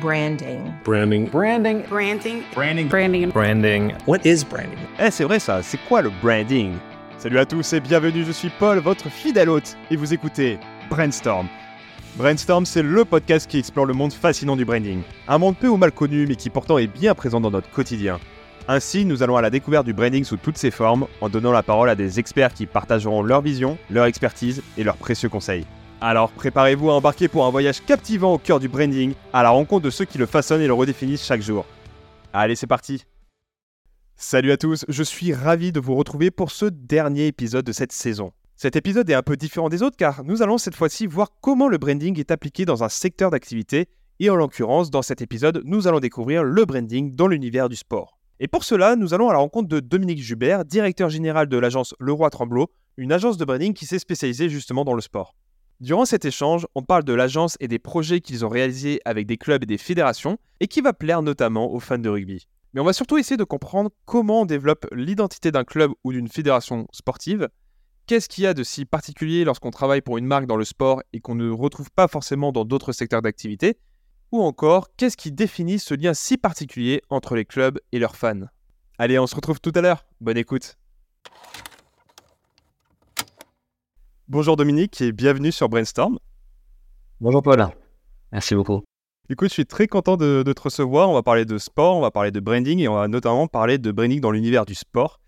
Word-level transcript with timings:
Branding. 0.00 0.72
Branding. 0.82 1.28
Branding. 1.28 1.82
Branding. 1.88 2.42
Branding. 2.54 2.88
Branding. 2.88 3.30
Branding. 3.30 3.92
What 4.06 4.20
is 4.24 4.44
branding? 4.44 4.78
Eh, 4.98 5.10
c'est 5.10 5.24
vrai 5.24 5.38
ça, 5.38 5.62
c'est 5.62 5.78
quoi 5.88 6.00
le 6.00 6.10
branding? 6.22 6.72
Salut 7.18 7.38
à 7.38 7.44
tous 7.44 7.74
et 7.74 7.80
bienvenue, 7.80 8.24
je 8.24 8.32
suis 8.32 8.48
Paul, 8.48 8.78
votre 8.78 9.10
fidèle 9.10 9.50
hôte, 9.50 9.76
et 9.90 9.96
vous 9.96 10.14
écoutez 10.14 10.58
Brainstorm. 10.88 11.46
Brainstorm, 12.16 12.64
c'est 12.64 12.82
le 12.82 13.04
podcast 13.04 13.48
qui 13.48 13.58
explore 13.58 13.84
le 13.84 13.92
monde 13.92 14.14
fascinant 14.14 14.56
du 14.56 14.64
branding. 14.64 15.02
Un 15.28 15.36
monde 15.36 15.56
peu 15.56 15.68
ou 15.68 15.76
mal 15.76 15.92
connu, 15.92 16.26
mais 16.26 16.36
qui 16.36 16.48
pourtant 16.48 16.78
est 16.78 16.86
bien 16.86 17.14
présent 17.14 17.40
dans 17.40 17.50
notre 17.50 17.70
quotidien. 17.70 18.18
Ainsi, 18.68 19.04
nous 19.04 19.22
allons 19.22 19.36
à 19.36 19.42
la 19.42 19.50
découverte 19.50 19.84
du 19.84 19.92
branding 19.92 20.24
sous 20.24 20.38
toutes 20.38 20.56
ses 20.56 20.70
formes, 20.70 21.06
en 21.20 21.28
donnant 21.28 21.52
la 21.52 21.62
parole 21.62 21.90
à 21.90 21.94
des 21.94 22.18
experts 22.18 22.54
qui 22.54 22.64
partageront 22.64 23.22
leur 23.22 23.42
vision, 23.42 23.76
leur 23.90 24.06
expertise 24.06 24.62
et 24.78 24.84
leurs 24.84 24.96
précieux 24.96 25.28
conseils. 25.28 25.66
Alors 26.02 26.30
préparez-vous 26.30 26.90
à 26.90 26.94
embarquer 26.94 27.28
pour 27.28 27.44
un 27.44 27.50
voyage 27.50 27.84
captivant 27.84 28.32
au 28.32 28.38
cœur 28.38 28.58
du 28.58 28.68
branding, 28.68 29.12
à 29.34 29.42
la 29.42 29.50
rencontre 29.50 29.84
de 29.84 29.90
ceux 29.90 30.06
qui 30.06 30.16
le 30.16 30.24
façonnent 30.24 30.62
et 30.62 30.66
le 30.66 30.72
redéfinissent 30.72 31.24
chaque 31.24 31.42
jour. 31.42 31.66
Allez, 32.32 32.56
c'est 32.56 32.66
parti 32.66 33.04
Salut 34.16 34.50
à 34.50 34.56
tous, 34.56 34.86
je 34.88 35.02
suis 35.02 35.34
ravi 35.34 35.72
de 35.72 35.80
vous 35.80 35.94
retrouver 35.94 36.30
pour 36.30 36.52
ce 36.52 36.64
dernier 36.64 37.26
épisode 37.26 37.66
de 37.66 37.72
cette 37.72 37.92
saison. 37.92 38.32
Cet 38.56 38.76
épisode 38.76 39.08
est 39.10 39.14
un 39.14 39.22
peu 39.22 39.36
différent 39.36 39.68
des 39.68 39.82
autres 39.82 39.98
car 39.98 40.24
nous 40.24 40.42
allons 40.42 40.56
cette 40.56 40.74
fois-ci 40.74 41.06
voir 41.06 41.28
comment 41.42 41.68
le 41.68 41.76
branding 41.76 42.18
est 42.18 42.30
appliqué 42.30 42.64
dans 42.64 42.82
un 42.82 42.88
secteur 42.88 43.30
d'activité 43.30 43.88
et 44.20 44.30
en 44.30 44.36
l'occurrence 44.36 44.90
dans 44.90 45.02
cet 45.02 45.20
épisode 45.20 45.60
nous 45.64 45.86
allons 45.86 46.00
découvrir 46.00 46.44
le 46.44 46.64
branding 46.64 47.14
dans 47.14 47.26
l'univers 47.26 47.68
du 47.68 47.76
sport. 47.76 48.18
Et 48.38 48.48
pour 48.48 48.64
cela 48.64 48.96
nous 48.96 49.12
allons 49.12 49.28
à 49.28 49.34
la 49.34 49.38
rencontre 49.38 49.68
de 49.68 49.80
Dominique 49.80 50.22
Jubert, 50.22 50.64
directeur 50.64 51.10
général 51.10 51.46
de 51.46 51.58
l'agence 51.58 51.94
Leroy 52.00 52.30
Tremblot, 52.30 52.70
une 52.96 53.12
agence 53.12 53.36
de 53.36 53.44
branding 53.44 53.74
qui 53.74 53.84
s'est 53.84 53.98
spécialisée 53.98 54.48
justement 54.48 54.84
dans 54.84 54.94
le 54.94 55.02
sport. 55.02 55.34
Durant 55.80 56.04
cet 56.04 56.26
échange, 56.26 56.66
on 56.74 56.82
parle 56.82 57.04
de 57.04 57.14
l'agence 57.14 57.56
et 57.58 57.66
des 57.66 57.78
projets 57.78 58.20
qu'ils 58.20 58.44
ont 58.44 58.50
réalisés 58.50 59.00
avec 59.06 59.26
des 59.26 59.38
clubs 59.38 59.62
et 59.62 59.66
des 59.66 59.78
fédérations 59.78 60.36
et 60.60 60.68
qui 60.68 60.82
va 60.82 60.92
plaire 60.92 61.22
notamment 61.22 61.72
aux 61.72 61.80
fans 61.80 61.96
de 61.96 62.08
rugby. 62.10 62.46
Mais 62.74 62.82
on 62.82 62.84
va 62.84 62.92
surtout 62.92 63.16
essayer 63.16 63.38
de 63.38 63.44
comprendre 63.44 63.88
comment 64.04 64.42
on 64.42 64.44
développe 64.44 64.86
l'identité 64.92 65.50
d'un 65.50 65.64
club 65.64 65.92
ou 66.04 66.12
d'une 66.12 66.28
fédération 66.28 66.86
sportive, 66.92 67.48
qu'est-ce 68.06 68.28
qu'il 68.28 68.44
y 68.44 68.46
a 68.46 68.52
de 68.52 68.62
si 68.62 68.84
particulier 68.84 69.42
lorsqu'on 69.42 69.70
travaille 69.70 70.02
pour 70.02 70.18
une 70.18 70.26
marque 70.26 70.44
dans 70.44 70.56
le 70.56 70.66
sport 70.66 71.02
et 71.14 71.20
qu'on 71.20 71.34
ne 71.34 71.50
retrouve 71.50 71.90
pas 71.90 72.08
forcément 72.08 72.52
dans 72.52 72.66
d'autres 72.66 72.92
secteurs 72.92 73.22
d'activité, 73.22 73.78
ou 74.32 74.42
encore 74.42 74.94
qu'est-ce 74.98 75.16
qui 75.16 75.32
définit 75.32 75.78
ce 75.78 75.94
lien 75.94 76.12
si 76.12 76.36
particulier 76.36 77.00
entre 77.08 77.36
les 77.36 77.46
clubs 77.46 77.80
et 77.92 77.98
leurs 77.98 78.16
fans? 78.16 78.48
Allez, 78.98 79.18
on 79.18 79.26
se 79.26 79.34
retrouve 79.34 79.62
tout 79.62 79.72
à 79.74 79.80
l'heure, 79.80 80.04
bonne 80.20 80.36
écoute. 80.36 80.76
Bonjour 84.30 84.54
Dominique 84.54 85.00
et 85.00 85.10
bienvenue 85.10 85.50
sur 85.50 85.68
Brainstorm. 85.68 86.20
Bonjour 87.20 87.42
Paul, 87.42 87.66
merci 88.30 88.54
beaucoup. 88.54 88.84
Écoute, 89.28 89.48
je 89.48 89.54
suis 89.54 89.66
très 89.66 89.88
content 89.88 90.16
de, 90.16 90.44
de, 90.46 90.52
te 90.52 90.62
recevoir. 90.62 91.10
On 91.10 91.14
va 91.14 91.24
parler 91.24 91.44
de 91.44 91.58
sport, 91.58 91.96
on 91.96 92.00
va 92.00 92.12
parler 92.12 92.30
de 92.30 92.38
branding 92.38 92.78
et 92.78 92.86
on 92.86 92.94
va 92.94 93.08
notamment 93.08 93.48
parler 93.48 93.78
de 93.78 93.90
branding 93.90 94.20
dans 94.20 94.30
l'univers 94.30 94.66
du 94.66 94.76
sport. 94.76 95.18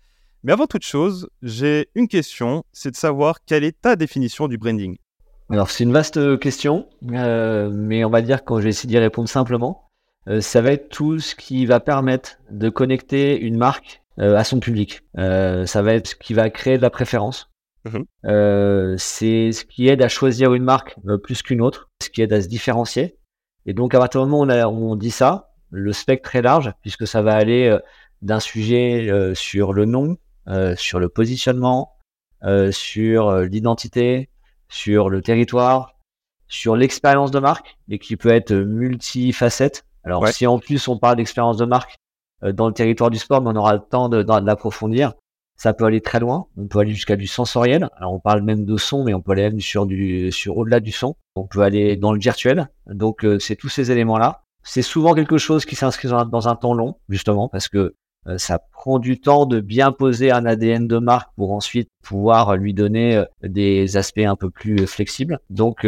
Mais 0.43 0.53
avant 0.53 0.67
toute 0.67 0.85
chose, 0.85 1.27
j'ai 1.41 1.89
une 1.95 2.07
question, 2.07 2.63
c'est 2.71 2.91
de 2.91 2.95
savoir 2.95 3.43
quelle 3.45 3.65
est 3.65 3.81
ta 3.81 3.97
définition 3.97 4.47
du 4.47 4.57
branding? 4.57 4.95
Alors 5.49 5.69
c'est 5.69 5.83
une 5.83 5.91
vaste 5.91 6.39
question, 6.39 6.87
euh, 7.11 7.69
mais 7.73 8.05
on 8.05 8.09
va 8.09 8.21
dire 8.21 8.45
quand 8.45 8.59
je 8.59 8.63
vais 8.63 8.69
essayer 8.69 8.87
d'y 8.87 8.99
répondre 8.99 9.27
simplement, 9.27 9.89
euh, 10.29 10.39
ça 10.39 10.61
va 10.61 10.71
être 10.71 10.87
tout 10.87 11.19
ce 11.19 11.35
qui 11.35 11.65
va 11.65 11.81
permettre 11.81 12.37
de 12.51 12.69
connecter 12.69 13.37
une 13.37 13.57
marque 13.57 14.01
euh, 14.19 14.37
à 14.37 14.45
son 14.45 14.61
public. 14.61 15.01
ça 15.17 15.81
va 15.81 15.93
être 15.93 16.07
ce 16.07 16.15
qui 16.15 16.33
va 16.33 16.49
créer 16.49 16.77
de 16.77 16.81
la 16.81 16.89
préférence. 16.89 17.52
Mmh. 17.85 18.97
c'est 18.97 19.51
ce 19.51 19.65
qui 19.65 19.89
aide 19.89 20.01
à 20.01 20.07
choisir 20.07 20.53
une 20.53 20.63
marque 20.63 20.95
plus 21.21 21.41
qu'une 21.41 21.61
autre, 21.61 21.89
ce 22.01 22.09
qui 22.09 22.21
aide 22.21 22.31
à 22.31 22.41
se 22.41 22.47
différencier. 22.47 23.17
Et 23.65 23.73
donc, 23.73 23.93
à 23.93 23.99
partir 23.99 24.23
du 24.23 24.29
moment 24.29 24.43
où 24.43 24.45
on, 24.45 24.49
a, 24.49 24.67
on 24.67 24.95
dit 24.95 25.11
ça, 25.11 25.53
le 25.73 25.91
spectre 25.93 26.35
est 26.35 26.41
large, 26.41 26.71
puisque 26.81 27.07
ça 27.07 27.21
va 27.21 27.35
aller 27.35 27.67
euh, 27.67 27.79
d'un 28.21 28.39
sujet 28.39 29.09
euh, 29.09 29.33
sur 29.33 29.73
le 29.73 29.85
nom, 29.85 30.17
euh, 30.47 30.75
sur 30.75 30.99
le 30.99 31.09
positionnement, 31.09 31.89
sur 32.71 33.37
l'identité, 33.37 34.29
sur 34.67 35.09
le 35.09 35.21
territoire, 35.21 35.95
sur 36.49 36.75
l'expérience 36.75 37.31
de 37.31 37.39
marque, 37.39 37.77
et 37.89 37.99
qui 37.99 38.17
peut 38.17 38.33
être 38.33 38.53
multifacette. 38.53 39.85
Alors, 40.03 40.27
si 40.27 40.45
en 40.45 40.59
plus 40.59 40.89
on 40.89 40.97
parle 40.97 41.15
d'expérience 41.15 41.55
de 41.55 41.63
marque 41.63 41.95
dans 42.41 42.67
le 42.67 42.73
territoire 42.73 43.09
du 43.09 43.17
sport, 43.17 43.41
mais 43.41 43.51
on 43.51 43.55
aura 43.55 43.75
le 43.75 43.79
temps 43.79 44.09
de, 44.09 44.23
de 44.23 44.45
l'approfondir, 44.45 45.13
ça 45.55 45.73
peut 45.73 45.85
aller 45.85 46.01
très 46.01 46.19
loin. 46.19 46.47
On 46.57 46.67
peut 46.67 46.79
aller 46.79 46.91
jusqu'à 46.91 47.15
du 47.15 47.27
sensoriel. 47.27 47.89
Alors 47.97 48.13
on 48.13 48.19
parle 48.19 48.41
même 48.41 48.65
de 48.65 48.77
son, 48.77 49.03
mais 49.03 49.13
on 49.13 49.21
peut 49.21 49.33
aller 49.33 49.43
même 49.43 49.59
sur 49.59 49.85
du 49.85 50.31
sur 50.31 50.57
au-delà 50.57 50.79
du 50.79 50.91
son. 50.91 51.15
On 51.35 51.45
peut 51.45 51.61
aller 51.61 51.95
dans 51.95 52.13
le 52.13 52.19
virtuel. 52.19 52.69
Donc 52.87 53.23
euh, 53.25 53.39
c'est 53.39 53.55
tous 53.55 53.69
ces 53.69 53.91
éléments-là. 53.91 54.43
C'est 54.63 54.81
souvent 54.81 55.13
quelque 55.13 55.37
chose 55.37 55.65
qui 55.65 55.75
s'inscrit 55.75 56.07
dans, 56.07 56.47
un 56.47 56.55
temps 56.55 56.73
long, 56.73 56.95
justement, 57.09 57.49
parce 57.49 57.67
que 57.67 57.95
euh, 58.27 58.37
ça 58.37 58.59
prend 58.71 58.97
du 58.97 59.19
temps 59.19 59.45
de 59.45 59.59
bien 59.59 59.91
poser 59.91 60.31
un 60.31 60.45
ADN 60.45 60.87
de 60.87 60.97
marque 60.99 61.29
pour 61.35 61.51
ensuite 61.51 61.89
pouvoir 62.01 62.55
lui 62.55 62.73
donner 62.73 63.17
euh, 63.17 63.25
des 63.43 63.97
aspects 63.97 64.19
un 64.19 64.37
peu 64.37 64.49
plus 64.49 64.87
flexibles. 64.87 65.39
Donc 65.49 65.85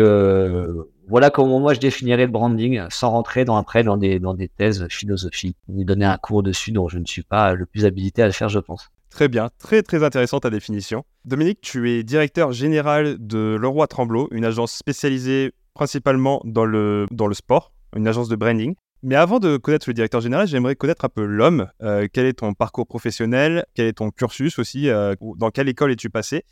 voilà 1.07 1.29
comment 1.29 1.59
moi 1.59 1.75
je 1.75 1.79
définirais 1.79 2.25
le 2.25 2.31
branding 2.31 2.81
sans 2.89 3.11
rentrer 3.11 3.45
dans 3.45 3.57
après 3.57 3.83
dans 3.83 3.95
des 3.95 4.19
dans 4.19 4.33
des 4.33 4.47
thèses 4.47 4.87
philosophiques. 4.89 5.57
Lui 5.69 5.85
donner 5.85 6.05
un 6.05 6.17
cours 6.17 6.43
dessus 6.43 6.71
dont 6.71 6.87
je 6.87 6.97
ne 6.97 7.05
suis 7.05 7.23
pas 7.23 7.53
le 7.53 7.65
plus 7.65 7.85
habilité 7.85 8.23
à 8.23 8.25
le 8.25 8.31
faire, 8.31 8.49
je 8.49 8.59
pense. 8.59 8.89
Très 9.15 9.29
bien, 9.29 9.49
très 9.59 9.81
très 9.81 10.03
intéressante 10.03 10.43
ta 10.43 10.49
définition. 10.49 11.05
Dominique, 11.23 11.61
tu 11.61 11.89
es 11.89 12.03
directeur 12.03 12.51
général 12.51 13.15
de 13.17 13.55
Leroy 13.57 13.87
Tremblot, 13.87 14.27
une 14.31 14.43
agence 14.43 14.73
spécialisée 14.73 15.53
principalement 15.73 16.41
dans 16.43 16.65
le, 16.65 17.05
dans 17.11 17.27
le 17.27 17.33
sport, 17.33 17.71
une 17.95 18.09
agence 18.09 18.27
de 18.27 18.35
branding. 18.35 18.75
Mais 19.03 19.15
avant 19.15 19.39
de 19.39 19.55
connaître 19.55 19.87
le 19.87 19.93
directeur 19.93 20.19
général, 20.19 20.49
j'aimerais 20.49 20.75
connaître 20.75 21.05
un 21.05 21.07
peu 21.09 21.23
l'homme. 21.23 21.69
Euh, 21.81 22.09
quel 22.11 22.25
est 22.25 22.33
ton 22.33 22.53
parcours 22.53 22.87
professionnel? 22.87 23.63
Quel 23.73 23.85
est 23.85 23.93
ton 23.93 24.11
cursus 24.11 24.59
aussi? 24.59 24.89
Euh, 24.89 25.15
Dans 25.37 25.49
quelle 25.49 25.69
école 25.69 25.93
es-tu 25.93 26.09
passé? 26.09 26.43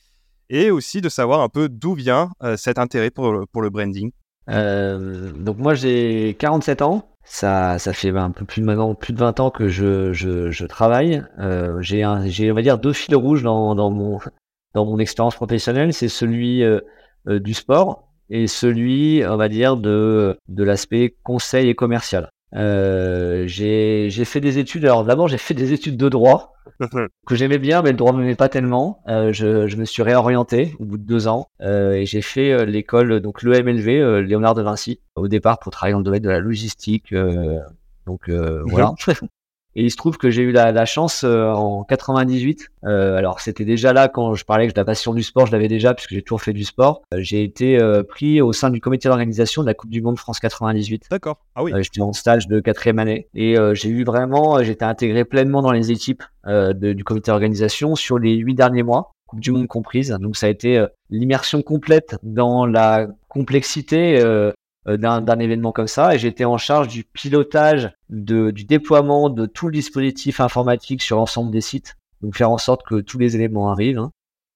Et 0.49 0.71
aussi 0.71 1.01
de 1.01 1.09
savoir 1.09 1.41
un 1.41 1.49
peu 1.49 1.67
d'où 1.67 1.95
vient 1.95 2.29
euh, 2.43 2.55
cet 2.55 2.79
intérêt 2.79 3.11
pour, 3.11 3.45
pour 3.51 3.61
le 3.61 3.71
branding. 3.71 4.13
donc 4.47 5.57
moi 5.57 5.73
j'ai 5.73 6.37
47 6.39 6.81
ans. 6.81 7.12
Ça, 7.23 7.77
fait 7.79 8.09
un 8.09 8.31
peu 8.31 8.45
plus 8.45 8.61
de 8.61 8.65
maintenant 8.65 8.95
plus 8.95 9.13
de 9.13 9.19
20 9.19 9.39
ans 9.39 9.49
que 9.49 9.67
je, 9.67 10.65
travaille. 10.65 11.23
Euh, 11.39 11.81
j'ai, 11.81 12.05
j'ai, 12.25 12.51
on 12.51 12.55
va 12.55 12.61
dire, 12.61 12.77
deux 12.77 12.93
fils 12.93 13.15
rouges 13.15 13.43
dans, 13.43 13.91
mon, 13.91 14.99
expérience 14.99 15.35
professionnelle. 15.35 15.93
C'est 15.93 16.09
celui 16.09 16.63
euh, 16.63 16.81
euh, 17.27 17.39
du 17.39 17.53
sport 17.53 18.09
et 18.29 18.47
celui, 18.47 19.23
on 19.25 19.37
va 19.37 19.49
dire, 19.49 19.77
de 19.77 20.37
l'aspect 20.49 21.15
conseil 21.23 21.69
et 21.69 21.75
commercial. 21.75 22.29
Euh, 22.55 23.45
j'ai, 23.47 24.09
j'ai 24.09 24.25
fait 24.25 24.39
des 24.39 24.57
études. 24.59 24.85
Alors 24.85 25.03
d'abord, 25.03 25.27
j'ai 25.27 25.37
fait 25.37 25.53
des 25.53 25.73
études 25.73 25.97
de 25.97 26.09
droit 26.09 26.53
que 27.25 27.35
j'aimais 27.35 27.57
bien, 27.57 27.81
mais 27.81 27.91
le 27.91 27.97
droit 27.97 28.13
m'aimait 28.13 28.35
pas 28.35 28.49
tellement. 28.49 29.01
Euh, 29.07 29.31
je, 29.33 29.67
je, 29.67 29.77
me 29.77 29.85
suis 29.85 30.03
réorienté 30.03 30.75
au 30.79 30.85
bout 30.85 30.97
de 30.97 31.03
deux 31.03 31.27
ans 31.27 31.47
euh, 31.61 31.93
et 31.93 32.05
j'ai 32.05 32.21
fait 32.21 32.51
euh, 32.51 32.65
l'école, 32.65 33.19
donc 33.19 33.43
l'EMLV, 33.43 33.87
euh, 33.89 34.21
Léonard 34.21 34.55
de 34.55 34.61
Vinci, 34.61 34.99
au 35.15 35.27
départ 35.27 35.59
pour 35.59 35.71
travailler 35.71 35.93
dans 35.93 35.99
le 35.99 36.05
domaine 36.05 36.23
de 36.23 36.29
la 36.29 36.39
logistique. 36.39 37.11
Euh, 37.13 37.59
donc 38.05 38.29
voilà. 38.29 38.93
Et 39.75 39.83
il 39.83 39.91
se 39.91 39.97
trouve 39.97 40.17
que 40.17 40.29
j'ai 40.29 40.43
eu 40.43 40.51
la, 40.51 40.71
la 40.71 40.85
chance 40.85 41.23
euh, 41.23 41.51
en 41.51 41.83
98. 41.83 42.69
Euh, 42.85 43.15
alors 43.17 43.39
c'était 43.39 43.65
déjà 43.65 43.93
là 43.93 44.07
quand 44.07 44.33
je 44.35 44.45
parlais 44.45 44.67
que 44.67 44.73
la 44.75 44.85
passion 44.85 45.13
du 45.13 45.23
sport, 45.23 45.45
je 45.45 45.51
l'avais 45.51 45.67
déjà 45.67 45.93
puisque 45.93 46.11
j'ai 46.11 46.21
toujours 46.21 46.41
fait 46.41 46.53
du 46.53 46.63
sport. 46.63 47.01
Euh, 47.13 47.17
j'ai 47.21 47.43
été 47.43 47.79
euh, 47.79 48.03
pris 48.03 48.41
au 48.41 48.53
sein 48.53 48.69
du 48.69 48.79
comité 48.79 49.09
d'organisation 49.09 49.61
de 49.61 49.67
la 49.67 49.73
Coupe 49.73 49.89
du 49.89 50.01
Monde 50.01 50.17
France 50.17 50.39
98. 50.39 51.07
D'accord. 51.09 51.37
Ah 51.55 51.63
oui. 51.63 51.71
j'étais 51.77 52.01
en 52.01 52.13
stage 52.13 52.47
de 52.47 52.59
quatrième 52.59 52.99
année 52.99 53.27
et 53.33 53.55
j'ai 53.73 53.89
eu 53.89 54.03
vraiment, 54.03 54.61
j'étais 54.63 54.85
intégré 54.85 55.25
pleinement 55.25 55.61
dans 55.61 55.71
les 55.71 55.91
équipes 55.91 56.23
de, 56.45 56.93
du 56.93 57.03
comité 57.03 57.31
d'organisation 57.31 57.95
sur 57.95 58.19
les 58.19 58.35
huit 58.35 58.55
derniers 58.55 58.83
mois. 58.83 59.11
Coupe 59.27 59.39
du 59.39 59.51
Monde 59.51 59.67
comprise. 59.67 60.09
Donc 60.19 60.35
ça 60.35 60.47
a 60.47 60.49
été 60.49 60.85
l'immersion 61.09 61.61
complète 61.61 62.17
dans 62.23 62.65
la 62.65 63.07
complexité 63.29 64.19
euh, 64.21 64.51
d'un 64.85 65.39
événement 65.39 65.71
comme 65.71 65.87
ça 65.87 66.13
et 66.13 66.19
j'étais 66.19 66.45
en 66.45 66.57
charge 66.57 66.89
du 66.89 67.03
pilotage 67.03 67.91
de, 68.09 68.51
du 68.51 68.65
déploiement 68.65 69.29
de 69.29 69.45
tout 69.45 69.67
le 69.67 69.71
dispositif 69.73 70.39
informatique 70.41 71.01
sur 71.01 71.17
l'ensemble 71.17 71.51
des 71.51 71.61
sites 71.61 71.95
donc 72.21 72.35
faire 72.35 72.51
en 72.51 72.57
sorte 72.57 72.85
que 72.85 72.99
tous 72.99 73.17
les 73.17 73.35
éléments 73.35 73.71
arrivent 73.71 73.99
hein. 73.99 74.11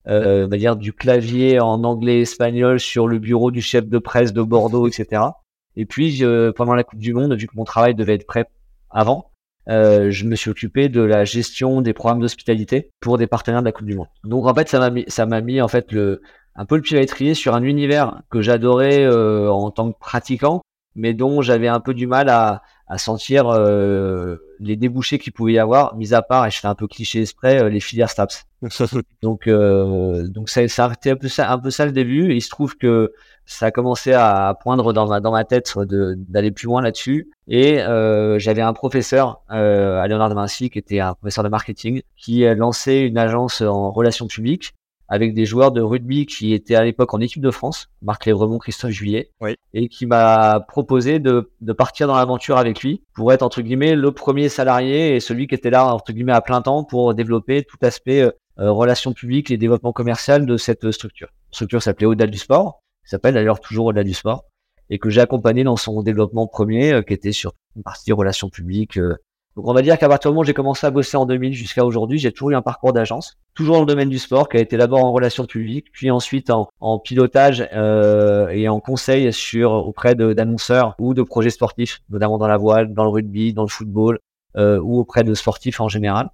euh, 0.08 0.46
on 0.46 0.50
va 0.50 0.58
dire 0.58 0.76
du 0.76 0.92
clavier 0.92 1.62
en 1.62 1.84
anglais 1.86 2.22
espagnol 2.22 2.80
sur 2.80 3.08
le 3.08 3.20
bureau 3.20 3.52
du 3.52 3.62
chef 3.62 3.88
de 3.88 3.98
presse 4.00 4.34
de 4.34 4.42
Bordeaux 4.42 4.88
etc 4.88 5.22
et 5.78 5.86
puis 5.86 6.22
pendant 6.56 6.76
la 6.76 6.84
Coupe 6.84 7.00
du 7.00 7.14
Monde 7.14 7.34
vu 7.34 7.48
que 7.48 7.56
mon 7.56 7.64
travail 7.64 7.96
devait 7.96 8.16
être 8.16 8.28
prêt 8.28 8.48
avant 8.90 9.32
euh, 9.70 10.12
je 10.12 10.26
me 10.26 10.36
suis 10.36 10.50
occupé 10.50 10.88
de 10.88 11.02
la 11.02 11.26
gestion 11.26 11.82
des 11.82 11.94
programmes 11.94 12.22
d'hospitalité 12.22 12.90
pour 13.02 13.18
des 13.18 13.28
partenaires 13.28 13.62
de 13.62 13.66
la 13.66 13.72
Coupe 13.72 13.88
du 13.88 13.96
Monde. 13.96 14.08
Donc 14.24 14.46
en 14.46 14.54
fait, 14.54 14.70
ça 14.70 14.80
m'a 14.80 14.90
mis, 14.90 15.04
ça 15.08 15.26
m'a 15.26 15.42
mis 15.42 15.62
en 15.62 15.68
fait 15.68 15.92
le, 15.92 16.22
un 16.58 16.66
peu 16.66 16.76
le 16.76 16.82
pied 16.82 16.98
à 16.98 17.00
l'étrier 17.00 17.34
sur 17.34 17.56
un 17.56 17.64
univers 17.64 18.22
que 18.30 18.42
j'adorais 18.42 19.06
euh, 19.06 19.50
en 19.50 19.72
tant 19.72 19.92
que 19.92 19.98
pratiquant, 19.98 20.62
mais 20.96 21.14
dont 21.14 21.42
j'avais 21.42 21.68
un 21.68 21.80
peu 21.80 21.94
du 21.94 22.08
mal 22.08 22.30
à, 22.30 22.64
à 22.88 22.98
sentir 22.98 23.48
euh, 23.48 24.38
les 24.60 24.76
débouchés 24.76 25.20
qu'il 25.20 25.34
pouvait 25.34 25.54
y 25.54 25.60
avoir, 25.60 25.96
mis 25.96 26.14
à 26.14 26.22
part, 26.22 26.48
et 26.48 26.52
je 26.52 26.60
fais 26.60 26.68
un 26.68 26.76
peu 26.76 26.88
cliché 26.88 27.22
exprès, 27.22 27.70
les 27.70 27.80
filières 27.80 28.10
STAPS. 28.10 28.46
donc, 29.22 29.48
donc 29.48 30.50
ça, 30.50 30.68
ça 30.68 30.86
a 30.86 30.94
été 30.94 31.12
un 31.12 31.16
peu 31.16 31.28
ça, 31.28 31.52
un 31.52 31.60
peu 31.60 31.70
ça 31.70 31.86
le 31.86 31.92
début. 31.92 32.32
Et 32.32 32.38
il 32.38 32.42
se 32.42 32.50
trouve 32.50 32.76
que 32.76 33.14
ça 33.48 33.68
a 33.68 33.72
commencé 33.72 34.12
à 34.14 34.58
poindre 34.62 34.92
dans 34.94 35.08
ma, 35.08 35.20
dans 35.22 35.32
ma 35.32 35.46
tête 35.46 35.74
d'aller 35.78 36.52
plus 36.52 36.66
loin 36.66 36.82
là-dessus. 36.82 37.30
Et 37.48 37.80
euh, 37.82 38.38
j'avais 38.40 38.62
un 38.62 38.74
professeur 38.74 39.42
euh, 39.52 40.02
à 40.02 40.08
Léonard 40.08 40.30
de 40.30 40.36
Vinci 40.36 40.70
qui 40.70 40.78
était 40.78 41.00
un 41.00 41.14
professeur 41.14 41.46
de 41.46 41.50
marketing 41.50 42.02
qui 42.18 42.44
lancé 42.56 42.96
une 42.96 43.18
agence 43.18 43.62
en 43.62 43.92
relations 43.92 44.28
publiques 44.28 44.74
avec 45.08 45.34
des 45.34 45.46
joueurs 45.46 45.72
de 45.72 45.82
rugby 45.82 46.26
qui 46.26 46.54
étaient 46.54 46.76
à 46.76 46.84
l'époque 46.84 47.14
en 47.14 47.20
équipe 47.20 47.42
de 47.42 47.52
France, 47.52 47.90
Marc 48.02 48.26
Lévremont, 48.26 48.58
Christophe 48.58 48.92
Juillet, 48.92 49.32
et 49.74 49.88
qui 49.88 50.06
m'a 50.06 50.66
proposé 50.68 51.20
de, 51.20 51.52
de 51.62 51.74
partir 51.74 52.08
dans 52.08 52.16
l'aventure 52.16 52.58
avec 52.58 52.82
lui 52.82 53.04
pour 53.16 53.32
être 53.32 53.44
entre 53.44 53.62
guillemets 53.62 53.96
le 53.96 54.12
premier 54.12 54.50
salarié 54.50 55.16
et 55.16 55.20
celui 55.20 55.48
qui 55.48 55.56
était 55.56 55.70
là 55.70 55.94
entre 55.94 56.12
guillemets 56.12 56.34
à 56.34 56.42
plein 56.42 56.62
temps 56.62 56.84
pour 56.84 57.14
développer 57.14 57.64
tout 57.64 57.78
aspect 57.82 58.22
euh, 58.22 58.32
relations 58.72 59.14
publiques 59.14 59.52
et 59.52 59.58
développement 59.58 59.94
commercial 59.94 60.46
de 60.46 60.58
cette 60.58 60.92
structure. 60.92 61.28
La 61.52 61.56
structure 61.56 61.82
s'appelait 61.82 62.08
Audal 62.08 62.30
du 62.30 62.38
Sport 62.38 62.82
qui 63.08 63.12
s'appelle 63.12 63.36
d'ailleurs 63.36 63.62
toujours 63.62 63.86
au-delà 63.86 64.04
du 64.04 64.14
sport, 64.14 64.44
et 64.90 65.00
que 65.00 65.10
j'ai 65.10 65.22
accompagné 65.22 65.64
dans 65.64 65.78
son 65.78 66.04
développement 66.04 66.46
premier, 66.46 66.92
euh, 66.92 67.02
qui 67.02 67.14
était 67.14 67.32
sur 67.32 67.54
une 67.78 67.84
partie 67.84 68.12
relations 68.12 68.50
publiques. 68.50 68.98
Euh. 68.98 69.16
Donc 69.58 69.68
on 69.68 69.74
va 69.74 69.82
dire 69.82 69.98
qu'à 69.98 70.08
partir 70.08 70.30
du 70.30 70.36
moment 70.36 70.42
où 70.42 70.46
j'ai 70.46 70.54
commencé 70.54 70.86
à 70.86 70.92
bosser 70.92 71.18
en 71.18 71.26
2000 71.26 71.52
jusqu'à 71.52 71.84
aujourd'hui, 71.84 72.20
j'ai 72.20 72.32
toujours 72.32 72.52
eu 72.52 72.56
un 72.56 72.62
parcours 72.62 72.94
d'agence, 72.94 73.40
toujours 73.56 73.78
dans 73.78 73.82
le 73.82 73.88
domaine 73.88 74.08
du 74.08 74.20
sport, 74.20 74.50
qui 74.50 74.58
a 74.58 74.60
été 74.60 74.78
d'abord 74.78 75.04
en 75.04 75.12
relations 75.12 75.46
publiques, 75.46 75.88
puis 75.92 76.12
ensuite 76.12 76.52
en, 76.52 77.00
pilotage 77.00 77.68
euh, 77.74 78.50
et 78.50 78.70
en 78.70 78.80
conseil 78.80 79.34
sur 79.34 79.72
auprès 79.72 80.14
d'annonceurs 80.14 80.94
ou 81.00 81.16
de 81.16 81.24
projets 81.24 81.50
sportifs, 81.50 82.04
notamment 82.12 82.38
dans 82.38 82.48
la 82.48 82.58
voile, 82.58 82.94
dans 82.94 83.04
le 83.04 83.10
rugby, 83.10 83.52
dans 83.52 83.64
le 83.64 83.68
football, 83.68 84.20
euh, 84.58 84.80
ou 84.80 85.00
auprès 85.00 85.24
de 85.24 85.34
sportifs 85.34 85.82
en 85.82 85.90
général. 85.90 86.30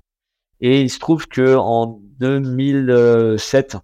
Et 0.60 0.82
il 0.82 0.90
se 0.90 1.00
trouve 1.00 1.30
que 1.30 1.56
en 1.56 2.02
2007, 2.20 3.78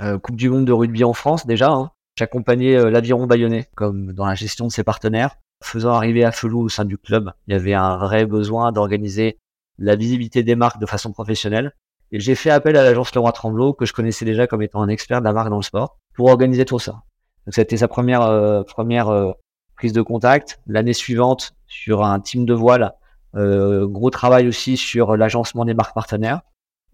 euh, 0.00 0.18
Coupe 0.20 0.36
du 0.36 0.48
Monde 0.48 0.66
de 0.66 0.72
rugby 0.72 1.02
en 1.02 1.14
France 1.14 1.46
déjà, 1.46 1.72
hein, 1.72 1.90
J'accompagnais 2.16 2.76
euh, 2.76 2.90
l'aviron 2.90 3.26
bayonnais 3.26 3.68
comme 3.74 4.12
dans 4.12 4.26
la 4.26 4.34
gestion 4.34 4.66
de 4.66 4.72
ses 4.72 4.84
partenaires. 4.84 5.36
Faisant 5.62 5.92
arriver 5.92 6.24
à 6.24 6.32
Felou 6.32 6.62
au 6.62 6.68
sein 6.68 6.84
du 6.84 6.98
club, 6.98 7.32
il 7.46 7.52
y 7.52 7.56
avait 7.56 7.74
un 7.74 7.96
vrai 7.96 8.26
besoin 8.26 8.72
d'organiser 8.72 9.38
la 9.78 9.96
visibilité 9.96 10.42
des 10.42 10.54
marques 10.54 10.80
de 10.80 10.86
façon 10.86 11.12
professionnelle. 11.12 11.72
Et 12.10 12.20
j'ai 12.20 12.34
fait 12.34 12.50
appel 12.50 12.76
à 12.76 12.84
l'agence 12.84 13.14
Leroy 13.14 13.32
Tremblot, 13.32 13.72
que 13.72 13.86
je 13.86 13.92
connaissais 13.92 14.24
déjà 14.24 14.46
comme 14.46 14.62
étant 14.62 14.82
un 14.82 14.88
expert 14.88 15.20
de 15.20 15.24
la 15.24 15.32
marque 15.32 15.48
dans 15.48 15.56
le 15.56 15.62
sport, 15.62 15.98
pour 16.14 16.28
organiser 16.28 16.64
tout 16.64 16.78
ça. 16.78 17.02
Donc 17.46 17.54
c'était 17.54 17.78
sa 17.78 17.88
première 17.88 18.22
euh, 18.22 18.62
première 18.62 19.08
euh, 19.08 19.32
prise 19.76 19.92
de 19.92 20.02
contact. 20.02 20.60
L'année 20.66 20.92
suivante, 20.92 21.52
sur 21.66 22.04
un 22.04 22.20
team 22.20 22.44
de 22.44 22.54
voile, 22.54 22.92
gros 23.34 24.10
travail 24.10 24.46
aussi 24.46 24.76
sur 24.76 25.16
l'agencement 25.16 25.64
des 25.64 25.72
marques 25.72 25.94
partenaires. 25.94 26.42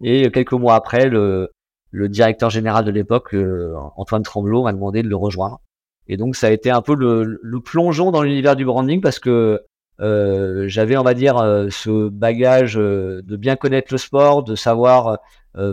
Et 0.01 0.31
quelques 0.31 0.53
mois 0.53 0.75
après, 0.75 1.09
le, 1.09 1.51
le 1.91 2.09
directeur 2.09 2.49
général 2.49 2.85
de 2.85 2.91
l'époque, 2.91 3.33
euh, 3.33 3.75
Antoine 3.95 4.23
Tremblot, 4.23 4.63
m'a 4.63 4.73
demandé 4.73 5.03
de 5.03 5.09
le 5.09 5.15
rejoindre. 5.15 5.61
Et 6.09 6.17
donc 6.17 6.35
ça 6.35 6.47
a 6.47 6.49
été 6.51 6.69
un 6.69 6.81
peu 6.81 6.95
le, 6.95 7.39
le 7.41 7.59
plongeon 7.61 8.11
dans 8.11 8.23
l'univers 8.23 8.55
du 8.55 8.65
branding 8.65 8.99
parce 8.99 9.19
que 9.19 9.61
euh, 10.01 10.67
j'avais, 10.67 10.97
on 10.97 11.03
va 11.03 11.13
dire, 11.13 11.37
euh, 11.37 11.67
ce 11.69 12.09
bagage 12.09 12.75
de 12.75 13.35
bien 13.35 13.55
connaître 13.55 13.93
le 13.93 13.97
sport, 13.97 14.43
de 14.43 14.55
savoir 14.55 15.19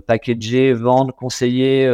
packager, 0.07 0.73
vendre, 0.73 1.15
conseiller 1.15 1.89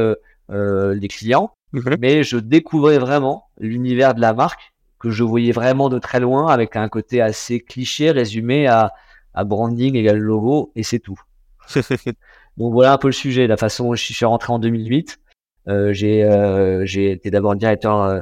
les 0.50 1.08
clients. 1.08 1.52
Mhm. 1.72 1.96
Mais 2.00 2.22
je 2.22 2.36
découvrais 2.36 2.98
vraiment 2.98 3.44
l'univers 3.58 4.14
de 4.14 4.20
la 4.20 4.34
marque 4.34 4.72
que 4.98 5.10
je 5.10 5.24
voyais 5.24 5.52
vraiment 5.52 5.88
de 5.88 5.98
très 5.98 6.20
loin 6.20 6.46
avec 6.48 6.76
un 6.76 6.88
côté 6.88 7.20
assez 7.20 7.60
cliché 7.60 8.10
résumé 8.10 8.66
à, 8.66 8.92
à 9.34 9.44
branding 9.44 9.96
égal 9.96 10.18
logo 10.18 10.72
et 10.76 10.82
c'est 10.82 10.98
tout. 10.98 11.20
Donc 12.56 12.72
voilà 12.72 12.92
un 12.92 12.98
peu 12.98 13.08
le 13.08 13.12
sujet, 13.12 13.46
la 13.46 13.56
façon 13.56 13.84
dont 13.84 13.94
je 13.94 14.12
suis 14.12 14.24
rentré 14.24 14.52
en 14.52 14.58
2008. 14.58 15.18
Euh, 15.68 15.92
j'ai 15.92 16.24
euh, 16.24 16.84
été 16.84 17.30
d'abord 17.30 17.54
directeur 17.56 18.02
euh, 18.02 18.20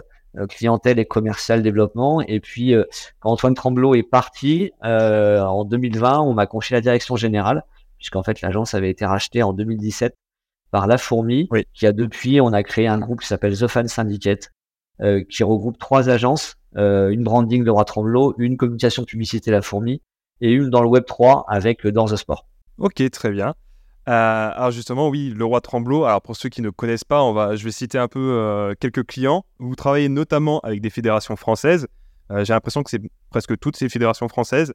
clientèle 0.48 0.98
et 0.98 1.04
commercial 1.04 1.62
développement. 1.62 2.20
Et 2.22 2.40
puis, 2.40 2.74
euh, 2.74 2.84
quand 3.20 3.30
Antoine 3.30 3.54
Tremblot 3.54 3.94
est 3.94 4.02
parti 4.02 4.72
euh, 4.84 5.40
en 5.40 5.64
2020, 5.64 6.20
on 6.20 6.34
m'a 6.34 6.46
confié 6.46 6.74
la 6.74 6.80
direction 6.80 7.16
générale, 7.16 7.64
puisqu'en 7.98 8.22
fait 8.22 8.40
l'agence 8.40 8.74
avait 8.74 8.90
été 8.90 9.04
rachetée 9.04 9.42
en 9.42 9.52
2017 9.52 10.14
par 10.70 10.86
La 10.86 10.98
Fourmi, 10.98 11.48
qui 11.74 11.86
a 11.86 11.92
depuis, 11.92 12.40
on 12.40 12.52
a 12.52 12.62
créé 12.62 12.86
un 12.86 12.98
groupe 12.98 13.20
qui 13.20 13.26
s'appelle 13.26 13.58
The 13.58 13.66
Fan 13.66 13.88
Syndicate, 13.88 14.52
qui 15.28 15.42
regroupe 15.42 15.78
trois 15.78 16.08
agences, 16.10 16.58
une 16.76 17.24
branding 17.24 17.64
de 17.64 17.70
Roi 17.70 17.84
Tremblot, 17.84 18.36
une 18.38 18.56
communication 18.56 19.04
publicité 19.04 19.50
La 19.50 19.62
Fourmi, 19.62 20.00
et 20.40 20.52
une 20.52 20.70
dans 20.70 20.82
le 20.82 20.88
Web 20.88 21.06
3 21.06 21.46
avec 21.48 21.84
Dans 21.88 22.06
the 22.06 22.14
Sport. 22.14 22.46
Ok, 22.78 23.02
très 23.10 23.30
bien. 23.30 23.54
Euh, 24.10 24.50
alors 24.56 24.72
justement, 24.72 25.08
oui, 25.08 25.32
le 25.36 25.44
roi 25.44 25.60
Tremblot. 25.60 26.04
Alors 26.04 26.20
pour 26.20 26.34
ceux 26.34 26.48
qui 26.48 26.62
ne 26.62 26.70
connaissent 26.70 27.04
pas, 27.04 27.22
on 27.22 27.32
va, 27.32 27.54
je 27.54 27.62
vais 27.64 27.70
citer 27.70 27.96
un 27.96 28.08
peu 28.08 28.18
euh, 28.18 28.74
quelques 28.78 29.06
clients. 29.06 29.44
Vous 29.60 29.76
travaillez 29.76 30.08
notamment 30.08 30.58
avec 30.60 30.80
des 30.80 30.90
fédérations 30.90 31.36
françaises. 31.36 31.86
Euh, 32.32 32.44
j'ai 32.44 32.52
l'impression 32.52 32.82
que 32.82 32.90
c'est 32.90 33.02
presque 33.30 33.56
toutes 33.60 33.76
ces 33.76 33.88
fédérations 33.88 34.28
françaises. 34.28 34.74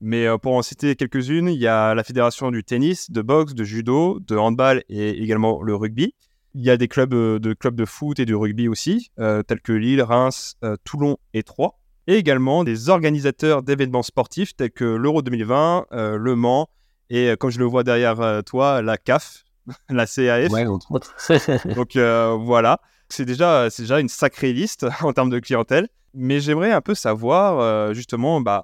Mais 0.00 0.26
pour 0.42 0.52
en 0.54 0.60
citer 0.60 0.96
quelques-unes, 0.96 1.48
il 1.48 1.58
y 1.58 1.66
a 1.66 1.94
la 1.94 2.04
fédération 2.04 2.50
du 2.50 2.62
tennis, 2.62 3.10
de 3.10 3.22
boxe, 3.22 3.54
de 3.54 3.64
judo, 3.64 4.20
de 4.20 4.36
handball 4.36 4.82
et 4.90 5.22
également 5.22 5.62
le 5.62 5.74
rugby. 5.74 6.14
Il 6.54 6.62
y 6.62 6.68
a 6.68 6.76
des 6.76 6.88
clubs 6.88 7.14
de 7.14 7.52
clubs 7.54 7.76
de 7.76 7.86
foot 7.86 8.18
et 8.18 8.26
de 8.26 8.34
rugby 8.34 8.68
aussi, 8.68 9.12
tels 9.16 9.60
que 9.62 9.72
Lille, 9.72 10.02
Reims, 10.02 10.58
Toulon 10.82 11.16
et 11.32 11.42
Troyes. 11.42 11.78
Et 12.06 12.16
également 12.16 12.64
des 12.64 12.90
organisateurs 12.90 13.62
d'événements 13.62 14.02
sportifs 14.02 14.54
tels 14.54 14.72
que 14.72 14.84
l'Euro 14.84 15.22
2020, 15.22 15.86
Le 15.92 16.34
Mans, 16.34 16.68
et 17.14 17.30
euh, 17.30 17.36
comme 17.36 17.50
je 17.50 17.60
le 17.60 17.64
vois 17.64 17.84
derrière 17.84 18.20
euh, 18.20 18.42
toi, 18.42 18.82
la 18.82 18.96
CAF, 18.96 19.44
la 19.88 20.06
CAF. 20.06 20.50
Ouais, 20.50 20.66
entre 20.66 20.90
autres. 20.92 21.14
Donc 21.76 21.94
euh, 21.94 22.36
voilà, 22.38 22.80
c'est 23.08 23.24
déjà, 23.24 23.68
déjà 23.68 24.00
une 24.00 24.08
sacrée 24.08 24.52
liste 24.52 24.84
en 25.02 25.12
termes 25.12 25.30
de 25.30 25.38
clientèle. 25.38 25.88
Mais 26.16 26.38
j'aimerais 26.38 26.70
un 26.70 26.80
peu 26.80 26.94
savoir, 26.94 27.92
justement, 27.92 28.40
bah, 28.40 28.62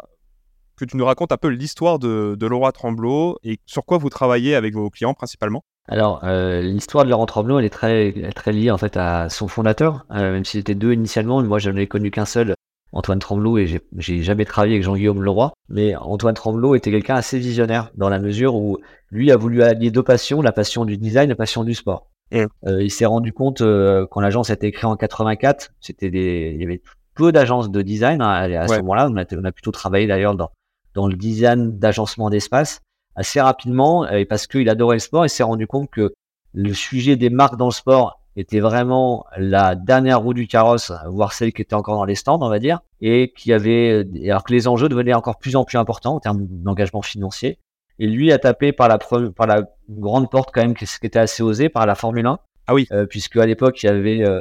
que 0.77 0.85
tu 0.85 0.97
nous 0.97 1.05
racontes 1.05 1.33
un 1.33 1.37
peu 1.37 1.49
l'histoire 1.49 1.99
de, 1.99 2.37
de 2.39 2.47
Laura 2.47 2.71
Tremblot 2.71 3.41
et 3.43 3.59
sur 3.67 3.85
quoi 3.85 3.99
vous 3.99 4.09
travaillez 4.09 4.55
avec 4.55 4.75
vos 4.75 4.89
clients 4.89 5.15
principalement. 5.15 5.65
Alors, 5.89 6.25
l'histoire 6.25 7.05
de 7.05 7.11
Laurent 7.11 7.27
Tremblot, 7.27 7.59
elle 7.59 7.65
est 7.65 7.71
très, 7.71 8.31
très 8.37 8.53
liée 8.53 8.71
en 8.71 8.79
fait 8.79 8.97
à 8.97 9.29
son 9.31 9.49
fondateur, 9.49 10.07
même 10.11 10.45
s'il 10.45 10.61
était 10.61 10.77
deux 10.77 10.93
initialement. 10.93 11.43
Moi, 11.43 11.59
je 11.59 11.71
n'en 11.71 11.77
ai 11.77 11.89
connu 11.89 12.13
qu'un 12.13 12.25
seul, 12.25 12.55
Antoine 12.93 13.19
Tremblot 13.19 13.59
et 13.59 13.81
j'ai 13.97 14.23
jamais 14.23 14.45
travaillé 14.45 14.75
avec 14.75 14.85
Jean-Guillaume 14.85 15.23
Leroy, 15.23 15.53
mais 15.69 15.95
Antoine 15.97 16.35
Tremblot 16.35 16.75
était 16.75 16.91
quelqu'un 16.91 17.15
assez 17.15 17.39
visionnaire 17.39 17.91
dans 17.95 18.09
la 18.09 18.19
mesure 18.19 18.57
où 18.57 18.79
lui 19.11 19.31
a 19.31 19.37
voulu 19.37 19.63
allier 19.63 19.91
deux 19.91 20.03
passions, 20.03 20.43
la 20.43 20.53
passion 20.53 20.85
du 20.85 20.97
design, 20.97 21.29
la 21.29 21.37
passion 21.37 21.63
du 21.63 21.75
sport. 21.75 22.11
Euh, 22.33 22.47
il 22.83 22.91
s'est 22.91 23.07
rendu 23.07 23.33
compte 23.33 23.61
euh, 23.61 24.07
quand 24.11 24.21
l'agence 24.21 24.51
a 24.51 24.55
été 24.55 24.71
créée 24.71 24.89
en 24.89 24.97
84, 24.97 25.73
c'était 25.81 26.11
des, 26.11 26.53
il 26.55 26.61
y 26.61 26.65
avait 26.65 26.81
peu 27.15 27.33
d'agences 27.33 27.71
de 27.71 27.83
design 27.83 28.23
hein, 28.23 28.31
à, 28.31 28.69
ce 28.69 28.77
moment-là. 28.79 29.09
On 29.11 29.17
a, 29.17 29.25
on 29.37 29.45
a, 29.45 29.53
plutôt 29.53 29.73
travaillé 29.73 30.07
d'ailleurs 30.07 30.35
dans, 30.35 30.51
dans 30.95 31.07
le 31.09 31.15
design 31.15 31.79
d'agencement 31.79 32.31
d'espace 32.31 32.81
assez 33.17 33.41
rapidement, 33.41 34.09
et 34.09 34.25
parce 34.25 34.47
qu'il 34.47 34.69
adorait 34.69 34.97
le 34.97 35.01
sport, 35.01 35.27
il 35.27 35.29
s'est 35.29 35.43
rendu 35.43 35.67
compte 35.67 35.91
que 35.91 36.13
le 36.55 36.73
sujet 36.73 37.17
des 37.17 37.31
marques 37.31 37.57
dans 37.57 37.67
le 37.67 37.73
sport 37.73 38.20
était 38.37 38.61
vraiment 38.61 39.27
la 39.37 39.75
dernière 39.75 40.21
roue 40.21 40.35
du 40.35 40.47
carrosse, 40.47 40.93
voire 41.07 41.33
celle 41.33 41.53
qui 41.53 41.63
était 41.63 41.75
encore 41.75 41.97
dans 41.97 42.05
les 42.05 42.15
stands, 42.15 42.39
on 42.41 42.49
va 42.49 42.59
dire, 42.59 42.81
et 43.01 43.33
qui 43.37 43.53
avait, 43.53 44.07
alors 44.25 44.45
que 44.45 44.53
les 44.53 44.69
enjeux 44.69 44.89
devenaient 44.89 45.15
encore 45.15 45.39
plus 45.39 45.57
en 45.57 45.65
plus 45.65 45.79
importants 45.79 46.15
en 46.15 46.21
termes 46.21 46.47
d'engagement 46.49 47.03
financier. 47.03 47.59
Et 47.99 48.07
lui 48.07 48.33
a 48.33 48.39
tapé 48.39 48.73
par 48.73 48.89
la, 48.89 48.99
par 48.99 49.47
la 49.47 49.63
grande 49.89 50.31
porte 50.31 50.51
quand 50.55 50.63
même, 50.63 50.75
ce 50.77 50.99
qui 50.99 51.07
était 51.07 51.19
assez 51.19 51.43
osé, 51.43 51.69
par 51.69 51.87
la 51.87 51.95
Formule 51.95 52.27
1. 52.27 52.39
Ah 52.67 52.75
oui. 52.75 52.87
Euh, 52.93 53.05
puisque 53.05 53.37
à 53.37 53.45
l'époque, 53.45 53.83
il 53.83 53.87
y 53.87 53.89
avait 53.89 54.23
euh, 54.27 54.41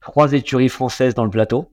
trois 0.00 0.32
écuries 0.32 0.68
françaises 0.68 1.14
dans 1.14 1.24
le 1.24 1.30
plateau, 1.30 1.72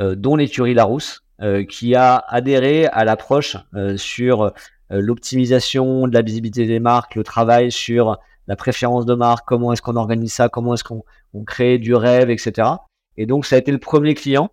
euh, 0.00 0.16
dont 0.16 0.36
l'écurie 0.36 0.74
Larousse, 0.74 1.22
euh, 1.42 1.64
qui 1.64 1.94
a 1.94 2.16
adhéré 2.26 2.86
à 2.86 3.04
l'approche 3.04 3.56
sur 3.96 4.52
l'optimisation 4.90 6.08
de 6.08 6.14
la 6.14 6.22
visibilité 6.22 6.66
des 6.66 6.80
marques, 6.80 7.14
le 7.14 7.22
travail 7.22 7.70
sur 7.70 8.18
la 8.48 8.56
préférence 8.56 9.06
de 9.06 9.14
marque, 9.14 9.46
comment 9.46 9.72
est-ce 9.72 9.82
qu'on 9.82 9.96
organise 9.96 10.32
ça, 10.32 10.48
comment 10.48 10.74
est-ce 10.74 10.82
qu'on 10.82 11.04
crée 11.44 11.78
du 11.78 11.94
rêve, 11.94 12.30
etc. 12.30 12.68
Et 13.16 13.26
donc 13.26 13.46
ça 13.46 13.56
a 13.56 13.58
été 13.58 13.70
le 13.70 13.78
premier 13.78 14.14
client, 14.14 14.50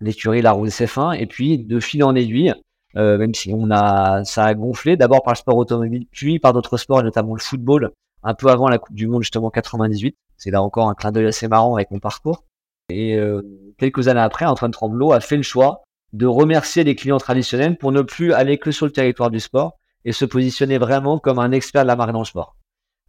l'écurie 0.00 0.42
La 0.42 0.52
Roue 0.52 0.66
CF1, 0.66 1.18
et 1.18 1.26
puis 1.26 1.58
de 1.58 1.80
fil 1.80 2.04
en 2.04 2.14
aiguille, 2.14 2.54
euh, 2.96 3.16
même 3.16 3.34
si 3.34 3.52
on 3.54 3.70
a 3.70 4.22
ça 4.24 4.44
a 4.44 4.54
gonflé, 4.54 4.96
d'abord 4.96 5.22
par 5.22 5.32
le 5.32 5.38
sport 5.38 5.56
automobile, 5.56 6.06
puis 6.10 6.38
par 6.38 6.52
d'autres 6.52 6.76
sports, 6.76 7.02
notamment 7.02 7.34
le 7.34 7.40
football, 7.40 7.92
un 8.22 8.34
peu 8.34 8.48
avant 8.48 8.68
la 8.68 8.78
Coupe 8.78 8.94
du 8.94 9.08
Monde 9.08 9.22
justement 9.22 9.50
98. 9.50 10.14
C'est 10.36 10.50
là 10.50 10.62
encore 10.62 10.88
un 10.88 10.94
clin 10.94 11.10
d'œil 11.10 11.26
assez 11.26 11.48
marrant 11.48 11.74
avec 11.76 11.90
mon 11.90 12.00
parcours. 12.00 12.44
Et 12.90 13.16
euh, 13.16 13.42
quelques 13.78 14.08
années 14.08 14.20
après, 14.20 14.44
Antoine 14.44 14.72
Tremblot 14.72 15.12
a 15.12 15.20
fait 15.20 15.36
le 15.36 15.42
choix 15.42 15.82
de 16.12 16.26
remercier 16.26 16.84
les 16.84 16.94
clients 16.94 17.18
traditionnels 17.18 17.78
pour 17.78 17.92
ne 17.92 18.02
plus 18.02 18.34
aller 18.34 18.58
que 18.58 18.70
sur 18.70 18.84
le 18.84 18.92
territoire 18.92 19.30
du 19.30 19.40
sport 19.40 19.78
et 20.04 20.12
se 20.12 20.26
positionner 20.26 20.76
vraiment 20.76 21.18
comme 21.18 21.38
un 21.38 21.52
expert 21.52 21.82
de 21.82 21.86
la 21.86 21.96
marque 21.96 22.12
dans 22.12 22.18
le 22.18 22.26
sport. 22.26 22.56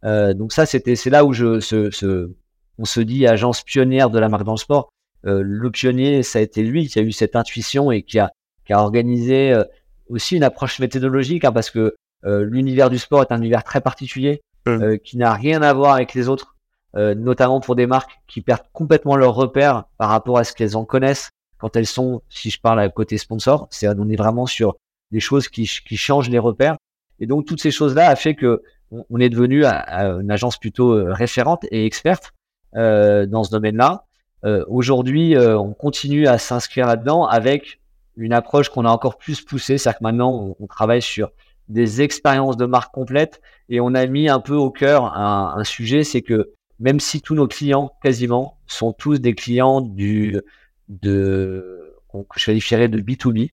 Euh, 0.04 0.34
donc 0.34 0.52
ça, 0.52 0.66
c'était, 0.66 0.96
c'est 0.96 1.10
là 1.10 1.24
où 1.24 1.32
je, 1.32 1.60
ce, 1.60 1.90
ce, 1.90 2.30
on 2.78 2.84
se 2.84 3.00
dit 3.00 3.26
agence 3.26 3.62
pionnière 3.62 4.10
de 4.10 4.18
la 4.18 4.28
marque 4.28 4.44
dans 4.44 4.52
le 4.52 4.58
sport. 4.58 4.90
Euh, 5.26 5.42
le 5.42 5.70
pionnier, 5.70 6.22
ça 6.22 6.38
a 6.38 6.42
été 6.42 6.62
lui 6.62 6.86
qui 6.88 6.98
a 6.98 7.02
eu 7.02 7.12
cette 7.12 7.36
intuition 7.36 7.90
et 7.90 8.02
qui 8.02 8.18
a, 8.18 8.30
qui 8.66 8.72
a 8.72 8.80
organisé 8.80 9.52
euh, 9.52 9.64
aussi 10.08 10.36
une 10.36 10.44
approche 10.44 10.78
méthodologique, 10.78 11.44
hein, 11.44 11.52
parce 11.52 11.70
que 11.70 11.94
l'univers 12.26 12.88
du 12.88 12.96
sport 12.96 13.20
est 13.20 13.32
un 13.32 13.36
univers 13.36 13.62
très 13.64 13.82
particulier, 13.82 14.40
mmh. 14.64 14.96
qui 15.04 15.18
n'a 15.18 15.34
rien 15.34 15.60
à 15.60 15.74
voir 15.74 15.92
avec 15.92 16.14
les 16.14 16.30
autres, 16.30 16.56
notamment 16.94 17.60
pour 17.60 17.76
des 17.76 17.86
marques 17.86 18.18
qui 18.26 18.40
perdent 18.40 18.64
complètement 18.72 19.14
leurs 19.14 19.34
repères 19.34 19.84
par 19.98 20.08
rapport 20.08 20.38
à 20.38 20.44
ce 20.44 20.54
qu'elles 20.54 20.74
en 20.74 20.86
connaissent 20.86 21.28
quand 21.58 21.76
elles 21.76 21.86
sont, 21.86 22.22
si 22.30 22.48
je 22.48 22.58
parle 22.58 22.80
à 22.80 22.88
côté 22.88 23.18
sponsor, 23.18 23.68
c'est 23.70 23.88
on 23.88 24.08
est 24.08 24.16
vraiment 24.16 24.46
sur 24.46 24.76
des 25.10 25.20
choses 25.20 25.48
qui, 25.48 25.66
qui 25.86 25.96
changent 25.98 26.30
les 26.30 26.38
repères. 26.38 26.76
Et 27.20 27.26
donc 27.26 27.46
toutes 27.46 27.60
ces 27.60 27.70
choses-là 27.70 28.08
a 28.08 28.16
fait 28.16 28.34
que 28.34 28.62
on 28.90 29.20
est 29.20 29.28
devenu 29.28 29.64
une 29.64 30.30
agence 30.30 30.58
plutôt 30.58 31.04
référente 31.12 31.64
et 31.70 31.86
experte 31.86 32.32
euh, 32.76 33.26
dans 33.26 33.44
ce 33.44 33.50
domaine-là. 33.50 34.04
Euh, 34.44 34.64
Aujourd'hui, 34.68 35.36
euh, 35.36 35.58
on 35.58 35.72
continue 35.72 36.26
à 36.26 36.38
s'inscrire 36.38 36.86
là-dedans 36.86 37.24
avec 37.24 37.80
une 38.16 38.32
approche 38.32 38.68
qu'on 38.68 38.84
a 38.84 38.90
encore 38.90 39.16
plus 39.16 39.40
poussée, 39.40 39.78
c'est-à-dire 39.78 39.98
que 39.98 40.04
maintenant, 40.04 40.32
on, 40.32 40.56
on, 40.58 40.66
travaille 40.66 41.02
sur 41.02 41.30
des 41.68 42.02
expériences 42.02 42.56
de 42.56 42.66
marque 42.66 42.92
complètes 42.92 43.40
et 43.68 43.80
on 43.80 43.94
a 43.94 44.06
mis 44.06 44.28
un 44.28 44.40
peu 44.40 44.54
au 44.54 44.70
cœur 44.70 45.16
un, 45.16 45.54
un 45.56 45.64
sujet, 45.64 46.04
c'est 46.04 46.22
que 46.22 46.52
même 46.78 47.00
si 47.00 47.22
tous 47.22 47.34
nos 47.34 47.46
clients, 47.46 47.92
quasiment, 48.02 48.58
sont 48.66 48.92
tous 48.92 49.18
des 49.20 49.34
clients 49.34 49.80
du 49.80 50.40
de 50.88 51.94
que 52.12 52.38
je 52.38 52.46
qualifierais 52.46 52.88
de 52.88 53.00
B2B, 53.00 53.50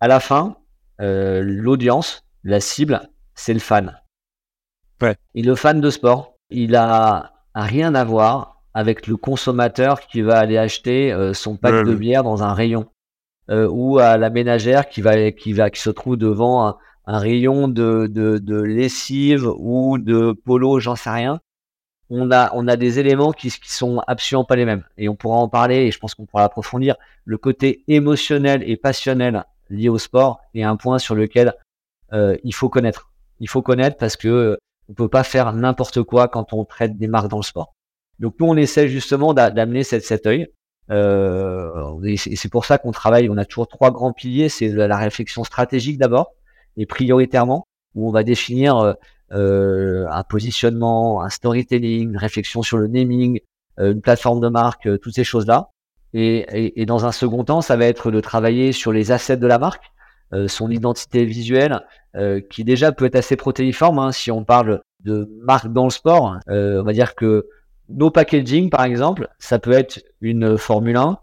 à 0.00 0.08
la 0.08 0.20
fin, 0.20 0.56
euh, 1.00 1.42
l'audience, 1.42 2.24
la 2.44 2.60
cible, 2.60 3.08
c'est 3.34 3.54
le 3.54 3.60
fan. 3.60 4.00
Ouais. 5.00 5.16
Et 5.34 5.42
le 5.42 5.54
fan 5.54 5.80
de 5.80 5.90
sport, 5.90 6.34
il 6.50 6.76
a 6.76 7.32
rien 7.54 7.94
à 7.94 8.04
voir 8.04 8.62
avec 8.74 9.06
le 9.06 9.16
consommateur 9.16 10.00
qui 10.00 10.22
va 10.22 10.38
aller 10.38 10.58
acheter 10.58 11.12
euh, 11.12 11.34
son 11.34 11.56
pack 11.56 11.84
de 11.84 11.94
bière 11.94 12.22
dans 12.22 12.42
un 12.42 12.54
rayon 12.54 12.86
euh, 13.50 13.68
ou 13.70 13.98
à 13.98 14.16
la 14.16 14.30
ménagère 14.30 14.88
qui 14.88 15.02
va 15.02 15.30
qui 15.32 15.52
va 15.52 15.70
qui 15.70 15.80
se 15.80 15.90
trouve 15.90 16.16
devant 16.16 16.66
un, 16.66 16.76
un 17.06 17.18
rayon 17.18 17.68
de, 17.68 18.06
de, 18.06 18.38
de, 18.38 18.60
lessive 18.60 19.48
ou 19.56 19.98
de 19.98 20.32
polo, 20.32 20.78
j'en 20.80 20.96
sais 20.96 21.10
rien. 21.10 21.40
On 22.10 22.30
a, 22.30 22.50
on 22.54 22.68
a 22.68 22.76
des 22.76 22.98
éléments 22.98 23.32
qui, 23.32 23.50
qui 23.50 23.72
sont 23.72 24.02
absolument 24.06 24.44
pas 24.44 24.56
les 24.56 24.66
mêmes. 24.66 24.84
Et 24.98 25.08
on 25.08 25.16
pourra 25.16 25.38
en 25.38 25.48
parler, 25.48 25.86
et 25.86 25.90
je 25.90 25.98
pense 25.98 26.14
qu'on 26.14 26.26
pourra 26.26 26.44
approfondir. 26.44 26.96
Le 27.24 27.38
côté 27.38 27.84
émotionnel 27.88 28.62
et 28.66 28.76
passionnel 28.76 29.44
lié 29.70 29.88
au 29.88 29.98
sport 29.98 30.40
est 30.54 30.62
un 30.62 30.76
point 30.76 30.98
sur 30.98 31.14
lequel 31.14 31.54
euh, 32.12 32.36
il 32.44 32.54
faut 32.54 32.68
connaître. 32.68 33.10
Il 33.40 33.48
faut 33.48 33.62
connaître 33.62 33.96
parce 33.96 34.16
que 34.16 34.58
on 34.88 34.94
peut 34.94 35.08
pas 35.08 35.24
faire 35.24 35.52
n'importe 35.52 36.02
quoi 36.02 36.28
quand 36.28 36.52
on 36.52 36.64
traite 36.64 36.96
des 36.98 37.08
marques 37.08 37.28
dans 37.28 37.38
le 37.38 37.44
sport. 37.44 37.74
Donc 38.18 38.34
nous, 38.38 38.46
on 38.46 38.56
essaie 38.56 38.88
justement 38.88 39.34
d'amener 39.34 39.84
cet, 39.84 40.04
cet 40.04 40.26
œil. 40.26 40.48
Euh, 40.90 42.00
et 42.04 42.16
c'est 42.16 42.48
pour 42.50 42.64
ça 42.64 42.78
qu'on 42.78 42.92
travaille. 42.92 43.28
On 43.30 43.36
a 43.36 43.44
toujours 43.44 43.68
trois 43.68 43.90
grands 43.90 44.12
piliers. 44.12 44.48
C'est 44.48 44.68
la 44.68 44.96
réflexion 44.96 45.44
stratégique 45.44 45.98
d'abord 45.98 46.32
et 46.76 46.86
prioritairement, 46.86 47.66
où 47.94 48.08
on 48.08 48.12
va 48.12 48.22
définir 48.22 48.76
euh, 48.78 48.94
euh, 49.32 50.06
un 50.10 50.22
positionnement, 50.22 51.22
un 51.22 51.28
storytelling, 51.28 52.10
une 52.10 52.16
réflexion 52.16 52.62
sur 52.62 52.78
le 52.78 52.86
naming, 52.86 53.40
une 53.78 54.02
plateforme 54.02 54.40
de 54.40 54.48
marque, 54.48 54.88
toutes 55.00 55.14
ces 55.14 55.24
choses-là. 55.24 55.70
Et, 56.14 56.80
et, 56.80 56.84
dans 56.84 57.06
un 57.06 57.12
second 57.12 57.42
temps, 57.42 57.62
ça 57.62 57.76
va 57.76 57.86
être 57.86 58.10
de 58.10 58.20
travailler 58.20 58.72
sur 58.72 58.92
les 58.92 59.12
assets 59.12 59.38
de 59.38 59.46
la 59.46 59.58
marque, 59.58 59.84
son 60.48 60.70
identité 60.70 61.24
visuelle, 61.24 61.80
euh, 62.14 62.40
qui 62.40 62.64
déjà 62.64 62.92
peut 62.92 63.06
être 63.06 63.16
assez 63.16 63.36
protéiforme. 63.36 63.98
Hein, 63.98 64.12
si 64.12 64.30
on 64.30 64.44
parle 64.44 64.82
de 65.00 65.30
marque 65.42 65.72
dans 65.72 65.84
le 65.84 65.90
sport, 65.90 66.38
euh, 66.48 66.80
on 66.80 66.84
va 66.84 66.92
dire 66.92 67.14
que 67.14 67.46
nos 67.88 68.10
packaging, 68.10 68.70
par 68.70 68.84
exemple, 68.84 69.28
ça 69.38 69.58
peut 69.58 69.72
être 69.72 70.02
une 70.20 70.58
Formule 70.58 70.96
1, 70.96 71.18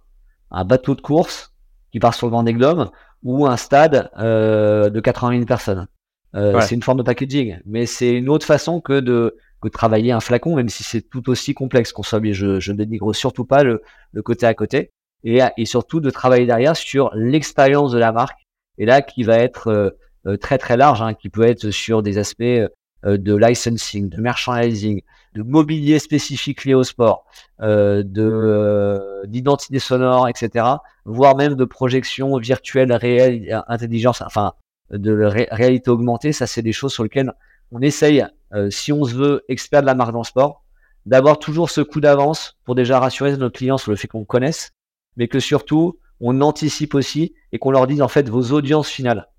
un 0.52 0.66
bateau 0.66 0.96
de 0.96 1.02
course 1.02 1.54
qui 1.92 2.00
part 2.00 2.14
sur 2.14 2.28
le 2.28 2.32
Vendée 2.32 2.54
Globe 2.54 2.90
ou 3.24 3.46
un 3.48 3.58
stade 3.58 4.10
de 4.18 5.00
80 5.00 5.34
000 5.34 5.46
personnes. 5.46 5.88
Ouais. 6.34 6.62
C'est 6.62 6.76
une 6.76 6.84
forme 6.84 7.00
de 7.00 7.04
packaging, 7.04 7.60
mais 7.66 7.86
c'est 7.86 8.12
une 8.12 8.30
autre 8.30 8.46
façon 8.46 8.82
que 8.82 9.00
de 9.00 9.36
que 9.62 9.68
de 9.68 9.74
travailler 9.74 10.12
un 10.12 10.22
flacon, 10.22 10.56
même 10.56 10.70
si 10.70 10.84
c'est 10.84 11.02
tout 11.02 11.30
aussi 11.30 11.54
complexe 11.54 11.92
qu'on 11.92 12.04
soit. 12.04 12.22
Je, 12.32 12.60
je 12.60 12.72
ne 12.72 12.78
dénigre 12.78 13.14
surtout 13.14 13.46
pas 13.46 13.64
le, 13.64 13.82
le 14.14 14.22
côté 14.22 14.46
à 14.46 14.54
côté, 14.54 14.92
et, 15.24 15.42
et 15.58 15.66
surtout 15.66 16.00
de 16.00 16.10
travailler 16.10 16.46
derrière 16.46 16.78
sur 16.78 17.12
l'expérience 17.14 17.92
de 17.92 17.98
la 17.98 18.12
marque 18.12 18.40
et 18.80 18.86
là 18.86 19.02
qui 19.02 19.24
va 19.24 19.38
être 19.38 19.68
euh, 19.68 19.90
euh, 20.26 20.38
très 20.38 20.58
très 20.58 20.78
large, 20.78 21.02
hein, 21.02 21.14
qui 21.14 21.30
peut 21.30 21.44
être 21.44 21.70
sur 21.70 22.02
des 22.02 22.18
aspects 22.18 22.42
euh, 22.42 22.70
de 23.18 23.36
licensing, 23.36 24.10
de 24.10 24.20
merchandising, 24.20 25.02
de 25.36 25.44
mobilier 25.44 26.00
spécifique 26.00 26.66
lié 26.66 26.74
au 26.74 26.84
sport, 26.84 27.26
euh, 27.62 28.04
de 28.04 29.26
d'identité 29.26 29.80
sonore, 29.80 30.28
etc., 30.28 30.66
voire 31.06 31.38
même 31.38 31.56
de 31.56 31.66
projection 31.66 32.38
virtuelle 32.38 32.92
réelle, 32.92 33.64
intelligence, 33.68 34.22
enfin 34.22 34.54
de 34.92 35.24
ré 35.24 35.48
réalité 35.52 35.90
augmentée. 35.90 36.34
Ça, 36.34 36.48
c'est 36.48 36.62
des 36.62 36.74
choses 36.74 36.92
sur 36.94 37.04
lesquelles 37.04 37.32
on 37.72 37.82
essaye, 37.82 38.26
euh, 38.54 38.70
si 38.70 38.92
on 38.92 39.06
se 39.06 39.16
veut 39.16 39.46
expert 39.48 39.82
de 39.82 39.86
la 39.86 39.96
marque 39.96 40.12
dans 40.12 40.20
le 40.20 40.26
sport, 40.26 40.64
d'avoir 41.06 41.40
toujours 41.40 41.70
ce 41.70 41.82
coup 41.82 42.02
d'avance 42.02 42.58
pour 42.66 42.76
déjà 42.76 43.00
rassurer 43.00 43.36
nos 43.38 43.50
clients 43.50 43.78
sur 43.78 43.92
le 43.92 43.98
fait 43.98 44.08
qu'on 44.08 44.26
connaisse, 44.26 44.72
mais 45.18 45.28
que 45.28 45.40
surtout 45.40 46.00
on 46.20 46.42
anticipe 46.42 46.96
aussi 46.96 47.34
et 47.52 47.60
qu'on 47.60 47.72
leur 47.72 47.88
dise 47.88 48.02
en 48.02 48.08
fait 48.08 48.30
vos 48.30 48.52
audiences 48.52 48.90
finales, 48.90 49.30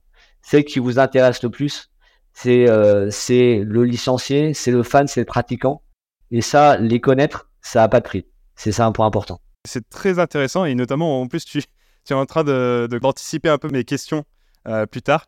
celles 0.42 0.64
qui 0.64 0.78
vous 0.78 0.98
intéressent 0.98 1.42
le 1.42 1.50
plus, 1.50 1.90
c'est 2.32 2.68
euh, 2.68 3.10
le 3.28 3.84
licencié, 3.84 4.54
c'est 4.54 4.70
le 4.70 4.82
fan, 4.82 5.06
c'est 5.06 5.20
le 5.20 5.26
pratiquant. 5.26 5.82
Et 6.30 6.42
ça, 6.42 6.76
les 6.78 7.00
connaître, 7.00 7.50
ça 7.60 7.82
a 7.82 7.88
pas 7.88 8.00
de 8.00 8.04
prix. 8.04 8.26
C'est 8.54 8.72
ça 8.72 8.86
un 8.86 8.92
point 8.92 9.06
important. 9.06 9.40
C'est 9.66 9.88
très 9.90 10.18
intéressant 10.18 10.64
et 10.64 10.74
notamment 10.74 11.20
en 11.20 11.26
plus 11.26 11.44
tu, 11.44 11.60
tu 11.62 12.12
es 12.12 12.14
en 12.14 12.24
train 12.26 12.44
de 12.44 12.88
d'anticiper 13.00 13.48
un 13.48 13.58
peu 13.58 13.68
mes 13.68 13.84
questions 13.84 14.24
euh, 14.68 14.86
plus 14.86 15.02
tard. 15.02 15.26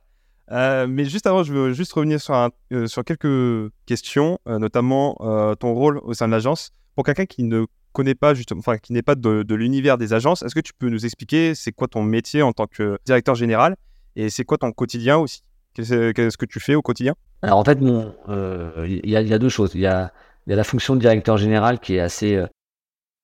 Euh, 0.50 0.86
mais 0.86 1.04
juste 1.04 1.26
avant, 1.26 1.42
je 1.42 1.52
veux 1.52 1.72
juste 1.72 1.92
revenir 1.92 2.20
sur, 2.20 2.50
sur 2.86 3.04
quelques 3.04 3.70
questions, 3.86 4.38
notamment 4.46 5.16
ton 5.58 5.72
rôle 5.72 5.98
au 5.98 6.14
sein 6.14 6.26
de 6.26 6.32
l'agence. 6.32 6.72
Pour 6.94 7.04
quelqu'un 7.04 7.26
qui 7.26 7.44
ne 7.44 7.64
connaît 7.92 8.14
pas 8.14 8.34
justement, 8.34 8.60
enfin 8.60 8.78
qui 8.78 8.92
n'est 8.92 9.02
pas 9.02 9.14
de, 9.14 9.42
de 9.42 9.54
l'univers 9.54 9.98
des 9.98 10.12
agences, 10.12 10.42
est-ce 10.42 10.54
que 10.54 10.60
tu 10.60 10.72
peux 10.72 10.88
nous 10.88 11.04
expliquer 11.04 11.54
c'est 11.54 11.72
quoi 11.72 11.88
ton 11.88 12.02
métier 12.02 12.42
en 12.42 12.52
tant 12.52 12.66
que 12.66 12.98
directeur 13.04 13.34
général 13.34 13.76
et 14.16 14.30
c'est 14.30 14.44
quoi 14.44 14.58
ton 14.58 14.72
quotidien 14.72 15.18
aussi? 15.18 15.42
Qu'est-ce 15.74 16.36
que 16.36 16.46
tu 16.46 16.60
fais 16.60 16.74
au 16.74 16.82
quotidien? 16.82 17.14
Alors 17.40 17.58
en 17.58 17.64
fait, 17.64 17.78
il 17.80 18.12
euh, 18.28 18.86
y, 18.86 19.10
y, 19.10 19.34
a 19.34 19.38
deux 19.38 19.48
choses. 19.48 19.72
Il 19.74 19.80
y 19.80 19.86
a, 19.86 20.12
y 20.46 20.52
a, 20.52 20.56
la 20.56 20.64
fonction 20.64 20.94
de 20.94 21.00
directeur 21.00 21.38
général 21.38 21.80
qui 21.80 21.96
est 21.96 22.00
assez 22.00 22.36
euh, 22.36 22.46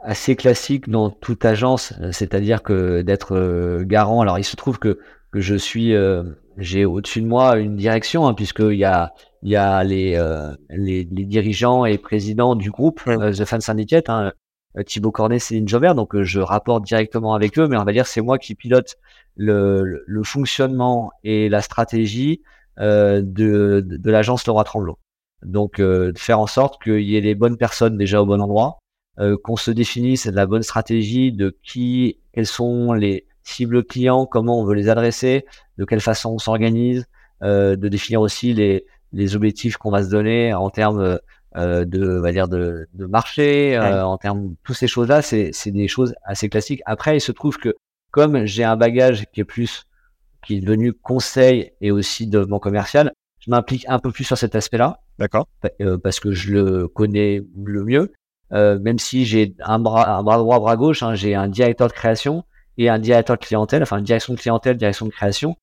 assez 0.01 0.35
classique 0.37 0.89
dans 0.89 1.11
toute 1.11 1.45
agence, 1.45 1.93
c'est-à-dire 2.13 2.63
que 2.63 3.03
d'être 3.03 3.35
euh, 3.35 3.85
garant. 3.85 4.21
Alors 4.23 4.39
il 4.39 4.45
se 4.45 4.57
trouve 4.57 4.79
que 4.79 4.99
que 5.31 5.41
je 5.41 5.57
suis 5.57 5.95
j'ai 6.57 6.87
au-dessus 6.87 7.21
de 7.21 7.27
moi 7.27 7.59
une 7.59 7.77
direction 7.77 8.27
hein, 8.27 8.33
puisqu'il 8.33 8.79
y 8.79 8.85
a 8.85 9.13
il 9.43 9.51
y 9.51 9.57
a 9.57 9.85
les, 9.85 10.19
les, 10.71 11.07
les 11.11 11.25
dirigeants 11.27 11.85
et 11.85 11.99
présidents 11.99 12.57
du 12.57 12.71
groupe 12.71 13.03
The 13.05 13.45
Fan 13.45 13.61
Syndicate 13.61 14.09
hein, 14.09 14.25
euh, 14.25 14.31
Thibaut 14.87 15.13
Cornet, 15.13 15.39
Céline 15.39 15.67
Jobert, 15.67 15.95
donc 15.95 16.15
euh, 16.15 16.25
je 16.25 16.41
rapporte 16.41 16.85
directement 16.85 17.35
avec 17.35 17.59
eux, 17.59 17.67
mais 17.69 17.77
on 17.77 17.85
va 17.85 17.93
dire 17.93 18.07
c'est 18.07 18.21
moi 18.21 18.39
qui 18.39 18.55
pilote 18.55 18.97
le, 19.37 20.03
le, 20.07 20.23
fonctionnement 20.23 21.11
et 21.25 21.49
la 21.49 21.63
stratégie 21.63 22.43
euh, 22.81 23.23
de, 23.23 23.85
de, 23.85 23.97
de 23.97 24.11
l'agence 24.11 24.47
Leroy 24.47 24.65
Tremblot. 24.65 24.99
Donc 25.43 25.81
euh, 25.81 26.13
de 26.13 26.19
faire 26.19 26.41
en 26.41 26.47
sorte 26.47 26.83
qu'il 26.83 27.01
y 27.01 27.17
ait 27.17 27.21
les 27.21 27.35
bonnes 27.35 27.57
personnes 27.57 27.97
déjà 27.97 28.21
au 28.21 28.27
bon 28.27 28.41
endroit, 28.41 28.79
euh, 29.19 29.37
qu'on 29.43 29.57
se 29.57 29.71
définisse 29.71 30.27
la 30.27 30.47
bonne 30.47 30.63
stratégie 30.63 31.33
de 31.33 31.57
qui, 31.65 32.21
quels 32.33 32.47
sont 32.47 32.93
les 32.93 33.27
cibles 33.43 33.85
clients, 33.85 34.27
comment 34.27 34.61
on 34.61 34.65
veut 34.65 34.75
les 34.75 34.89
adresser, 34.89 35.47
de 35.79 35.85
quelle 35.85 36.01
façon 36.01 36.31
on 36.31 36.39
s'organise, 36.39 37.07
de 37.41 37.77
définir 37.77 38.21
aussi 38.21 38.53
les, 38.53 38.85
les 39.13 39.37
objectifs 39.37 39.77
qu'on 39.77 39.91
va 39.91 40.03
se 40.03 40.11
donner 40.11 40.53
en 40.53 40.71
termes 40.71 41.21
euh, 41.57 41.85
de, 41.85 42.19
on 42.19 42.23
va 42.23 42.33
dire 42.33 42.49
de, 42.49 42.89
de 42.95 43.07
marché, 43.07 43.77
euh, 43.77 44.05
en 44.05 44.19
termes 44.19 44.51
de 44.51 44.55
toutes 44.65 44.77
ces 44.77 44.89
choses-là, 44.89 45.23
c'est, 45.23 45.51
c'est 45.53 45.71
des 45.71 45.89
choses 45.89 46.15
assez 46.25 46.49
classiques. 46.49 46.83
Après, 46.87 47.17
il 47.17 47.21
se 47.21 47.33
trouve 47.33 47.57
que 47.59 47.75
comme 48.11 48.45
j'ai 48.45 48.65
un 48.65 48.77
bagage 48.77 49.27
qui 49.33 49.41
est 49.41 49.45
plus, 49.45 49.85
qui 50.45 50.57
est 50.57 50.61
devenu 50.61 50.93
conseil 50.93 51.73
et 51.81 51.91
aussi 51.91 52.27
développement 52.27 52.59
commercial, 52.59 53.13
je 53.41 53.51
m'implique 53.51 53.85
un 53.89 53.99
peu 53.99 54.11
plus 54.11 54.25
sur 54.25 54.37
cet 54.37 54.55
aspect-là. 54.55 55.01
D'accord. 55.19 55.49
Euh, 55.81 55.99
parce 55.99 56.21
que 56.21 56.33
je 56.33 56.53
le 56.53 56.89
connais 56.89 57.43
le 57.57 57.85
mieux. 57.85 58.13
Euh, 58.53 58.79
même 58.79 58.99
si 58.99 59.27
j'ai 59.27 59.55
un 59.61 59.79
bras, 59.79 60.17
un 60.17 60.23
bras 60.23 60.39
droit, 60.39 60.59
bras 60.59 60.77
gauche, 60.77 61.03
hein, 61.03 61.15
j'ai 61.15 61.35
un 61.35 61.49
directeur 61.49 61.89
de 61.89 61.93
création 61.93 62.45
et 62.79 62.89
un 62.89 62.99
directeur 62.99 63.37
de 63.37 63.45
clientèle, 63.45 63.83
enfin 63.83 63.99
une 63.99 64.05
direction 64.05 64.35
de 64.35 64.39
clientèle, 64.39 64.77
direction 64.77 65.07
de 65.07 65.11
création. 65.11 65.57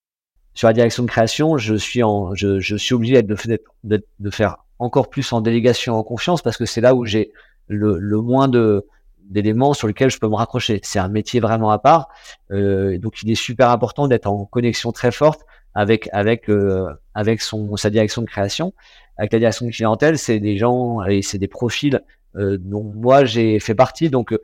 Sur 0.53 0.67
la 0.67 0.73
direction 0.73 1.03
de 1.03 1.09
création, 1.09 1.57
je 1.57 1.75
suis 1.75 2.03
en, 2.03 2.35
je, 2.35 2.59
je 2.59 2.75
suis 2.75 2.93
obligé 2.93 3.21
d'être, 3.21 3.47
de, 3.83 4.05
de 4.19 4.29
faire 4.29 4.57
encore 4.79 5.09
plus 5.09 5.31
en 5.33 5.41
délégation 5.41 5.95
en 5.95 6.03
confiance 6.03 6.41
parce 6.41 6.57
que 6.57 6.65
c'est 6.65 6.81
là 6.81 6.95
où 6.95 7.05
j'ai 7.05 7.31
le, 7.67 7.97
le, 7.97 8.21
moins 8.21 8.47
de 8.47 8.85
d'éléments 9.29 9.73
sur 9.73 9.87
lesquels 9.87 10.11
je 10.11 10.19
peux 10.19 10.27
me 10.27 10.35
raccrocher. 10.35 10.79
C'est 10.83 10.99
un 10.99 11.07
métier 11.07 11.39
vraiment 11.39 11.71
à 11.71 11.79
part, 11.79 12.09
euh, 12.51 12.97
donc 12.99 13.23
il 13.23 13.31
est 13.31 13.35
super 13.35 13.69
important 13.69 14.07
d'être 14.07 14.27
en 14.27 14.45
connexion 14.45 14.91
très 14.91 15.11
forte 15.11 15.41
avec 15.73 16.09
avec 16.13 16.49
euh, 16.49 16.87
avec 17.13 17.41
son 17.41 17.75
sa 17.75 17.89
direction 17.89 18.21
de 18.21 18.27
création, 18.27 18.73
avec 19.17 19.33
la 19.33 19.39
direction 19.39 19.65
de 19.65 19.71
clientèle. 19.71 20.17
C'est 20.17 20.39
des 20.39 20.57
gens 20.57 21.03
et 21.03 21.21
c'est 21.21 21.39
des 21.39 21.47
profils 21.47 22.01
euh, 22.35 22.57
dont 22.59 22.83
moi 22.83 23.25
j'ai 23.25 23.59
fait 23.59 23.75
partie. 23.75 24.09
Donc 24.09 24.37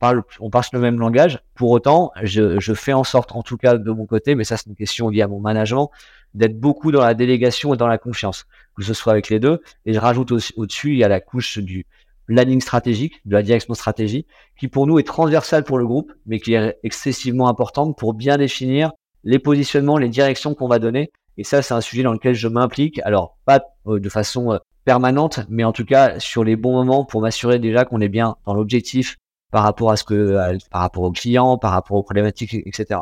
parle, 0.00 0.22
on 0.40 0.50
parle 0.50 0.64
le 0.72 0.80
même 0.80 0.98
langage. 0.98 1.38
Pour 1.54 1.70
autant, 1.70 2.10
je, 2.22 2.74
fais 2.74 2.92
en 2.92 3.04
sorte, 3.04 3.32
en 3.32 3.42
tout 3.42 3.56
cas 3.56 3.76
de 3.78 3.90
mon 3.92 4.06
côté, 4.06 4.34
mais 4.34 4.42
ça 4.42 4.56
c'est 4.56 4.66
une 4.66 4.74
question 4.74 5.08
liée 5.08 5.22
à 5.22 5.28
mon 5.28 5.38
management, 5.38 5.90
d'être 6.34 6.58
beaucoup 6.58 6.90
dans 6.90 7.02
la 7.02 7.14
délégation 7.14 7.72
et 7.74 7.76
dans 7.76 7.86
la 7.86 7.98
confiance, 7.98 8.46
que 8.76 8.82
ce 8.82 8.94
soit 8.94 9.12
avec 9.12 9.28
les 9.28 9.38
deux. 9.38 9.60
Et 9.86 9.92
je 9.92 10.00
rajoute 10.00 10.32
au-dessus, 10.32 10.92
il 10.92 10.98
y 10.98 11.04
a 11.04 11.08
la 11.08 11.20
couche 11.20 11.58
du 11.58 11.86
planning 12.26 12.60
stratégique, 12.60 13.20
de 13.24 13.32
la 13.32 13.42
direction 13.42 13.74
stratégie, 13.74 14.26
qui 14.58 14.68
pour 14.68 14.86
nous 14.86 14.98
est 14.98 15.06
transversale 15.06 15.64
pour 15.64 15.78
le 15.78 15.86
groupe, 15.86 16.12
mais 16.26 16.40
qui 16.40 16.54
est 16.54 16.78
excessivement 16.82 17.48
importante 17.48 17.96
pour 17.96 18.14
bien 18.14 18.36
définir 18.38 18.92
les 19.22 19.38
positionnements, 19.38 19.98
les 19.98 20.08
directions 20.08 20.54
qu'on 20.54 20.68
va 20.68 20.78
donner. 20.78 21.10
Et 21.36 21.44
ça, 21.44 21.62
c'est 21.62 21.74
un 21.74 21.80
sujet 21.80 22.02
dans 22.02 22.12
lequel 22.12 22.34
je 22.34 22.48
m'implique. 22.48 23.00
Alors, 23.04 23.36
pas 23.44 23.62
euh, 23.86 23.98
de 23.98 24.08
façon 24.08 24.52
euh, 24.52 24.58
permanente, 24.84 25.40
mais 25.48 25.64
en 25.64 25.72
tout 25.72 25.84
cas 25.84 26.18
sur 26.20 26.44
les 26.44 26.56
bons 26.56 26.72
moments 26.72 27.04
pour 27.04 27.20
m'assurer 27.20 27.58
déjà 27.58 27.84
qu'on 27.84 28.00
est 28.00 28.08
bien 28.08 28.36
dans 28.46 28.54
l'objectif 28.54 29.16
par 29.50 29.62
rapport 29.62 29.90
à 29.90 29.96
ce 29.96 30.04
que, 30.04 30.58
par 30.70 30.82
rapport 30.82 31.02
aux 31.02 31.12
clients, 31.12 31.58
par 31.58 31.72
rapport 31.72 31.96
aux 31.96 32.02
problématiques, 32.02 32.54
etc. 32.54 33.00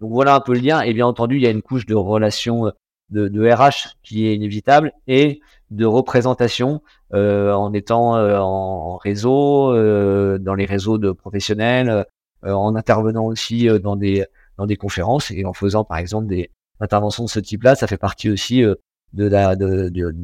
Donc 0.00 0.12
voilà 0.12 0.34
un 0.34 0.40
peu 0.40 0.54
le 0.54 0.60
lien. 0.60 0.80
Et 0.82 0.92
bien 0.94 1.06
entendu, 1.06 1.36
il 1.36 1.42
y 1.42 1.46
a 1.46 1.50
une 1.50 1.62
couche 1.62 1.86
de 1.86 1.94
relation 1.94 2.66
euh, 2.66 2.70
de, 3.10 3.28
de 3.28 3.50
RH 3.50 3.96
qui 4.02 4.26
est 4.26 4.34
inévitable 4.34 4.92
et 5.06 5.40
de 5.70 5.84
représentation 5.84 6.82
euh, 7.14 7.52
en 7.52 7.72
étant 7.72 8.16
euh, 8.16 8.38
en, 8.38 8.96
réseau, 8.96 9.72
euh, 9.74 10.38
dans 10.38 10.54
les 10.54 10.64
réseaux 10.64 10.98
de 10.98 11.12
professionnels, 11.12 12.04
en 12.44 12.76
intervenant 12.76 13.26
aussi 13.26 13.66
dans 13.82 13.96
des 13.96 14.24
dans 14.58 14.66
des 14.66 14.76
conférences 14.76 15.32
et 15.32 15.44
en 15.44 15.52
faisant 15.52 15.82
par 15.82 15.98
exemple 15.98 16.28
des 16.28 16.52
interventions 16.78 17.24
de 17.24 17.28
ce 17.28 17.40
type-là, 17.40 17.74
ça 17.74 17.88
fait 17.88 17.96
partie 17.96 18.30
aussi 18.30 18.62
de 18.62 19.24
la 19.24 19.56
de, 19.56 19.88
de, 19.88 20.14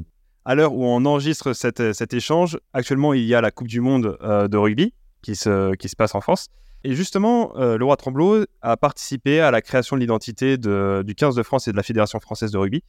à 0.44 0.54
l'heure 0.54 0.74
où 0.74 0.84
on 0.84 1.04
enregistre 1.06 1.54
cet, 1.54 1.92
cet, 1.92 2.14
échange, 2.14 2.60
actuellement 2.72 3.14
il 3.14 3.24
y 3.24 3.34
a 3.34 3.40
la 3.40 3.50
Coupe 3.50 3.66
du 3.66 3.80
Monde 3.80 4.16
de 4.22 4.56
rugby 4.56 4.94
qui 5.24 5.34
se, 5.34 5.74
qui 5.74 5.88
se 5.88 5.96
passe 5.96 6.14
en 6.14 6.20
France. 6.20 6.48
Et 6.84 6.94
justement, 6.94 7.54
le 7.56 7.82
roi 7.82 7.96
Tremblot 7.96 8.44
a 8.60 8.76
participé 8.76 9.40
à 9.40 9.50
la 9.50 9.62
création 9.62 9.96
de 9.96 10.00
l'identité 10.02 10.58
du 10.58 11.14
15 11.16 11.34
de 11.34 11.42
France 11.42 11.66
et 11.66 11.72
de 11.72 11.76
la 11.76 11.82
Fédération 11.82 12.20
française 12.20 12.50
de 12.50 12.58
rugby. 12.58 12.82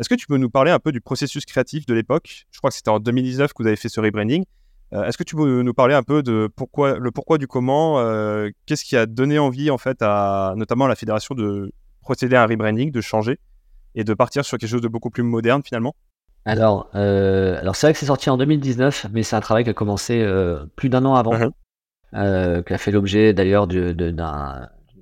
Est-ce 0.00 0.08
que 0.08 0.14
tu 0.14 0.26
peux 0.26 0.38
nous 0.38 0.48
parler 0.48 0.70
un 0.70 0.78
peu 0.78 0.92
du 0.92 1.02
processus 1.02 1.44
créatif 1.44 1.84
de 1.84 1.92
l'époque? 1.92 2.46
Je 2.52 2.58
crois 2.58 2.70
que 2.70 2.76
c'était 2.76 2.88
en 2.88 3.00
2019 3.00 3.52
que 3.52 3.62
vous 3.62 3.66
avez 3.66 3.76
fait 3.76 3.90
ce 3.90 4.00
rebranding. 4.00 4.44
Euh, 4.94 5.04
est-ce 5.04 5.18
que 5.18 5.24
tu 5.24 5.36
peux 5.36 5.60
nous 5.60 5.74
parler 5.74 5.94
un 5.94 6.02
peu 6.02 6.22
de 6.22 6.48
pourquoi, 6.56 6.98
le 6.98 7.10
pourquoi 7.10 7.36
du 7.36 7.46
comment 7.46 8.00
euh, 8.00 8.48
Qu'est-ce 8.64 8.84
qui 8.84 8.96
a 8.96 9.04
donné 9.04 9.38
envie, 9.38 9.70
en 9.70 9.76
fait, 9.76 9.98
à 10.00 10.54
notamment 10.56 10.86
à 10.86 10.88
la 10.88 10.96
fédération 10.96 11.34
de 11.34 11.70
procéder 12.00 12.34
à 12.34 12.42
un 12.42 12.46
rebranding, 12.46 12.90
de 12.90 13.00
changer 13.02 13.38
et 13.94 14.02
de 14.02 14.14
partir 14.14 14.42
sur 14.42 14.56
quelque 14.56 14.70
chose 14.70 14.80
de 14.80 14.88
beaucoup 14.88 15.10
plus 15.10 15.22
moderne 15.22 15.62
finalement? 15.62 15.94
Alors, 16.46 16.88
euh, 16.94 17.60
alors 17.60 17.76
c'est 17.76 17.86
vrai 17.86 17.92
que 17.92 17.98
c'est 17.98 18.06
sorti 18.06 18.30
en 18.30 18.38
2019, 18.38 19.08
mais 19.12 19.22
c'est 19.22 19.36
un 19.36 19.40
travail 19.40 19.64
qui 19.64 19.70
a 19.70 19.74
commencé 19.74 20.26
plus 20.76 20.88
d'un 20.88 21.04
an 21.04 21.14
avant, 21.14 21.38
uh-huh. 22.12 22.64
qui 22.64 22.72
a 22.72 22.78
fait 22.78 22.90
l'objet 22.90 23.32
d'ailleurs 23.32 23.66
d'une 23.66 24.24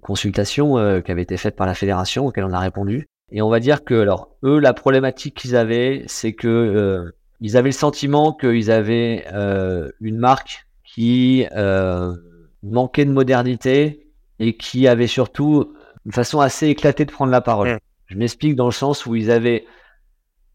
consultation 0.00 1.02
qui 1.02 1.10
avait 1.10 1.22
été 1.22 1.36
faite 1.36 1.56
par 1.56 1.66
la 1.66 1.74
fédération, 1.74 2.26
auquel 2.26 2.44
on 2.44 2.52
a 2.52 2.58
répondu. 2.58 3.06
Et 3.30 3.42
on 3.42 3.50
va 3.50 3.60
dire 3.60 3.84
que, 3.84 3.94
alors, 3.94 4.30
eux, 4.42 4.58
la 4.58 4.72
problématique 4.72 5.34
qu'ils 5.34 5.56
avaient, 5.56 6.04
c'est 6.06 6.32
que 6.32 6.48
euh, 6.48 7.14
ils 7.40 7.56
avaient 7.56 7.68
le 7.68 7.72
sentiment 7.72 8.32
qu'ils 8.32 8.70
avaient 8.70 9.26
euh, 9.32 9.90
une 10.00 10.16
marque 10.16 10.66
qui 10.82 11.46
euh, 11.54 12.14
manquait 12.62 13.04
de 13.04 13.12
modernité 13.12 14.06
et 14.38 14.56
qui 14.56 14.88
avait 14.88 15.06
surtout 15.06 15.74
une 16.06 16.12
façon 16.12 16.40
assez 16.40 16.68
éclatée 16.68 17.04
de 17.04 17.12
prendre 17.12 17.30
la 17.30 17.42
parole. 17.42 17.74
Mm. 17.74 17.78
Je 18.06 18.16
m'explique 18.16 18.56
dans 18.56 18.64
le 18.66 18.72
sens 18.72 19.04
où 19.04 19.14
ils 19.14 19.30
avaient 19.30 19.66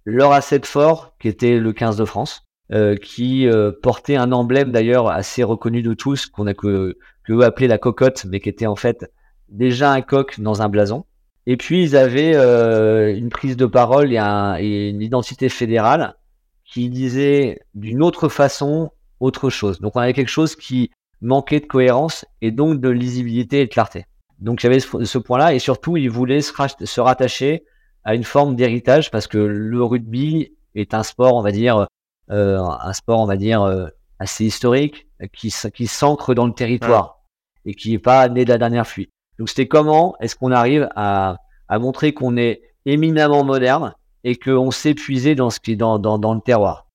leur 0.06 0.32
asset 0.32 0.62
fort, 0.64 1.16
qui 1.20 1.28
était 1.28 1.60
le 1.60 1.72
15 1.72 1.96
de 1.98 2.06
France, 2.06 2.43
euh, 2.72 2.96
qui 2.96 3.48
euh, 3.48 3.72
portait 3.72 4.16
un 4.16 4.32
emblème 4.32 4.72
d'ailleurs 4.72 5.10
assez 5.10 5.44
reconnu 5.44 5.82
de 5.82 5.94
tous, 5.94 6.28
qu'on 6.28 6.48
a 6.48 6.54
que, 6.54 6.98
que 7.26 7.34
eux 7.34 7.44
appelaient 7.44 7.68
la 7.68 7.78
cocotte, 7.78 8.26
mais 8.26 8.40
qui 8.40 8.50
était 8.50 8.68
en 8.68 8.78
fait 8.78 9.12
déjà 9.50 9.92
un 9.92 10.02
coq 10.02 10.40
dans 10.40 10.62
un 10.62 10.70
blason. 10.70 11.06
Et 11.46 11.58
puis 11.58 11.84
ils 11.84 11.98
avaient 11.98 12.36
euh, 12.36 13.14
une 13.16 13.30
prise 13.30 13.58
de 13.58 13.66
parole 13.66 14.14
et, 14.14 14.18
et, 14.60 14.90
une 14.90 15.02
identité 15.02 15.50
fédérale 15.50 16.16
qui 16.64 16.90
disait 16.90 17.60
d'une 17.76 18.02
autre 18.02 18.30
façon 18.30 18.92
autre 19.20 19.50
chose. 19.50 19.82
Donc 19.82 19.98
on 19.98 20.00
avait 20.00 20.14
quelque 20.14 20.30
chose 20.30 20.56
qui 20.56 20.90
manquait 21.22 21.60
de 21.60 21.66
cohérence 21.66 22.26
et 22.42 22.52
donc 22.52 22.80
de 22.80 22.90
lisibilité 22.90 23.62
et 23.62 23.66
de 23.66 23.72
clarté. 23.72 24.06
Donc 24.40 24.60
j'avais 24.60 24.80
ce, 24.80 25.04
ce 25.04 25.18
point-là 25.18 25.54
et 25.54 25.60
surtout 25.60 25.98
ils 25.98 26.10
voulaient 26.10 26.42
se, 26.42 27.02
rattacher 27.02 27.66
à 28.06 28.16
une 28.16 28.24
forme 28.24 28.56
d'héritage 28.56 29.12
parce 29.12 29.28
que 29.28 29.38
le 29.38 29.84
rugby 29.84 30.54
est 30.76 30.94
un 30.94 31.04
sport, 31.04 31.36
on 31.36 31.42
va 31.42 31.52
dire, 31.52 31.88
un 32.30 32.94
sport, 32.94 33.20
on 33.20 33.26
va 33.26 33.38
dire, 33.38 33.62
euh, 33.62 33.88
assez 34.20 34.46
historique, 34.46 35.08
qui, 35.34 35.54
qui 35.74 35.88
s'ancre 35.88 36.34
dans 36.34 36.48
le 36.48 36.54
territoire 36.54 37.20
et 37.66 37.74
qui 37.74 37.92
n'est 37.92 38.00
pas 38.00 38.28
né 38.30 38.46
de 38.46 38.50
la 38.50 38.58
dernière 38.58 38.88
fuite. 38.88 39.10
Donc 39.40 39.50
c'était 39.50 39.68
comment 39.68 40.16
est-ce 40.20 40.36
qu'on 40.36 40.52
arrive 40.52 40.90
à, 40.96 41.38
à 41.68 41.80
montrer 41.80 42.14
qu'on 42.14 42.38
est 42.38 42.62
éminemment 42.86 43.44
moderne 43.44 43.96
et 44.24 44.36
qu'on 44.36 44.72
sait 44.72 44.94
puiser 44.94 45.36
dans 45.36 45.50
ce 45.50 45.60
qui 45.60 45.72
est 45.72 45.76
dans, 45.76 46.00
dans, 46.00 46.18
dans 46.18 46.34
le 46.34 46.42
terroir? 46.42 46.88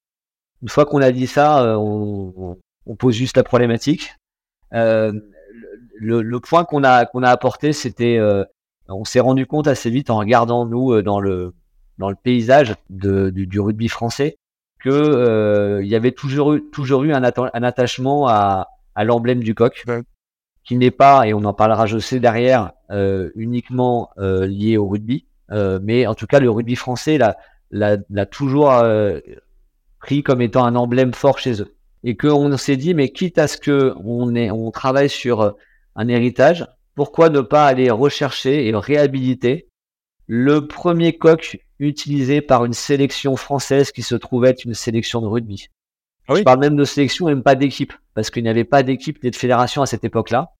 Une 0.63 0.69
fois 0.69 0.87
qu'on 0.87 1.01
a 1.01 1.13
dit 1.13 1.27
ça, 1.27 1.63
euh, 1.63 1.77
on, 1.77 2.57
on, 2.87 2.97
pose 2.97 3.15
juste 3.15 3.37
la 3.37 3.45
problématique. 3.45 4.15
Euh, 4.75 5.13
le, 5.97 6.23
le, 6.23 6.41
point 6.41 6.65
qu'on 6.65 6.85
a 6.85 7.07
qu'on 7.07 7.23
a 7.23 7.31
apporté, 7.31 7.73
c'était, 7.73 8.19
euh, 8.19 8.45
on 8.89 9.05
s'est 9.05 9.21
rendu 9.21 9.47
compte 9.47 9.67
assez 9.67 9.91
vite 9.91 10.11
en 10.11 10.19
regardant 10.19 10.67
nous 10.67 10.93
euh, 10.93 11.03
dans 11.03 11.21
le 11.21 11.55
dans 11.99 12.11
le 12.11 12.17
paysage 12.17 12.75
de, 12.91 13.31
du, 13.31 13.47
du, 13.47 13.59
rugby 13.59 13.89
français 13.89 14.37
que 14.81 14.91
euh, 14.91 15.83
il 15.83 15.89
y 15.89 15.97
avait 15.97 16.13
toujours 16.13 16.55
eu 16.55 16.65
toujours 16.71 17.05
eu 17.05 17.13
un, 17.13 17.23
un 17.23 17.63
attachement 17.63 18.29
à, 18.29 18.69
à 18.95 19.05
l'emblème 19.05 19.43
du 19.43 19.55
coq 19.55 19.85
qui 20.69 20.77
n'est 20.77 20.91
pas, 20.91 21.27
et 21.27 21.33
on 21.33 21.45
en 21.45 21.55
parlera 21.55 21.87
je 21.87 21.99
sais 21.99 22.21
derrière, 22.21 22.73
euh, 22.91 23.31
uniquement 23.37 24.11
euh, 24.19 24.47
lié 24.47 24.77
au 24.77 24.87
rugby, 24.87 25.25
euh, 25.51 25.79
mais 25.83 26.07
en 26.07 26.15
tout 26.15 26.27
cas 26.27 26.41
le 26.41 26.51
rugby 26.51 26.77
français 26.77 27.17
l'a, 27.17 27.37
l'a, 27.71 28.27
toujours 28.27 28.71
pris 29.99 30.23
comme 30.23 30.43
étant 30.43 30.67
un 30.67 30.77
emblème 30.77 31.15
fort 31.15 31.39
chez 31.39 31.63
eux. 31.63 31.75
Et 32.05 32.17
qu'on 32.17 32.55
s'est 32.59 32.77
dit, 32.77 32.93
mais 32.93 33.09
quitte 33.09 33.39
à 33.39 33.49
ce 33.49 33.57
que 33.57 33.95
on, 34.05 34.35
est, 34.35 34.51
on 34.51 34.71
travaille 34.71 35.09
sur 35.09 35.55
un 35.97 36.09
héritage, 36.09 36.67
pourquoi 36.95 37.31
ne 37.31 37.41
pas 37.41 37.65
aller 37.65 37.91
rechercher 37.91 38.67
et 38.69 38.75
réhabiliter 38.75 39.68
le 40.29 40.67
premier 40.67 41.17
coq 41.17 41.59
utilisé 41.79 42.43
par 42.43 42.67
une 42.67 42.75
sélection 42.75 43.35
française 43.37 43.91
qui 43.91 44.03
se 44.03 44.15
trouvait 44.15 44.51
être 44.51 44.65
une 44.65 44.75
sélection 44.75 45.23
de 45.23 45.27
rugby. 45.27 45.69
Ah 46.29 46.35
Je 46.37 46.43
parle 46.43 46.61
même 46.61 46.77
de 46.77 46.85
sélection 46.85 47.27
même 47.27 47.43
pas 47.43 47.55
d'équipe, 47.55 47.95
parce 48.15 48.31
qu'il 48.31 48.43
n'y 48.43 48.51
avait 48.51 48.65
pas 48.65 48.83
d'équipe 48.83 49.23
ni 49.25 49.31
de 49.31 49.37
fédération 49.37 49.81
à 49.81 49.87
cette 49.87 50.05
époque-là. 50.05 50.53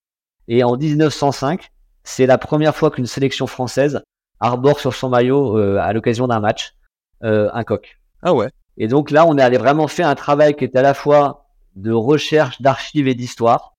Et 0.47 0.63
en 0.63 0.75
1905, 0.75 1.69
c'est 2.03 2.25
la 2.25 2.39
première 2.39 2.75
fois 2.75 2.89
qu'une 2.89 3.05
sélection 3.05 3.45
française 3.45 4.01
arbore 4.39 4.79
sur 4.79 4.95
son 4.95 5.09
maillot 5.09 5.57
euh, 5.57 5.77
à 5.77 5.93
l'occasion 5.93 6.27
d'un 6.27 6.39
match 6.39 6.73
euh, 7.23 7.49
un 7.53 7.63
coq. 7.63 7.99
Ah 8.23 8.33
ouais. 8.33 8.49
Et 8.77 8.87
donc 8.87 9.11
là, 9.11 9.27
on 9.27 9.37
est 9.37 9.41
allé 9.43 9.57
vraiment 9.57 9.87
faire 9.87 10.07
un 10.07 10.15
travail 10.15 10.55
qui 10.55 10.63
est 10.63 10.75
à 10.75 10.81
la 10.81 10.95
fois 10.95 11.45
de 11.75 11.91
recherche, 11.91 12.59
d'archives 12.61 13.07
et 13.07 13.13
d'histoire 13.13 13.75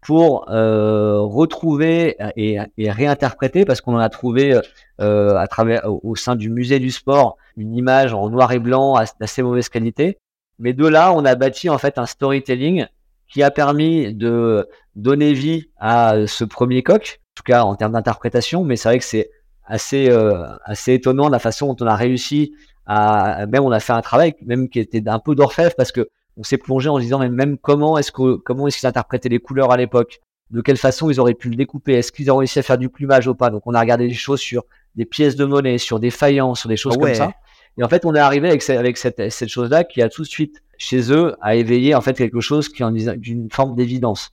pour 0.00 0.50
euh, 0.50 1.20
retrouver 1.20 2.16
et, 2.36 2.58
et, 2.78 2.90
réinterpréter 2.90 3.64
parce 3.64 3.80
qu'on 3.80 3.94
en 3.94 3.98
a 3.98 4.08
trouvé 4.08 4.58
euh, 5.00 5.36
à 5.36 5.46
travers 5.46 5.82
au 5.86 6.16
sein 6.16 6.36
du 6.36 6.48
musée 6.48 6.78
du 6.78 6.90
sport 6.90 7.36
une 7.56 7.74
image 7.76 8.14
en 8.14 8.30
noir 8.30 8.52
et 8.52 8.58
blanc 8.58 8.98
d'assez 9.20 9.42
mauvaise 9.42 9.68
qualité. 9.68 10.18
Mais 10.58 10.72
de 10.72 10.86
là, 10.86 11.12
on 11.12 11.24
a 11.24 11.34
bâti 11.34 11.68
en 11.68 11.78
fait 11.78 11.98
un 11.98 12.06
storytelling 12.06 12.86
qui 13.28 13.42
a 13.42 13.50
permis 13.50 14.14
de 14.14 14.68
donner 14.96 15.32
vie 15.32 15.70
à 15.78 16.26
ce 16.26 16.44
premier 16.44 16.82
coq, 16.82 17.20
en 17.20 17.34
tout 17.36 17.42
cas 17.44 17.62
en 17.62 17.74
termes 17.76 17.92
d'interprétation, 17.92 18.64
mais 18.64 18.76
c'est 18.76 18.88
vrai 18.88 18.98
que 18.98 19.04
c'est 19.04 19.30
assez 19.64 20.10
euh, 20.10 20.46
assez 20.64 20.94
étonnant 20.94 21.28
la 21.28 21.38
façon 21.38 21.72
dont 21.72 21.84
on 21.84 21.88
a 21.88 21.94
réussi 21.94 22.52
à 22.86 23.46
même 23.46 23.62
on 23.62 23.70
a 23.70 23.78
fait 23.78 23.92
un 23.92 24.00
travail 24.00 24.34
même 24.44 24.68
qui 24.68 24.80
était 24.80 25.08
un 25.08 25.20
peu 25.20 25.36
d'orfèvre 25.36 25.74
parce 25.76 25.92
que 25.92 26.08
on 26.40 26.42
s'est 26.42 26.56
plongé 26.56 26.88
en 26.88 26.96
se 26.96 27.02
disant 27.02 27.18
même, 27.18 27.34
même 27.34 27.58
comment 27.58 27.98
est-ce 27.98 28.10
que 28.10 28.36
comment 28.36 28.66
est-ce 28.66 28.78
qu'ils 28.78 28.88
interprétaient 28.88 29.28
les 29.28 29.40
couleurs 29.40 29.70
à 29.72 29.76
l'époque? 29.76 30.20
De 30.50 30.62
quelle 30.62 30.78
façon 30.78 31.10
ils 31.10 31.20
auraient 31.20 31.34
pu 31.34 31.50
le 31.50 31.54
découper? 31.54 31.92
Est-ce 31.92 32.10
qu'ils 32.10 32.30
ont 32.32 32.38
réussi 32.38 32.58
à 32.58 32.62
faire 32.62 32.78
du 32.78 32.88
plumage 32.88 33.28
ou 33.28 33.34
pas? 33.34 33.50
Donc 33.50 33.62
on 33.66 33.74
a 33.74 33.80
regardé 33.80 34.08
des 34.08 34.14
choses 34.14 34.40
sur 34.40 34.64
des 34.96 35.04
pièces 35.04 35.36
de 35.36 35.44
monnaie 35.44 35.76
sur 35.76 36.00
des 36.00 36.10
faïences 36.10 36.60
sur 36.60 36.68
des 36.70 36.78
choses 36.78 36.96
comme 36.96 37.14
ça. 37.14 37.32
Et 37.76 37.84
en 37.84 37.88
fait 37.88 38.06
on 38.06 38.14
est 38.14 38.18
arrivé 38.18 38.48
avec, 38.48 38.68
avec 38.70 38.96
cette, 38.96 39.30
cette 39.30 39.50
chose 39.50 39.68
là 39.68 39.84
qui 39.84 40.00
a 40.00 40.08
tout 40.08 40.22
de 40.22 40.26
suite 40.26 40.62
chez 40.78 41.12
eux 41.12 41.36
à 41.42 41.56
éveiller 41.56 41.94
en 41.94 42.00
fait 42.00 42.16
quelque 42.16 42.40
chose 42.40 42.70
qui 42.70 42.82
en 42.82 42.90
d'une 42.90 43.50
forme 43.50 43.76
d'évidence. 43.76 44.32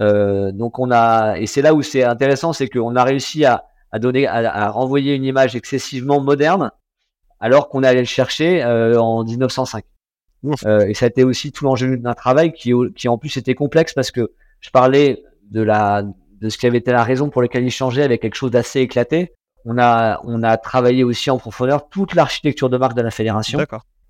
Euh, 0.00 0.50
donc 0.50 0.78
on 0.78 0.90
a 0.90 1.36
et 1.38 1.46
c'est 1.46 1.62
là 1.62 1.74
où 1.74 1.82
c'est 1.82 2.04
intéressant, 2.04 2.54
c'est 2.54 2.68
qu'on 2.68 2.96
a 2.96 3.04
réussi 3.04 3.44
à, 3.44 3.64
à 3.92 3.98
donner 3.98 4.26
à, 4.26 4.36
à, 4.36 4.70
renvoyer 4.70 5.14
une 5.14 5.24
image 5.24 5.54
excessivement 5.54 6.20
moderne 6.20 6.70
alors 7.38 7.68
qu'on 7.68 7.82
allait 7.82 8.00
le 8.00 8.06
chercher 8.06 8.64
euh, 8.64 8.98
en 8.98 9.24
1905. 9.24 9.84
Euh, 10.66 10.86
et 10.86 10.94
ça 10.94 11.06
a 11.06 11.08
été 11.08 11.24
aussi 11.24 11.52
tout 11.52 11.64
l'enjeu 11.64 11.96
d'un 11.96 12.14
travail 12.14 12.52
qui, 12.52 12.72
qui 12.94 13.08
en 13.08 13.18
plus 13.18 13.36
était 13.36 13.54
complexe 13.54 13.92
parce 13.92 14.10
que 14.10 14.32
je 14.60 14.70
parlais 14.70 15.22
de 15.50 15.62
la 15.62 16.04
de 16.40 16.48
ce 16.48 16.58
qui 16.58 16.66
avait 16.66 16.78
été 16.78 16.92
la 16.92 17.04
raison 17.04 17.30
pour 17.30 17.40
laquelle 17.42 17.64
il 17.64 17.70
changeait 17.70 18.02
avec 18.02 18.20
quelque 18.20 18.34
chose 18.34 18.50
d'assez 18.50 18.80
éclaté. 18.80 19.32
On 19.64 19.78
a 19.78 20.20
on 20.24 20.42
a 20.42 20.56
travaillé 20.56 21.04
aussi 21.04 21.30
en 21.30 21.38
profondeur 21.38 21.88
toute 21.88 22.14
l'architecture 22.14 22.68
de 22.68 22.76
marque 22.76 22.96
de 22.96 23.02
la 23.02 23.10
fédération. 23.10 23.58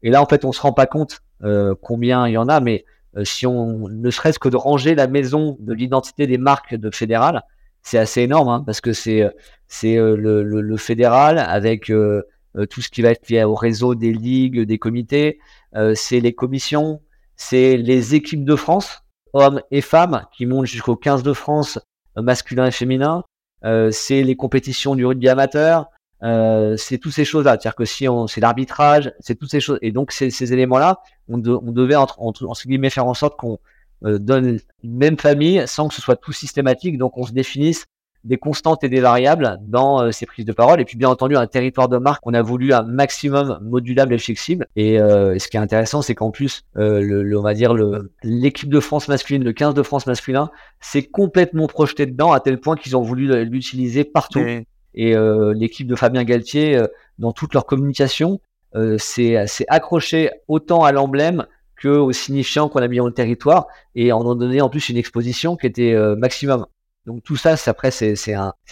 Et 0.03 0.11
là 0.11 0.23
en 0.23 0.27
fait 0.27 0.45
on 0.45 0.53
se 0.53 0.61
rend 0.61 0.73
pas 0.73 0.87
compte 0.87 1.21
euh, 1.45 1.75
combien 1.81 2.27
il 2.27 2.33
y 2.33 2.39
en 2.39 2.49
a, 2.49 2.61
mais 2.61 2.85
si 3.23 3.47
on 3.47 3.89
ne 3.89 4.11
serait-ce 4.11 4.41
que 4.41 4.49
de 4.49 4.57
ranger 4.57 4.97
la 4.97 5.07
maison 5.07 5.57
de 5.61 5.73
l'identité 5.73 6.27
des 6.27 6.39
marques 6.39 6.75
de 6.75 6.91
fédéral, 6.91 7.45
c'est 7.83 7.99
assez 7.99 8.23
énorme 8.23 8.49
hein, 8.49 8.63
parce 8.67 8.81
que 8.81 8.93
c'est 8.93 9.31
c'est 9.69 9.95
le, 9.95 10.43
le, 10.43 10.61
le, 10.61 10.77
fédéral 10.77 11.39
avec 11.39 11.93
tout 12.71 12.81
ce 12.81 12.89
qui 12.89 13.03
va 13.03 13.11
être 13.11 13.29
lié 13.29 13.45
au 13.45 13.55
réseau 13.55 13.95
des 13.95 14.13
ligues, 14.13 14.63
des 14.63 14.79
comités, 14.79 15.39
c'est 15.95 16.21
les 16.21 16.35
commissions, 16.35 17.01
c'est 17.37 17.77
les 17.77 18.15
équipes 18.15 18.45
de 18.45 18.57
France, 18.57 19.03
hommes 19.33 19.61
et 19.71 19.81
femmes, 19.81 20.27
qui 20.37 20.47
montent 20.47 20.67
jusqu'au 20.67 20.97
15 20.97 21.23
de 21.23 21.33
France, 21.33 21.79
masculin 22.17 22.67
et 22.67 22.71
féminin. 22.71 23.25
Euh, 23.65 23.91
c'est 23.91 24.23
les 24.23 24.37
compétitions 24.37 24.95
du 24.95 25.07
rugby 25.07 25.29
amateur, 25.29 25.87
euh, 26.23 26.77
c'est 26.77 26.99
toutes 26.99 27.13
ces 27.13 27.25
choses-là. 27.25 27.53
C'est-à-dire 27.53 27.75
que 27.75 27.85
si 27.85 28.09
on, 28.09 28.27
c'est 28.27 28.41
l'arbitrage, 28.41 29.13
c'est 29.21 29.35
toutes 29.37 29.51
ces 29.51 29.61
choses. 29.61 29.79
Et 29.83 29.91
donc 29.91 30.13
ces, 30.13 30.31
ces 30.31 30.53
éléments-là, 30.53 31.01
on, 31.29 31.43
on, 31.47 31.73
devait 31.73 31.97
entre, 31.97 32.21
entre, 32.21 32.47
entre 32.47 32.63
guillemets 32.67 32.91
faire 32.91 33.07
en 33.07 33.15
sorte 33.15 33.37
qu'on 33.39 33.59
euh, 34.05 34.19
donne 34.19 34.59
une 34.83 34.97
même 34.97 35.19
famille 35.19 35.67
sans 35.67 35.89
que 35.89 35.95
ce 35.95 36.03
soit 36.03 36.17
tout 36.17 36.33
systématique. 36.33 36.99
Donc 36.99 37.17
on 37.17 37.25
se 37.25 37.33
définisse 37.33 37.87
des 38.25 38.39
constantes 38.39 38.83
et 38.85 38.89
des 38.89 39.01
variables 39.01 39.59
dans 39.63 40.03
euh, 40.03 40.11
ces 40.11 40.27
prises 40.27 40.47
de 40.47 40.53
parole. 40.53 40.81
Et 40.81 40.85
puis 40.85 40.97
bien 40.97 41.09
entendu, 41.09 41.37
un 41.37 41.47
territoire 41.47 41.89
de 41.89 41.99
marque, 41.99 42.27
on 42.27 42.35
a 42.35 42.43
voulu 42.43 42.73
un 42.73 42.83
maximum 42.83 43.59
modulable 43.63 44.15
et 44.15 44.19
flexible. 44.19 44.67
Et, 44.77 44.99
euh, 44.99 45.39
ce 45.39 45.49
qui 45.49 45.57
est 45.57 45.61
intéressant, 45.61 46.03
c'est 46.03 46.15
qu'en 46.15 46.31
plus, 46.31 46.65
euh, 46.77 47.01
le, 47.01 47.39
on 47.39 47.43
va 47.43 47.55
dire 47.55 47.75
l'équipe 48.23 48.71
de 48.71 48.81
France 48.81 49.09
masculine, 49.09 49.45
le 49.45 49.53
15 49.53 49.75
de 49.75 49.83
France 49.83 50.07
masculin, 50.07 50.51
s'est 50.81 51.03
complètement 51.03 51.67
projeté 51.67 52.07
dedans 52.07 52.33
à 52.33 52.41
tel 52.41 52.59
point 52.59 52.77
qu'ils 52.77 52.97
ont 52.97 53.03
voulu 53.03 53.45
l'utiliser 53.45 54.05
partout. 54.05 54.45
Et 54.97 55.15
l'équipe 55.55 55.89
de 55.89 55.97
Fabien 55.97 56.25
Galtier, 56.25 56.81
dans 57.19 57.33
toute 57.33 57.53
leur 57.53 57.67
communication, 57.67 58.41
s'est 58.97 59.47
accroché 59.69 60.31
autant 60.49 60.85
à 60.85 60.93
l'emblème 60.93 61.47
que 61.77 61.89
aux 61.89 62.13
signifiants 62.13 62.69
qu'on 62.69 62.81
a 62.81 62.89
mis 62.89 62.99
dans 62.99 63.07
le 63.07 63.13
territoire 63.13 63.67
et 63.97 64.13
en 64.13 64.25
ont 64.25 64.37
donné 64.37 64.61
en 64.61 64.69
plus 64.69 64.89
une 64.89 64.97
exposition 64.97 65.57
qui 65.57 65.67
était 65.67 65.95
maximum. 66.17 66.67
Donc 67.07 67.23
tout 67.23 67.37
ça, 67.37 67.55
après, 67.67 67.91
c'est 67.91 68.15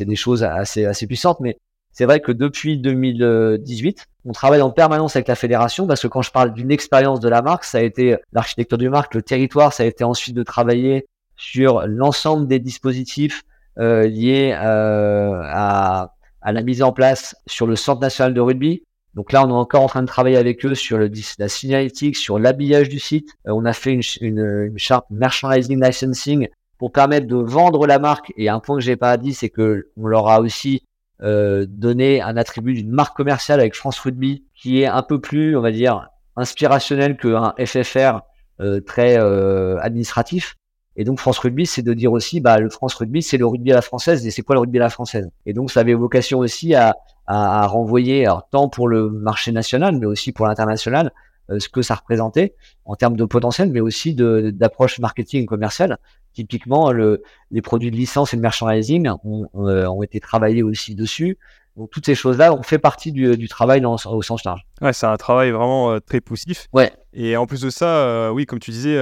des 0.01 0.17
choses 0.17 0.43
assez, 0.43 0.87
assez 0.87 1.07
puissantes, 1.07 1.41
mais 1.41 1.59
c'est 1.93 2.07
vrai 2.07 2.21
que 2.21 2.33
depuis 2.33 2.79
2018, 2.79 4.07
on 4.25 4.33
travaille 4.33 4.63
en 4.63 4.71
permanence 4.71 5.17
avec 5.17 5.29
la 5.29 5.35
fédération 5.35 5.87
parce 5.87 6.01
que 6.01 6.09
quand 6.09 6.23
je 6.23 6.31
parle 6.31 6.55
d'une 6.55 6.71
expérience 6.71 7.21
de 7.21 7.29
la 7.29 7.43
marque, 7.43 7.65
ça 7.65 7.79
a 7.79 7.83
été 7.83 8.17
l'architecture 8.33 8.79
du 8.79 8.89
marque, 8.89 9.15
le 9.15 9.23
territoire, 9.23 9.73
ça 9.73 9.83
a 9.83 9.87
été 9.87 10.03
ensuite 10.03 10.35
de 10.35 10.43
travailler 10.43 11.07
sur 11.37 11.87
l'ensemble 11.87 12.47
des 12.47 12.59
dispositifs 12.59 13.43
euh, 13.79 14.07
liés 14.07 14.53
euh, 14.55 15.41
à, 15.45 16.15
à, 16.41 16.53
la 16.53 16.63
mise 16.63 16.83
en 16.83 16.93
place 16.93 17.37
sur 17.47 17.67
le 17.67 17.77
centre 17.77 18.01
national 18.01 18.33
de 18.33 18.41
rugby. 18.41 18.83
Donc 19.15 19.33
là, 19.33 19.45
on 19.45 19.49
est 19.49 19.53
encore 19.53 19.83
en 19.83 19.89
train 19.89 20.03
de 20.03 20.07
travailler 20.07 20.37
avec 20.39 20.65
eux 20.65 20.75
sur 20.75 20.97
le, 20.97 21.11
la 21.39 21.49
signalétique, 21.49 22.17
sur 22.17 22.39
l'habillage 22.39 22.89
du 22.89 22.99
site. 22.99 23.29
Euh, 23.47 23.53
on 23.53 23.65
a 23.67 23.73
fait 23.73 23.93
une, 23.93 24.03
une, 24.21 24.69
une 24.71 24.79
charte 24.79 25.07
merchandising 25.11 25.83
licensing 25.83 26.49
pour 26.83 26.91
permettre 26.91 27.29
de 27.29 27.37
vendre 27.37 27.87
la 27.87 28.01
marque. 28.01 28.33
Et 28.37 28.49
un 28.49 28.59
point 28.59 28.75
que 28.75 28.83
j'ai 28.83 28.97
pas 28.97 29.17
dit, 29.17 29.35
c'est 29.35 29.51
que 29.51 29.87
on 29.97 30.09
leur 30.09 30.29
a 30.29 30.41
aussi 30.41 30.83
euh, 31.23 31.65
donné 31.69 32.21
un 32.21 32.37
attribut 32.37 32.75
d'une 32.75 32.91
marque 32.91 33.17
commerciale 33.17 33.61
avec 33.61 33.77
France 33.77 34.01
Rugby 34.01 34.43
qui 34.57 34.83
est 34.83 34.87
un 34.87 35.05
peu 35.05 35.21
plus, 35.21 35.57
on 35.57 35.61
va 35.61 35.71
dire, 35.71 36.09
inspirationnel 36.35 37.17
qu'un 37.17 37.55
FFR 37.65 38.23
euh, 38.61 38.81
très 38.81 39.17
euh, 39.17 39.79
administratif. 39.79 40.57
Et 40.97 41.05
donc 41.05 41.21
France 41.21 41.39
Rugby, 41.39 41.67
c'est 41.67 41.83
de 41.83 41.95
dire 41.95 42.11
aussi, 42.11 42.41
bah 42.41 42.59
le 42.59 42.69
France 42.69 42.95
Rugby, 42.95 43.23
c'est 43.23 43.39
le 43.39 43.47
rugby 43.47 43.71
à 43.71 43.77
la 43.77 43.83
française. 43.83 44.27
Et 44.27 44.33
c'est 44.33 44.43
quoi 44.43 44.57
le 44.57 44.63
rugby 44.63 44.79
à 44.79 44.83
la 44.83 44.91
française? 44.91 45.31
Et 45.47 45.53
donc 45.53 45.71
ça 45.71 45.79
avait 45.79 45.95
vocation 45.95 46.41
aussi 46.41 46.75
à, 46.75 46.97
à, 47.29 47.63
à 47.63 47.67
renvoyer, 47.69 48.27
alors, 48.27 48.49
tant 48.51 48.69
pour 48.69 48.89
le 48.89 49.09
marché 49.09 49.53
national, 49.53 49.97
mais 50.01 50.07
aussi 50.07 50.33
pour 50.33 50.49
l'international, 50.49 51.13
euh, 51.51 51.59
ce 51.59 51.69
que 51.69 51.83
ça 51.83 51.95
représentait 51.95 52.55
en 52.85 52.95
termes 52.95 53.17
de 53.17 53.25
potentiel, 53.25 53.71
mais 53.71 53.81
aussi 53.81 54.15
d'approche 54.15 54.99
marketing 55.01 55.47
commerciale. 55.47 55.99
Typiquement, 56.33 56.93
le, 56.93 57.23
les 57.51 57.63
produits 57.63 57.91
de 57.91 57.97
licence 57.97 58.33
et 58.33 58.37
de 58.37 58.43
merchandising 58.43 59.11
ont, 59.25 59.47
euh, 59.55 59.87
ont 59.87 60.03
été 60.03 60.21
travaillés 60.21 60.63
aussi 60.63 60.95
dessus. 60.95 61.39
Donc 61.77 61.91
toutes 61.91 62.05
ces 62.05 62.15
choses-là 62.15 62.53
ont 62.53 62.63
fait 62.63 62.79
partie 62.79 63.13
du, 63.13 63.37
du 63.37 63.49
travail 63.49 63.81
dans, 63.81 63.97
au 64.07 64.23
sens 64.23 64.45
large. 64.45 64.67
Ouais, 64.81 64.93
c'est 64.93 65.07
un 65.07 65.17
travail 65.17 65.51
vraiment 65.51 65.93
euh, 65.93 66.01
très 66.01 66.21
poussif. 66.21 66.69
Ouais. 66.73 66.93
Et 67.15 67.37
en 67.37 67.47
plus 67.47 67.63
de 67.63 67.71
ça, 67.71 68.33
oui, 68.33 68.47
comme 68.47 68.59
tu 68.59 68.71
disais, 68.71 68.99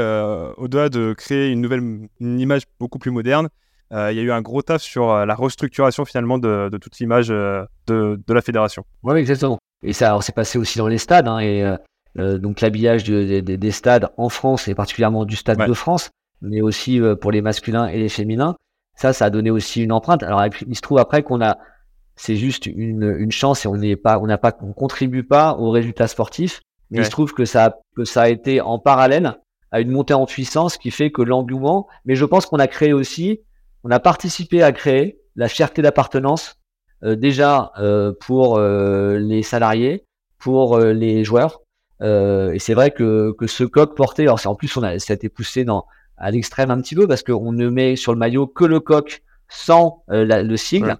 au-delà 0.57 0.88
de 0.88 1.12
créer 1.12 1.51
une 1.51 1.61
nouvelle 1.61 2.09
une 2.21 2.40
image 2.40 2.62
beaucoup 2.79 2.99
plus 2.99 3.11
moderne, 3.11 3.49
il 3.93 3.97
y 3.97 4.21
a 4.21 4.23
eu 4.23 4.33
un 4.33 4.40
gros 4.40 4.62
taf 4.62 4.83
sur 4.83 5.27
la 5.27 5.35
restructuration 5.35 6.05
finalement 6.05 6.38
de, 6.38 6.69
de 6.71 6.79
toute 6.79 6.99
l'image 6.99 7.29
de, 7.29 7.66
de, 7.87 8.35
la 8.35 8.43
fédération. 8.43 8.85
Oui, 9.05 9.19
exactement. 9.19 9.59
Et 9.85 9.93
ça 9.93 10.21
s'est 10.21 10.33
passé 10.33 10.59
aussi 10.59 10.79
dans 10.79 10.88
les 10.88 10.99
stades. 10.99 11.29
Hein, 11.29 11.38
et 11.38 11.77
euh, 12.19 12.38
donc 12.38 12.61
l'habillage 12.61 13.05
des 13.05 13.71
stades 13.71 14.11
en 14.16 14.29
France 14.29 14.69
et 14.69 14.75
particulièrement 14.75 15.25
du 15.25 15.37
stade 15.37 15.64
de 15.66 15.73
France, 15.73 16.11
mais 16.42 16.61
aussi 16.61 17.00
euh, 17.00 17.16
pour 17.16 17.31
les 17.31 17.42
masculins 17.42 17.87
et 17.87 17.98
les 17.98 18.09
féminins. 18.09 18.57
Ça, 18.96 19.12
ça 19.12 19.26
a 19.26 19.31
donné 19.31 19.50
aussi 19.50 19.83
une 19.83 19.92
empreinte. 19.92 20.22
Alors 20.22 20.42
il 20.66 20.76
se 20.76 20.81
trouve 20.81 20.98
après 20.98 21.22
qu'on 21.22 21.40
a, 21.40 21.59
c'est 22.16 22.37
juste 22.37 22.66
une, 22.66 23.14
une 23.18 23.33
chance 23.33 23.64
et 23.64 23.68
on 23.68 23.76
n'est 23.76 23.96
pas, 23.96 24.18
on 24.18 24.26
n'a 24.26 24.38
pas, 24.38 24.57
on 24.61 24.72
contribue 24.72 25.22
pas 25.22 25.55
aux 25.57 25.70
résultats 25.70 26.09
sportifs. 26.09 26.61
Mais 26.90 26.98
il 26.98 27.05
se 27.05 27.11
trouve 27.11 27.33
que 27.33 27.44
ça, 27.44 27.79
que 27.96 28.05
ça 28.05 28.22
a 28.22 28.29
été 28.29 28.61
en 28.61 28.81
parallèle 28.81 29.38
à 29.70 29.81
une 29.81 29.92
montée 29.92 30.12
en 30.12 30.26
puissance 30.26 30.76
qui 30.76 30.90
fait 30.90 31.12
que 31.12 31.22
l'engouement. 31.22 31.87
Mais 32.05 32.16
je 32.16 32.24
pense 32.24 32.46
qu'on 32.46 32.59
a 32.59 32.66
créé 32.66 32.92
aussi, 32.92 33.40
on 33.85 33.90
a 33.92 34.00
participé 34.00 34.62
à 34.62 34.72
créer 34.72 35.20
la 35.37 35.46
fierté 35.46 35.83
d'appartenance 35.83 36.57
euh, 37.05 37.14
déjà 37.14 37.70
euh, 37.79 38.12
pour 38.20 38.59
les 38.59 39.42
salariés, 39.44 40.05
pour 40.37 40.81
les 40.81 41.22
joueurs, 41.22 41.61
euh, 42.03 42.53
et 42.53 42.59
c'est 42.59 42.74
vrai 42.74 42.90
que, 42.90 43.33
que 43.33 43.46
ce 43.46 43.64
coq 43.64 43.94
porté, 43.94 44.22
alors 44.22 44.40
c'est 44.40 44.48
en 44.48 44.55
plus 44.55 44.74
on 44.76 44.83
a, 44.83 44.98
ça 44.98 45.12
a 45.12 45.16
été 45.16 45.29
poussé 45.29 45.64
dans 45.64 45.85
à 46.21 46.31
l'extrême 46.31 46.71
un 46.71 46.81
petit 46.81 46.95
peu 46.95 47.09
parce 47.09 47.23
qu'on 47.23 47.53
ne 47.53 47.69
met 47.69 47.97
sur 47.97 48.13
le 48.13 48.19
maillot 48.19 48.47
que 48.47 48.65
le 48.65 48.81
coq 48.81 49.23
sans 49.49 50.05
euh, 50.11 50.43
le 50.43 50.57
sigle. 50.57 50.97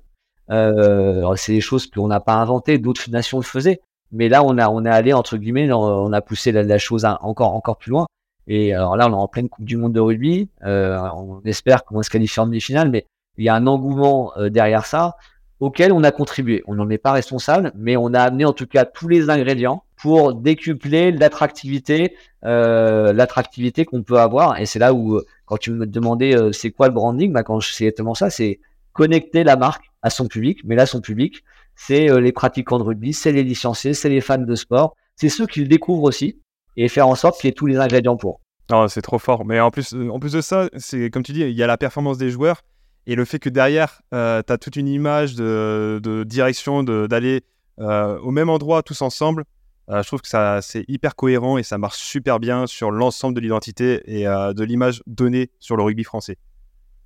Euh, 0.51 1.33
c'est 1.37 1.53
des 1.53 1.61
choses 1.61 1.87
qu'on 1.87 2.09
n'a 2.09 2.21
pas 2.21 2.35
inventées, 2.35 2.79
d'autres 2.79 3.09
nations 3.11 3.39
le 3.39 3.45
faisaient. 3.45 3.81
Mais 4.13 4.29
là, 4.29 4.43
on 4.43 4.59
a 4.59 4.69
on 4.69 4.85
est 4.85 4.91
allé 4.91 5.13
entre 5.13 5.37
guillemets, 5.37 5.71
on, 5.73 6.13
a 6.13 6.21
poussé 6.21 6.51
la, 6.51 6.79
chose 6.79 7.05
encore 7.05 7.55
encore 7.55 7.77
plus 7.79 7.91
loin. 7.91 8.07
Et 8.49 8.75
alors 8.75 8.97
là, 8.97 9.09
on 9.09 9.13
est 9.13 9.15
en 9.15 9.29
pleine 9.29 9.49
Coupe 9.49 9.65
du 9.65 9.77
Monde 9.77 9.93
de 9.93 10.01
rugby. 10.01 10.49
Euh, 10.65 10.99
on 11.15 11.41
espère 11.45 11.85
qu'on 11.85 11.97
va 11.97 12.03
se 12.03 12.11
qualifier 12.11 12.43
en 12.43 12.47
demi-finale, 12.47 12.91
mais 12.91 13.07
il 13.39 13.45
y 13.45 13.49
a 13.49 13.55
un 13.55 13.67
engouement 13.67 14.33
euh, 14.37 14.51
derrière 14.51 14.87
ça 14.87 15.17
auquel 15.61 15.93
on 15.93 16.03
a 16.03 16.11
contribué. 16.11 16.65
On 16.67 16.75
n'en 16.75 16.89
est 16.91 16.99
pas 16.99 17.13
responsable, 17.13 17.71
mais 17.77 17.97
on 17.97 18.13
a 18.15 18.21
amené 18.21 18.45
en 18.45 18.53
tout 18.53 18.67
cas 18.67 18.85
tous 18.85 19.09
les 19.09 19.31
ingrédients 19.31 19.85
pour 20.01 20.35
décupler 20.35 21.13
l'attractivité, 21.13 22.17
euh, 22.45 23.13
l'attractivité 23.13 23.85
qu'on 23.85 24.03
peut 24.03 24.19
avoir. 24.19 24.59
Et 24.59 24.65
c'est 24.65 24.79
là 24.79 24.95
où, 24.95 25.17
euh, 25.17 25.27
quand 25.45 25.59
tu 25.59 25.73
me 25.73 25.87
demandais 25.87 26.35
euh, 26.35 26.53
c'est 26.53 26.71
quoi 26.71 26.89
le 26.89 26.95
branding, 26.95 27.33
bah, 27.33 27.43
quand 27.43 27.61
c'est 27.61 27.85
exactement 27.85 28.15
ça, 28.15 28.31
c'est 28.31 28.61
connecter 28.93 29.45
la 29.45 29.57
marque 29.57 29.85
à 30.03 30.09
son 30.09 30.27
public. 30.27 30.61
Mais 30.65 30.75
là, 30.75 30.87
son 30.87 31.01
public, 31.01 31.45
c'est 31.77 32.09
les 32.21 32.33
pratiquants 32.33 32.79
de 32.79 32.83
rugby, 32.83 33.13
c'est 33.13 33.33
les 33.33 33.43
licenciés, 33.43 33.95
c'est 33.95 34.09
les 34.09 34.21
fans 34.21 34.39
de 34.39 34.55
sport, 34.55 34.97
c'est 35.17 35.29
ceux 35.29 35.47
qui 35.47 35.61
le 35.61 35.69
découvrent 35.69 36.05
aussi 36.05 36.39
et 36.77 36.89
faire 36.89 37.07
en 37.07 37.15
sorte 37.15 37.41
qu'il 37.41 37.49
y 37.49 37.51
ait 37.51 37.55
tous 37.55 37.67
les 37.67 37.77
ingrédients 37.77 38.17
pour. 38.17 38.41
Non, 38.71 38.89
c'est 38.89 39.03
trop 39.03 39.19
fort. 39.19 39.45
Mais 39.45 39.61
en 39.61 39.71
plus, 39.71 39.95
en 39.95 40.19
plus 40.19 40.33
de 40.33 40.41
ça, 40.41 40.69
c'est 40.77 41.11
comme 41.11 41.23
tu 41.23 41.33
dis, 41.33 41.41
il 41.41 41.53
y 41.53 41.63
a 41.63 41.67
la 41.67 41.79
performance 41.79 42.19
des 42.19 42.31
joueurs 42.31 42.63
et 43.07 43.15
le 43.15 43.25
fait 43.25 43.39
que 43.39 43.49
derrière, 43.49 44.01
tu 44.11 44.17
as 44.17 44.59
toute 44.61 44.77
une 44.77 44.89
image 44.89 45.35
de 45.35 46.25
direction, 46.25 46.83
d'aller 46.83 47.43
au 47.79 48.31
même 48.31 48.49
endroit 48.49 48.83
tous 48.83 49.03
ensemble. 49.03 49.45
Euh, 49.91 50.03
je 50.03 50.07
trouve 50.07 50.21
que 50.21 50.29
ça, 50.29 50.61
c'est 50.63 50.85
hyper 50.89 51.17
cohérent 51.17 51.59
et 51.59 51.63
ça 51.63 51.77
marche 51.77 51.99
super 51.99 52.39
bien 52.39 52.67
sur 52.67 52.91
l'ensemble 52.91 53.35
de 53.35 53.41
l'identité 53.41 54.03
et 54.07 54.27
euh, 54.27 54.53
de 54.53 54.63
l'image 54.63 55.03
donnée 55.07 55.51
sur 55.59 55.77
le 55.77 55.83
rugby 55.83 56.05
français. 56.05 56.39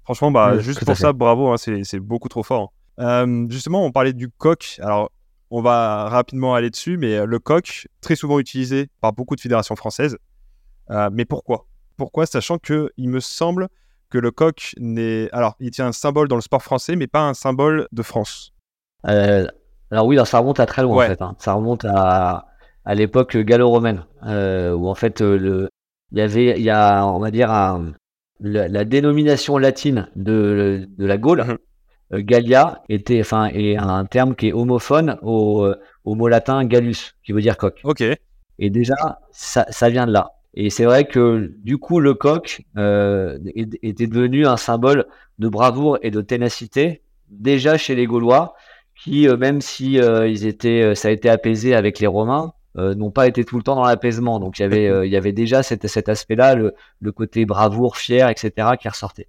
Franchement, 0.03 0.31
bah, 0.31 0.59
juste 0.59 0.85
pour 0.85 0.97
ça, 0.97 1.15
bravo, 1.15 1.49
hein, 1.49 1.57
c'est 1.57 1.99
beaucoup 1.99 2.29
trop 2.29 2.43
fort. 2.43 2.73
Hein. 2.99 3.25
Euh, 3.27 3.47
justement, 3.49 3.85
on 3.87 3.91
parlait 3.91 4.13
du 4.13 4.29
coq. 4.29 4.79
Alors, 4.83 5.11
on 5.51 5.63
va 5.63 6.09
rapidement 6.11 6.55
aller 6.55 6.69
dessus, 6.69 6.99
mais 6.99 7.25
le 7.25 7.39
coq, 7.39 7.89
très 8.03 8.17
souvent 8.17 8.39
utilisé 8.39 8.91
par 9.01 9.15
beaucoup 9.15 9.35
de 9.35 9.41
fédérations 9.41 9.77
françaises. 9.77 10.19
mais 11.11 11.25
pourquoi? 11.25 11.67
Pourquoi? 11.97 12.27
Sachant 12.27 12.59
que 12.59 12.91
il 12.99 13.09
me 13.09 13.21
semble 13.21 13.69
que 14.11 14.19
le 14.19 14.31
coq 14.31 14.75
n'est. 14.79 15.31
Alors, 15.33 15.57
il 15.59 15.71
tient 15.71 15.87
un 15.87 15.93
symbole 15.93 16.29
dans 16.29 16.37
le 16.37 16.43
sport 16.43 16.63
français, 16.63 16.97
mais 16.97 17.07
pas 17.07 17.23
un 17.23 17.35
symbole 17.35 17.89
de 17.93 18.03
France. 18.03 18.53
alors, 19.05 20.07
oui, 20.07 20.19
ça 20.27 20.39
remonte 20.39 20.61
à 20.61 20.67
très 20.67 20.83
loin, 20.83 21.05
en 21.05 21.09
fait. 21.09 21.23
Hein. 21.23 21.35
Ça 21.39 21.55
remonte 21.55 21.87
à 21.87 22.47
à 22.85 22.95
l'époque 22.95 23.37
gallo-romaine, 23.37 24.05
euh, 24.27 24.73
où 24.73 24.89
en 24.89 24.95
fait 24.95 25.21
euh, 25.21 25.37
le, 25.39 25.69
il 26.13 26.19
y 26.19 26.21
avait, 26.21 26.59
il 26.59 26.63
y 26.63 26.71
a, 26.71 27.07
on 27.07 27.19
va 27.19 27.31
dire, 27.31 27.49
la, 28.41 28.85
dénomination 28.85 29.59
latine 29.59 30.09
de, 30.17 30.87
de 30.97 31.07
la 31.07 31.17
Gaule, 31.17 31.59
euh, 32.13 32.21
Gallia 32.23 32.83
était, 32.89 33.21
enfin, 33.21 33.47
est 33.47 33.77
un 33.77 34.05
terme 34.05 34.35
qui 34.37 34.49
est 34.49 34.53
homophone 34.53 35.19
au, 35.23 35.67
au 36.05 36.15
mot 36.15 36.29
latin 36.29 36.65
gallus, 36.65 37.15
qui 37.25 37.33
veut 37.33 37.41
dire 37.41 37.57
coq. 37.57 37.81
Ok. 37.85 38.03
Et 38.59 38.71
déjà, 38.71 38.95
ça, 39.33 39.67
ça 39.71 39.89
vient 39.89 40.07
de 40.07 40.13
là. 40.13 40.33
Et 40.53 40.71
c'est 40.71 40.85
vrai 40.85 41.07
que 41.07 41.53
du 41.65 41.79
coup, 41.79 41.99
le 41.99 42.15
coq 42.15 42.63
euh, 42.77 43.39
était 43.57 44.07
devenu 44.07 44.47
un 44.47 44.57
symbole 44.57 45.07
de 45.41 45.49
bravoure 45.49 45.99
et 46.03 46.13
de 46.13 46.21
ténacité 46.21 47.03
déjà 47.29 47.77
chez 47.77 47.97
les 47.97 48.07
Gaulois, 48.07 48.55
qui 48.97 49.27
même 49.27 49.61
si 49.61 49.95
ils 49.95 50.47
étaient, 50.47 50.95
ça 50.95 51.09
a 51.09 51.11
été 51.11 51.29
apaisé 51.29 51.75
avec 51.75 51.99
les 51.99 52.07
Romains, 52.07 52.53
n'ont 52.77 53.11
pas 53.11 53.29
été 53.29 53.45
tout 53.45 53.57
le 53.57 53.63
temps 53.63 53.77
dans 53.77 53.85
l'apaisement. 53.85 54.41
Donc 54.41 54.59
il 54.59 54.63
y 54.63 54.65
avait, 54.65 55.07
il 55.07 55.13
y 55.13 55.17
avait 55.17 55.33
déjà 55.33 55.63
cet, 55.63 55.87
cet 55.87 56.09
aspect-là, 56.09 56.55
le, 56.55 56.75
le 57.01 57.13
côté 57.13 57.47
bravoure, 57.47 57.97
fier, 57.97 58.29
etc., 58.29 58.71
qui 58.81 58.89
ressortait. 58.89 59.29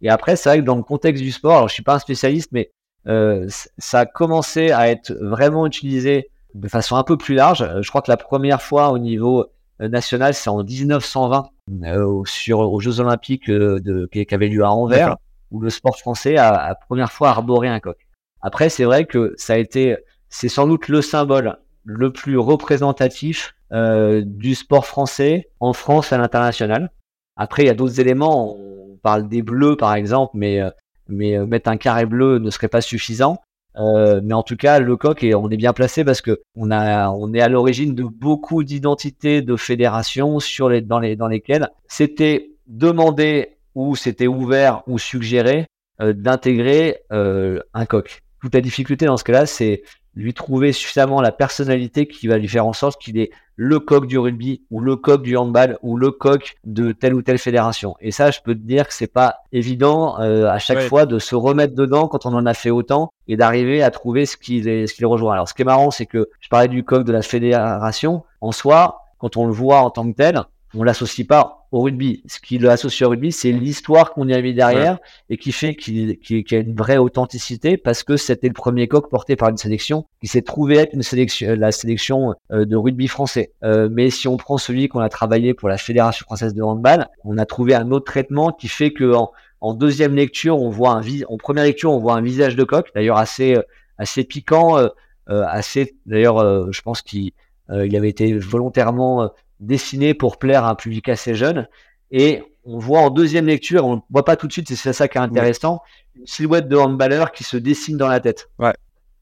Et 0.00 0.10
après, 0.10 0.36
c'est 0.36 0.48
vrai 0.48 0.58
que 0.58 0.64
dans 0.64 0.76
le 0.76 0.82
contexte 0.82 1.22
du 1.22 1.32
sport, 1.32 1.56
alors 1.56 1.68
je 1.68 1.74
suis 1.74 1.82
pas 1.82 1.94
un 1.94 1.98
spécialiste, 1.98 2.50
mais 2.52 2.70
euh, 3.06 3.46
ça 3.78 4.00
a 4.00 4.06
commencé 4.06 4.70
à 4.70 4.90
être 4.90 5.12
vraiment 5.12 5.66
utilisé 5.66 6.30
de 6.54 6.68
façon 6.68 6.96
un 6.96 7.02
peu 7.02 7.16
plus 7.16 7.34
large. 7.34 7.62
Euh, 7.62 7.82
je 7.82 7.88
crois 7.88 8.02
que 8.02 8.10
la 8.10 8.16
première 8.16 8.62
fois 8.62 8.90
au 8.90 8.98
niveau 8.98 9.46
euh, 9.80 9.88
national, 9.88 10.34
c'est 10.34 10.50
en 10.50 10.62
1920 10.62 11.48
euh, 11.84 12.22
sur 12.24 12.60
aux 12.60 12.80
Jeux 12.80 13.00
Olympiques 13.00 13.50
de, 13.50 14.08
qui, 14.12 14.24
qui 14.24 14.34
avaient 14.34 14.48
lieu 14.48 14.64
à 14.64 14.70
Anvers, 14.70 15.16
où 15.50 15.60
le 15.60 15.70
sport 15.70 15.98
français 15.98 16.36
a, 16.36 16.54
a 16.54 16.74
première 16.74 17.12
fois 17.12 17.30
arboré 17.30 17.68
un 17.68 17.80
coq. 17.80 17.98
Après, 18.40 18.68
c'est 18.68 18.84
vrai 18.84 19.04
que 19.04 19.34
ça 19.36 19.54
a 19.54 19.56
été, 19.56 19.96
c'est 20.28 20.48
sans 20.48 20.66
doute 20.66 20.88
le 20.88 21.02
symbole 21.02 21.58
le 21.84 22.12
plus 22.12 22.38
représentatif 22.38 23.54
euh, 23.72 24.22
du 24.24 24.54
sport 24.54 24.86
français 24.86 25.50
en 25.60 25.72
France 25.72 26.12
à 26.12 26.18
l'international. 26.18 26.90
Après, 27.36 27.62
il 27.62 27.66
y 27.66 27.70
a 27.70 27.74
d'autres 27.74 28.00
éléments. 28.00 28.56
On 28.56 28.96
parle 29.02 29.28
des 29.28 29.42
bleus, 29.42 29.76
par 29.76 29.94
exemple, 29.94 30.32
mais 30.34 30.60
mais 31.08 31.38
mettre 31.46 31.68
un 31.68 31.76
carré 31.76 32.06
bleu 32.06 32.38
ne 32.38 32.50
serait 32.50 32.68
pas 32.68 32.80
suffisant. 32.80 33.38
Euh, 33.76 34.20
mais 34.22 34.34
en 34.34 34.42
tout 34.42 34.56
cas, 34.56 34.78
le 34.78 34.96
coq 34.96 35.24
et 35.24 35.34
on 35.34 35.50
est 35.50 35.56
bien 35.56 35.72
placé 35.72 36.04
parce 36.04 36.20
que 36.20 36.42
on 36.54 36.70
a, 36.70 37.10
on 37.10 37.32
est 37.34 37.40
à 37.40 37.48
l'origine 37.48 37.94
de 37.94 38.04
beaucoup 38.04 38.62
d'identités 38.62 39.42
de 39.42 39.56
fédérations 39.56 40.38
sur 40.38 40.68
les, 40.68 40.80
dans 40.80 41.00
les, 41.00 41.16
dans 41.16 41.26
lesquelles 41.26 41.68
c'était 41.88 42.50
demandé 42.68 43.56
ou 43.74 43.96
c'était 43.96 44.28
ouvert 44.28 44.82
ou 44.86 44.98
suggéré 44.98 45.66
euh, 46.00 46.12
d'intégrer 46.12 47.00
euh, 47.12 47.60
un 47.74 47.86
coq. 47.86 48.22
Toute 48.40 48.54
la 48.54 48.60
difficulté 48.60 49.06
dans 49.06 49.16
ce 49.16 49.24
cas-là, 49.24 49.46
c'est 49.46 49.82
lui 50.16 50.34
trouver 50.34 50.72
suffisamment 50.72 51.20
la 51.20 51.32
personnalité 51.32 52.06
qui 52.06 52.28
va 52.28 52.38
lui 52.38 52.48
faire 52.48 52.66
en 52.66 52.72
sorte 52.72 53.00
qu'il 53.00 53.18
est 53.18 53.30
le 53.56 53.78
coq 53.78 54.06
du 54.06 54.18
rugby 54.18 54.62
ou 54.70 54.80
le 54.80 54.96
coq 54.96 55.22
du 55.22 55.36
handball 55.36 55.78
ou 55.82 55.96
le 55.96 56.10
coq 56.10 56.56
de 56.64 56.92
telle 56.92 57.14
ou 57.14 57.22
telle 57.22 57.38
fédération. 57.38 57.94
Et 58.00 58.10
ça, 58.10 58.30
je 58.30 58.40
peux 58.44 58.54
te 58.54 58.60
dire 58.60 58.88
que 58.88 58.94
c'est 58.94 59.06
pas 59.06 59.38
évident 59.52 60.20
euh, 60.20 60.48
à 60.48 60.58
chaque 60.58 60.80
fois 60.82 61.06
de 61.06 61.18
se 61.18 61.34
remettre 61.34 61.74
dedans 61.74 62.08
quand 62.08 62.26
on 62.26 62.34
en 62.34 62.46
a 62.46 62.54
fait 62.54 62.70
autant 62.70 63.12
et 63.28 63.36
d'arriver 63.36 63.82
à 63.82 63.90
trouver 63.90 64.26
ce 64.26 64.36
qui 64.36 64.62
ce 64.62 64.92
qui 64.92 65.00
les 65.00 65.06
rejoint. 65.06 65.34
Alors, 65.34 65.48
ce 65.48 65.54
qui 65.54 65.62
est 65.62 65.64
marrant, 65.64 65.90
c'est 65.90 66.06
que 66.06 66.28
je 66.40 66.48
parlais 66.48 66.68
du 66.68 66.84
coq 66.84 67.04
de 67.04 67.12
la 67.12 67.22
fédération. 67.22 68.24
En 68.40 68.52
soi, 68.52 69.02
quand 69.18 69.36
on 69.36 69.46
le 69.46 69.52
voit 69.52 69.80
en 69.80 69.90
tant 69.90 70.10
que 70.10 70.16
tel, 70.16 70.42
on 70.76 70.82
l'associe 70.82 71.26
pas 71.26 71.63
au 71.74 71.80
rugby. 71.80 72.22
Ce 72.26 72.38
qui 72.38 72.58
l'associe 72.58 73.04
au 73.04 73.10
rugby, 73.10 73.32
c'est 73.32 73.50
l'histoire 73.50 74.12
qu'on 74.12 74.28
y 74.28 74.32
a 74.32 74.40
mis 74.40 74.54
derrière 74.54 74.98
et 75.28 75.36
qui 75.36 75.50
fait 75.50 75.74
qu'il 75.74 76.16
qu 76.20 76.44
a 76.52 76.58
une 76.58 76.76
vraie 76.76 76.98
authenticité 76.98 77.76
parce 77.76 78.04
que 78.04 78.16
c'était 78.16 78.46
le 78.46 78.54
premier 78.54 78.86
coq 78.86 79.10
porté 79.10 79.34
par 79.34 79.48
une 79.48 79.56
sélection 79.56 80.06
qui 80.20 80.28
s'est 80.28 80.42
trouvé 80.42 80.76
être 80.76 80.94
une 80.94 81.02
sélection, 81.02 81.56
la 81.58 81.72
sélection 81.72 82.34
euh, 82.52 82.64
de 82.64 82.76
rugby 82.76 83.08
français. 83.08 83.52
Euh, 83.64 83.88
mais 83.90 84.10
si 84.10 84.28
on 84.28 84.36
prend 84.36 84.56
celui 84.56 84.86
qu'on 84.86 85.00
a 85.00 85.08
travaillé 85.08 85.52
pour 85.52 85.68
la 85.68 85.76
Fédération 85.76 86.24
française 86.24 86.54
de 86.54 86.62
handball, 86.62 87.08
on 87.24 87.38
a 87.38 87.44
trouvé 87.44 87.74
un 87.74 87.90
autre 87.90 88.04
traitement 88.04 88.52
qui 88.52 88.68
fait 88.68 88.92
que 88.92 89.12
en, 89.12 89.32
en 89.60 89.74
deuxième 89.74 90.14
lecture, 90.14 90.60
on 90.60 90.70
voit 90.70 90.92
un 90.92 91.02
en 91.28 91.36
première 91.38 91.64
lecture, 91.64 91.90
on 91.90 91.98
voit 91.98 92.14
un 92.14 92.22
visage 92.22 92.54
de 92.54 92.62
coq, 92.62 92.88
d'ailleurs 92.94 93.18
assez 93.18 93.58
assez 93.98 94.22
piquant, 94.22 94.78
euh, 94.78 94.88
assez 95.26 95.96
d'ailleurs, 96.06 96.72
je 96.72 96.82
pense 96.82 97.02
qu'il 97.02 97.32
il 97.70 97.96
avait 97.96 98.10
été 98.10 98.36
volontairement 98.38 99.30
dessiné 99.60 100.14
pour 100.14 100.38
plaire 100.38 100.64
à 100.64 100.70
un 100.70 100.74
public 100.74 101.08
assez 101.08 101.34
jeune. 101.34 101.68
Et 102.10 102.42
on 102.64 102.78
voit 102.78 103.00
en 103.00 103.10
deuxième 103.10 103.46
lecture, 103.46 103.84
on 103.86 103.96
ne 103.96 104.00
voit 104.10 104.24
pas 104.24 104.36
tout 104.36 104.46
de 104.46 104.52
suite, 104.52 104.68
c'est 104.74 104.92
ça 104.92 105.08
qui 105.08 105.18
est 105.18 105.20
intéressant, 105.20 105.80
une 106.16 106.26
silhouette 106.26 106.68
de 106.68 106.76
handballeur 106.76 107.32
qui 107.32 107.44
se 107.44 107.56
dessine 107.56 107.96
dans 107.96 108.08
la 108.08 108.20
tête. 108.20 108.48
Ouais. 108.58 108.72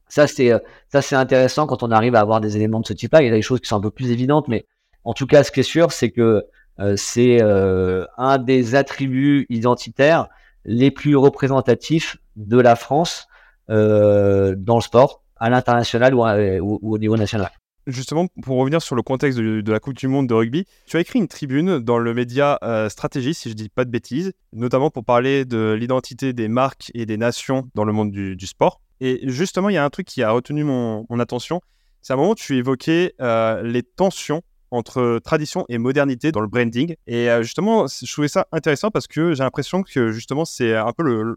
Ça, 0.07 0.27
c'est, 0.27 0.51
euh, 0.51 0.59
ça, 0.89 1.01
c'est 1.01 1.15
intéressant 1.15 1.65
quand 1.65 1.81
on 1.83 1.91
arrive 1.91 2.15
à 2.15 2.19
avoir 2.19 2.39
des 2.39 2.55
éléments 2.55 2.79
de 2.79 2.85
ce 2.85 2.93
type-là. 2.93 3.21
Il 3.21 3.25
y 3.25 3.29
a 3.29 3.33
des 3.33 3.41
choses 3.41 3.59
qui 3.59 3.67
sont 3.67 3.77
un 3.77 3.81
peu 3.81 3.89
plus 3.89 4.11
évidentes, 4.11 4.47
mais 4.47 4.65
en 5.03 5.13
tout 5.13 5.25
cas, 5.25 5.43
ce 5.43 5.51
qui 5.51 5.61
est 5.61 5.63
sûr, 5.63 5.91
c'est 5.91 6.11
que 6.11 6.45
euh, 6.79 6.95
c'est 6.97 7.41
euh, 7.41 8.05
un 8.17 8.37
des 8.37 8.75
attributs 8.75 9.45
identitaires 9.49 10.27
les 10.65 10.91
plus 10.91 11.15
représentatifs 11.15 12.17
de 12.35 12.59
la 12.59 12.75
France 12.75 13.27
euh, 13.69 14.55
dans 14.57 14.75
le 14.75 14.81
sport, 14.81 15.23
à 15.37 15.49
l'international 15.49 16.15
ou, 16.15 16.23
ou, 16.23 16.79
ou, 16.81 16.95
au 16.95 16.97
niveau 16.97 17.17
national 17.17 17.51
justement, 17.87 18.27
pour 18.41 18.57
revenir 18.57 18.81
sur 18.81 18.95
le 18.95 19.01
contexte 19.01 19.39
de, 19.39 19.71
la 19.71 19.79
Coupe 19.79 19.95
du 19.95 20.07
Monde 20.07 20.27
de 20.27 20.33
rugby, 20.33 20.65
tu 20.85 20.97
as 20.97 20.99
écrit 20.99 21.19
une 21.19 21.27
tribune 21.27 21.79
dans 21.79 21.97
le 21.97 22.13
média 22.13 22.59
euh, 22.63 22.89
Stratégie, 22.89 23.33
si 23.33 23.49
je 23.49 23.53
dis 23.53 23.69
pas 23.69 23.85
de 23.85 23.89
bêtises, 23.89 24.33
notamment 24.51 24.89
pour 24.89 25.03
parler 25.03 25.45
de 25.45 25.75
l'identité 25.77 26.33
des 26.33 26.47
marques 26.47 26.91
et 26.93 27.05
des 27.05 27.17
nations 27.17 27.69
dans 27.75 27.85
le 27.85 27.93
monde 27.93 28.11
du, 28.11 28.47
sport. 28.47 28.81
Et 28.99 29.21
justement, 29.23 29.69
il 29.69 29.73
y 29.73 29.77
a 29.77 29.83
un 29.83 29.89
truc 29.89 30.07
qui 30.07 30.23
a 30.23 30.31
retenu 30.31 30.63
mon, 30.63 31.05
attention. 31.19 31.61
C'est 32.01 32.13
un 32.13 32.17
moment 32.17 32.31
où 32.31 32.35
tu 32.35 32.57
évoquais 32.57 33.13
euh, 33.21 33.61
les 33.63 33.83
tensions 33.83 34.41
entre 34.71 35.19
tradition 35.23 35.65
et 35.69 35.77
modernité 35.77 36.31
dans 36.31 36.41
le 36.41 36.47
branding. 36.47 36.95
Et 37.05 37.29
euh, 37.29 37.43
justement, 37.43 37.85
je 37.87 38.11
trouvais 38.11 38.27
ça 38.27 38.47
intéressant 38.51 38.91
parce 38.91 39.07
que 39.07 39.33
j'ai 39.33 39.43
l'impression 39.43 39.83
que 39.83 40.11
justement, 40.11 40.45
c'est 40.45 40.75
un 40.75 40.91
peu 40.91 41.35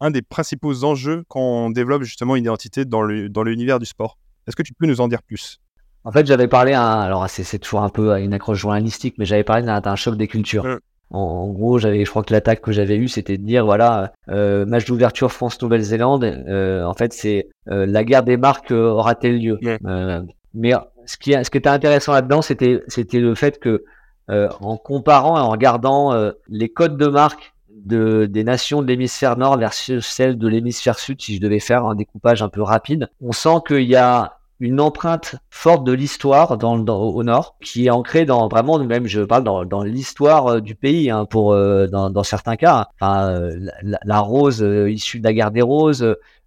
un 0.00 0.10
des 0.10 0.22
principaux 0.22 0.84
enjeux 0.84 1.24
quand 1.28 1.40
on 1.40 1.70
développe 1.70 2.02
justement 2.02 2.36
une 2.36 2.44
identité 2.44 2.84
dans 2.84 3.02
l'univers 3.02 3.76
dans 3.76 3.80
du 3.80 3.86
sport. 3.86 4.18
Est-ce 4.46 4.56
que 4.56 4.62
tu 4.62 4.72
peux 4.72 4.86
nous 4.86 5.00
en 5.00 5.08
dire 5.08 5.22
plus? 5.22 5.60
En 6.04 6.12
fait, 6.12 6.26
j'avais 6.26 6.48
parlé, 6.48 6.74
un, 6.74 7.00
alors 7.00 7.28
c'est 7.28 7.58
toujours 7.58 7.82
un 7.82 7.88
peu 7.88 8.18
une 8.18 8.32
accroche 8.32 8.58
journalistique, 8.58 9.16
mais 9.18 9.24
j'avais 9.24 9.44
parlé 9.44 9.64
d'un 9.64 9.96
choc 9.96 10.16
des 10.16 10.28
cultures. 10.28 10.64
Mm. 10.64 10.78
En, 11.10 11.48
gros, 11.48 11.78
j'avais, 11.78 12.04
je 12.04 12.10
crois 12.10 12.22
que 12.22 12.32
l'attaque 12.34 12.60
que 12.60 12.70
j'avais 12.70 12.96
eue, 12.96 13.08
c'était 13.08 13.38
de 13.38 13.42
dire, 13.42 13.64
voilà, 13.64 14.12
euh, 14.28 14.66
match 14.66 14.84
d'ouverture 14.84 15.32
France-Nouvelle-Zélande, 15.32 16.24
euh, 16.24 16.84
en 16.84 16.92
fait, 16.92 17.14
c'est 17.14 17.48
euh, 17.70 17.86
la 17.86 18.04
guerre 18.04 18.24
des 18.24 18.36
marques 18.36 18.72
euh, 18.72 18.90
aura-t-elle 18.90 19.38
lieu? 19.38 19.58
Euh, 19.86 20.22
Mais 20.52 20.72
ce 21.06 21.16
qui, 21.16 21.32
ce 21.32 21.50
qui 21.50 21.56
était 21.56 21.68
intéressant 21.68 22.12
là-dedans, 22.12 22.42
c'était, 22.42 22.82
c'était 22.88 23.20
le 23.20 23.34
fait 23.34 23.58
que, 23.58 23.84
en 24.28 24.76
comparant 24.76 25.38
et 25.38 25.40
en 25.40 25.48
regardant 25.48 26.12
les 26.48 26.68
codes 26.68 26.98
de 26.98 27.06
marque 27.06 27.54
de, 27.70 28.26
des 28.26 28.44
nations 28.44 28.82
de 28.82 28.86
l'hémisphère 28.86 29.38
nord 29.38 29.56
versus 29.56 30.04
celles 30.06 30.36
de 30.36 30.48
l'hémisphère 30.48 30.98
sud, 30.98 31.22
si 31.22 31.36
je 31.36 31.40
devais 31.40 31.60
faire 31.60 31.86
un 31.86 31.94
découpage 31.94 32.42
un 32.42 32.50
peu 32.50 32.60
rapide, 32.60 33.08
on 33.22 33.32
sent 33.32 33.60
qu'il 33.66 33.84
y 33.84 33.96
a 33.96 34.37
une 34.60 34.80
empreinte 34.80 35.36
forte 35.50 35.84
de 35.84 35.92
l'histoire 35.92 36.58
dans, 36.58 36.78
dans, 36.78 37.00
au 37.00 37.22
nord, 37.22 37.56
qui 37.62 37.86
est 37.86 37.90
ancrée 37.90 38.24
dans 38.24 38.48
vraiment 38.48 38.78
même 38.78 39.06
je 39.06 39.20
parle 39.22 39.44
dans, 39.44 39.64
dans 39.64 39.84
l'histoire 39.84 40.46
euh, 40.46 40.60
du 40.60 40.74
pays 40.74 41.10
hein, 41.10 41.24
pour 41.24 41.52
euh, 41.52 41.86
dans, 41.86 42.10
dans, 42.10 42.22
certains 42.24 42.56
cas. 42.56 42.88
Enfin, 43.00 43.30
euh, 43.30 43.70
la, 43.82 43.98
la, 44.04 44.20
rose 44.20 44.60
issue 44.88 45.20
de 45.20 45.24
la 45.24 45.32
guerre 45.32 45.50
des 45.50 45.62
roses, 45.62 46.02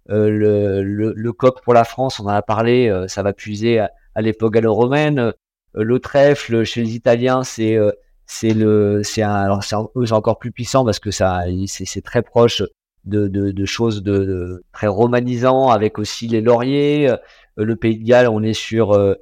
le, 0.08 0.82
le, 0.82 1.12
le, 1.16 1.32
coq 1.32 1.62
pour 1.62 1.72
la 1.74 1.84
France, 1.84 2.20
on 2.20 2.24
en 2.24 2.28
a 2.28 2.42
parlé, 2.42 2.92
ça 3.08 3.22
va 3.22 3.32
puiser 3.32 3.78
à, 3.78 3.90
à 4.14 4.20
l'époque 4.20 4.54
gallo-romaine. 4.54 5.32
le 5.74 5.98
trèfle 6.00 6.64
chez 6.64 6.82
les 6.82 6.94
Italiens, 6.94 7.44
c'est 7.44 7.78
c'est 8.26 8.52
le 8.52 9.02
c'est 9.04 9.22
alors 9.22 9.62
c'est 9.62 9.76
encore 10.12 10.38
plus 10.38 10.52
puissant 10.52 10.84
parce 10.84 10.98
que 10.98 11.10
ça 11.10 11.42
c'est 11.66 12.02
très 12.02 12.22
proche 12.22 12.62
de, 13.04 13.28
de, 13.28 13.50
de 13.50 13.64
choses 13.64 14.02
de, 14.02 14.18
de, 14.24 14.64
très 14.72 14.86
romanisant 14.86 15.68
avec 15.68 15.98
aussi 15.98 16.28
les 16.28 16.40
lauriers 16.40 17.10
euh, 17.10 17.16
le 17.56 17.76
Pays 17.76 17.98
de 17.98 18.04
Galles, 18.04 18.28
on 18.28 18.42
est 18.42 18.54
sur 18.54 18.92
euh, 18.92 19.14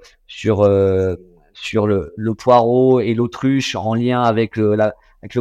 euh, 0.47 1.17
le, 2.17 2.35
poireau 2.35 3.01
et 3.01 3.15
l'autruche 3.15 3.75
en 3.77 3.95
lien 3.95 4.23
avec 4.23 4.57
le, 4.57 4.77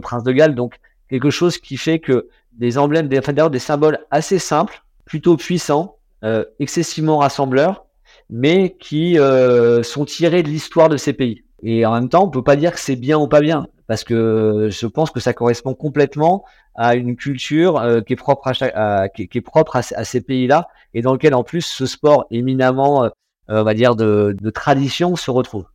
prince 0.01 0.23
de 0.23 0.31
Galles. 0.31 0.55
Donc 0.55 0.75
quelque 1.09 1.29
chose 1.29 1.57
qui 1.57 1.77
fait 1.77 1.99
que 1.99 2.27
des 2.53 2.77
emblèmes, 2.77 3.07
des, 3.07 3.19
enfin, 3.19 3.33
des 3.33 3.59
symboles 3.59 3.99
assez 4.11 4.39
simples, 4.39 4.83
plutôt 5.05 5.37
puissants, 5.37 5.95
euh, 6.23 6.43
excessivement 6.59 7.19
rassembleurs, 7.19 7.85
mais 8.29 8.75
qui 8.79 9.17
euh, 9.17 9.81
sont 9.83 10.05
tirés 10.05 10.43
de 10.43 10.49
l'histoire 10.49 10.89
de 10.89 10.97
ces 10.97 11.13
pays. 11.13 11.43
Et 11.63 11.85
en 11.85 11.93
même 11.93 12.09
temps, 12.09 12.25
on 12.25 12.29
peut 12.29 12.43
pas 12.43 12.55
dire 12.55 12.73
que 12.73 12.79
c'est 12.79 12.95
bien 12.95 13.17
ou 13.17 13.27
pas 13.27 13.41
bien, 13.41 13.67
parce 13.87 14.03
que 14.03 14.69
je 14.69 14.87
pense 14.87 15.11
que 15.11 15.19
ça 15.19 15.33
correspond 15.33 15.73
complètement 15.73 16.43
à 16.79 16.95
une 16.95 17.17
culture 17.17 17.77
euh, 17.77 17.99
qui 17.99 18.13
est 18.13 18.15
propre 18.15 18.47
à, 18.47 18.53
chaque, 18.53 18.73
qui, 19.13 19.37
est 19.37 19.41
propre 19.41 19.75
à, 19.75 19.81
ces 19.81 20.21
pays-là 20.21 20.69
et 20.93 21.01
dans 21.01 21.11
lequel 21.11 21.35
en 21.35 21.43
plus 21.43 21.61
ce 21.61 21.85
sport 21.85 22.25
éminemment, 22.31 23.03
euh, 23.03 23.09
on 23.49 23.63
va 23.63 23.73
dire 23.73 23.97
de, 23.97 24.33
de, 24.39 24.49
tradition 24.49 25.17
se 25.17 25.29
retrouve. 25.29 25.65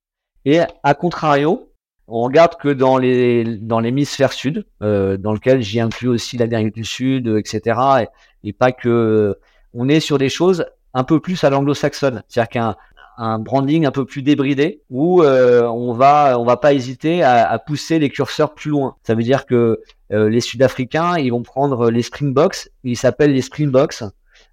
Et 0.47 0.61
à 0.83 0.95
contrario, 0.95 1.71
on 2.09 2.23
regarde 2.23 2.57
que 2.57 2.71
dans 2.71 2.97
les 2.97 3.45
dans 3.45 3.81
l'hémisphère 3.81 4.33
sud, 4.33 4.67
euh, 4.83 5.19
dans 5.19 5.35
lequel 5.35 5.61
j'y 5.61 5.79
inclus 5.79 6.09
aussi 6.09 6.38
l'Amérique 6.38 6.75
du 6.75 6.85
Sud, 6.85 7.29
etc. 7.29 7.79
Et, 8.01 8.49
et, 8.49 8.53
pas 8.55 8.73
que 8.73 9.38
on 9.75 9.90
est 9.90 10.01
sur 10.01 10.17
des 10.17 10.31
choses 10.31 10.64
un 10.95 11.05
peu 11.05 11.21
plus 11.21 11.45
à 11.45 11.51
l'anglo-saxonne, 11.51 12.23
c'est-à-dire 12.29 12.49
qu'un 12.49 12.77
un 13.16 13.38
branding 13.38 13.87
un 13.87 13.90
peu 13.90 14.05
plus 14.05 14.22
débridé 14.22 14.83
où 14.90 15.22
euh, 15.22 15.62
on 15.66 15.92
va 15.92 16.38
on 16.38 16.44
va 16.44 16.57
pas 16.57 16.72
hésiter 16.72 17.22
à, 17.22 17.59
pousser 17.59 17.98
les 17.98 18.11
curseurs 18.11 18.55
plus 18.55 18.70
loin. 18.70 18.96
Ça 19.03 19.14
veut 19.14 19.22
dire 19.22 19.46
que 19.46 19.81
euh, 20.12 20.29
les 20.29 20.40
Sud-Africains 20.40 21.18
ils 21.18 21.31
vont 21.31 21.42
prendre 21.42 21.90
les 21.90 22.03
Springboks, 22.03 22.68
ils 22.83 22.96
s'appellent 22.96 23.33
les 23.33 23.42
Springboks 23.42 24.05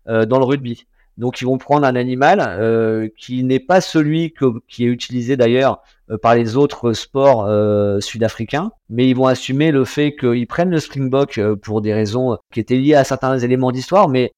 euh, 0.08 0.26
dans 0.26 0.39
le 0.39 0.45
rugby. 0.45 0.86
Donc 1.22 1.40
ils 1.40 1.46
vont 1.46 1.60
prendre 1.60 1.86
un 1.86 1.96
animal 1.96 2.40
euh, 2.42 3.08
qui 3.16 3.44
n'est 3.44 3.60
pas 3.60 3.80
celui 3.80 4.34
que, 4.34 4.46
qui 4.68 4.86
est 4.86 4.88
utilisé 4.88 5.38
d'ailleurs 5.38 5.84
euh, 6.10 6.18
par 6.18 6.34
les 6.34 6.58
autres 6.58 6.94
sports 6.94 7.46
euh, 7.46 8.00
sud-africains, 8.00 8.72
mais 8.90 9.08
ils 9.08 9.16
vont 9.16 9.28
assumer 9.28 9.70
le 9.70 9.86
fait 9.86 10.16
qu'ils 10.16 10.48
prennent 10.48 10.72
le 10.72 10.80
springbok 10.80 11.40
pour 11.62 11.82
des 11.82 11.94
raisons 11.94 12.40
qui 12.52 12.60
étaient 12.60 12.76
liées 12.76 12.96
à 12.96 13.04
certains 13.04 13.38
éléments 13.38 13.72
d'histoire, 13.72 14.10
mais 14.10 14.34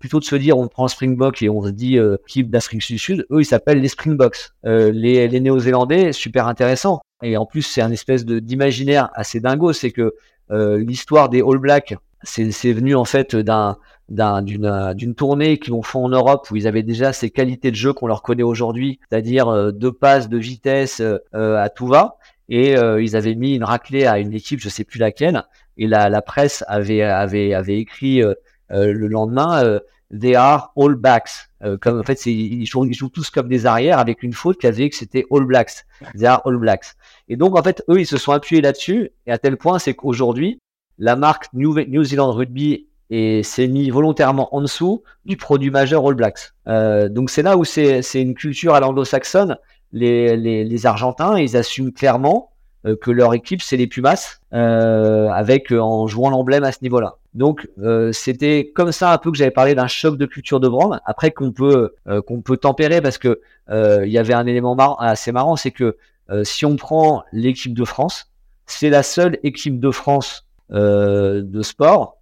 plutôt 0.00 0.18
de 0.18 0.24
se 0.24 0.34
dire 0.34 0.58
on 0.58 0.66
prend 0.66 0.86
le 0.86 0.88
springbok 0.88 1.40
et 1.40 1.48
on 1.48 1.62
se 1.62 1.70
dit 1.70 1.98
équipe 2.26 2.50
d'Afrique 2.50 2.84
du 2.84 2.98
Sud, 2.98 3.24
eux 3.30 3.40
ils 3.40 3.46
s'appellent 3.46 3.80
les 3.80 3.88
springboks. 3.88 4.50
les, 4.64 5.28
les 5.28 5.40
Néo-Zélandais, 5.40 6.12
super 6.12 6.48
intéressant. 6.48 7.00
Et 7.22 7.36
en 7.36 7.46
plus 7.46 7.62
c'est 7.62 7.80
un 7.80 7.92
espèce 7.92 8.24
de 8.24 8.40
d'imaginaire 8.40 9.08
assez 9.14 9.38
dingo, 9.38 9.72
c'est 9.72 9.92
que 9.92 10.14
l'histoire 10.50 11.28
des 11.28 11.42
All 11.42 11.58
Blacks, 11.58 11.94
c'est 12.24 12.72
venu 12.72 12.96
en 12.96 13.04
fait 13.04 13.36
d'un 13.36 13.78
d'une 14.08 14.94
d'une 14.94 15.14
tournée 15.14 15.58
qu'ils 15.58 15.74
ont 15.74 15.82
fait 15.82 15.98
en 15.98 16.08
Europe 16.08 16.50
où 16.50 16.56
ils 16.56 16.66
avaient 16.66 16.82
déjà 16.82 17.12
ces 17.12 17.30
qualités 17.30 17.70
de 17.70 17.76
jeu 17.76 17.92
qu'on 17.92 18.06
leur 18.06 18.22
connaît 18.22 18.42
aujourd'hui, 18.42 19.00
c'est-à-dire 19.08 19.48
euh, 19.48 19.70
deux 19.70 19.92
passes 19.92 20.28
de 20.28 20.38
vitesse 20.38 21.00
euh, 21.00 21.18
à 21.62 21.68
tout 21.68 21.86
va. 21.86 22.16
Et 22.48 22.78
euh, 22.78 23.02
ils 23.02 23.14
avaient 23.16 23.34
mis 23.34 23.54
une 23.54 23.64
raclée 23.64 24.06
à 24.06 24.18
une 24.18 24.32
équipe, 24.32 24.60
je 24.60 24.70
sais 24.70 24.84
plus 24.84 24.98
laquelle, 24.98 25.44
et 25.76 25.86
la, 25.86 26.08
la 26.08 26.22
presse 26.22 26.64
avait 26.66 27.02
avait 27.02 27.52
avait 27.52 27.78
écrit 27.78 28.22
le 28.70 29.06
lendemain 29.06 29.80
They 30.18 30.34
are 30.34 30.72
all 30.74 30.94
backs. 30.94 31.50
comme 31.82 32.00
en 32.00 32.02
fait, 32.02 32.24
ils 32.24 32.64
jouent, 32.64 32.86
ils 32.86 32.94
jouent 32.94 33.10
tous 33.10 33.28
comme 33.28 33.48
des 33.48 33.66
arrières 33.66 33.98
avec 33.98 34.22
une 34.22 34.32
faute 34.32 34.58
qui 34.58 34.66
avait 34.66 34.88
que 34.88 34.96
c'était 34.96 35.26
all 35.30 35.44
blacks. 35.44 35.84
They 36.16 36.26
are 36.26 36.40
all 36.46 36.56
blacks. 36.56 36.94
Et 37.28 37.36
donc 37.36 37.58
en 37.58 37.62
fait, 37.62 37.84
eux, 37.90 38.00
ils 38.00 38.06
se 38.06 38.16
sont 38.16 38.32
appuyés 38.32 38.62
là-dessus 38.62 39.10
et 39.26 39.32
à 39.32 39.36
tel 39.36 39.58
point, 39.58 39.78
c'est 39.78 39.92
qu'aujourd'hui, 39.92 40.58
la 40.96 41.14
marque 41.14 41.52
New, 41.52 41.74
New 41.86 42.02
Zealand 42.02 42.32
Rugby 42.32 42.88
et 43.10 43.42
c'est 43.42 43.68
mis 43.68 43.90
volontairement 43.90 44.54
en 44.54 44.60
dessous 44.60 45.02
du 45.24 45.36
produit 45.36 45.70
majeur 45.70 46.06
All 46.06 46.14
Blacks. 46.14 46.52
Euh, 46.66 47.08
donc 47.08 47.30
c'est 47.30 47.42
là 47.42 47.56
où 47.56 47.64
c'est 47.64 48.02
une 48.14 48.34
culture 48.34 48.74
à 48.74 48.80
l'anglo-saxonne. 48.80 49.56
Les, 49.92 50.36
les, 50.36 50.64
les, 50.64 50.86
Argentins, 50.86 51.38
ils 51.38 51.56
assument 51.56 51.92
clairement 51.92 52.50
euh, 52.84 52.94
que 52.94 53.10
leur 53.10 53.34
équipe 53.34 53.62
c'est 53.62 53.76
les 53.76 53.86
Pumas, 53.86 54.38
euh, 54.52 55.28
avec 55.30 55.72
euh, 55.72 55.80
en 55.80 56.06
jouant 56.06 56.30
l'emblème 56.30 56.62
à 56.62 56.72
ce 56.72 56.78
niveau-là. 56.82 57.16
Donc 57.34 57.68
euh, 57.80 58.12
c'était 58.12 58.70
comme 58.74 58.92
ça 58.92 59.12
un 59.12 59.18
peu 59.18 59.30
que 59.30 59.36
j'avais 59.36 59.50
parlé 59.50 59.74
d'un 59.74 59.86
choc 59.88 60.16
de 60.16 60.26
culture 60.26 60.60
de 60.60 60.68
brand. 60.68 61.00
Après 61.04 61.30
qu'on 61.30 61.52
peut 61.52 61.94
qu'on 62.26 62.40
peut 62.40 62.56
tempérer 62.56 63.00
parce 63.00 63.18
que 63.18 63.40
il 63.70 64.10
y 64.10 64.18
avait 64.18 64.34
un 64.34 64.46
élément 64.46 64.76
assez 64.98 65.32
marrant, 65.32 65.56
c'est 65.56 65.70
que 65.70 65.96
si 66.44 66.66
on 66.66 66.76
prend 66.76 67.24
l'équipe 67.32 67.74
de 67.74 67.84
France, 67.84 68.30
c'est 68.66 68.90
la 68.90 69.02
seule 69.02 69.38
équipe 69.42 69.80
de 69.80 69.90
France 69.90 70.46
de 70.70 71.62
sport 71.62 72.17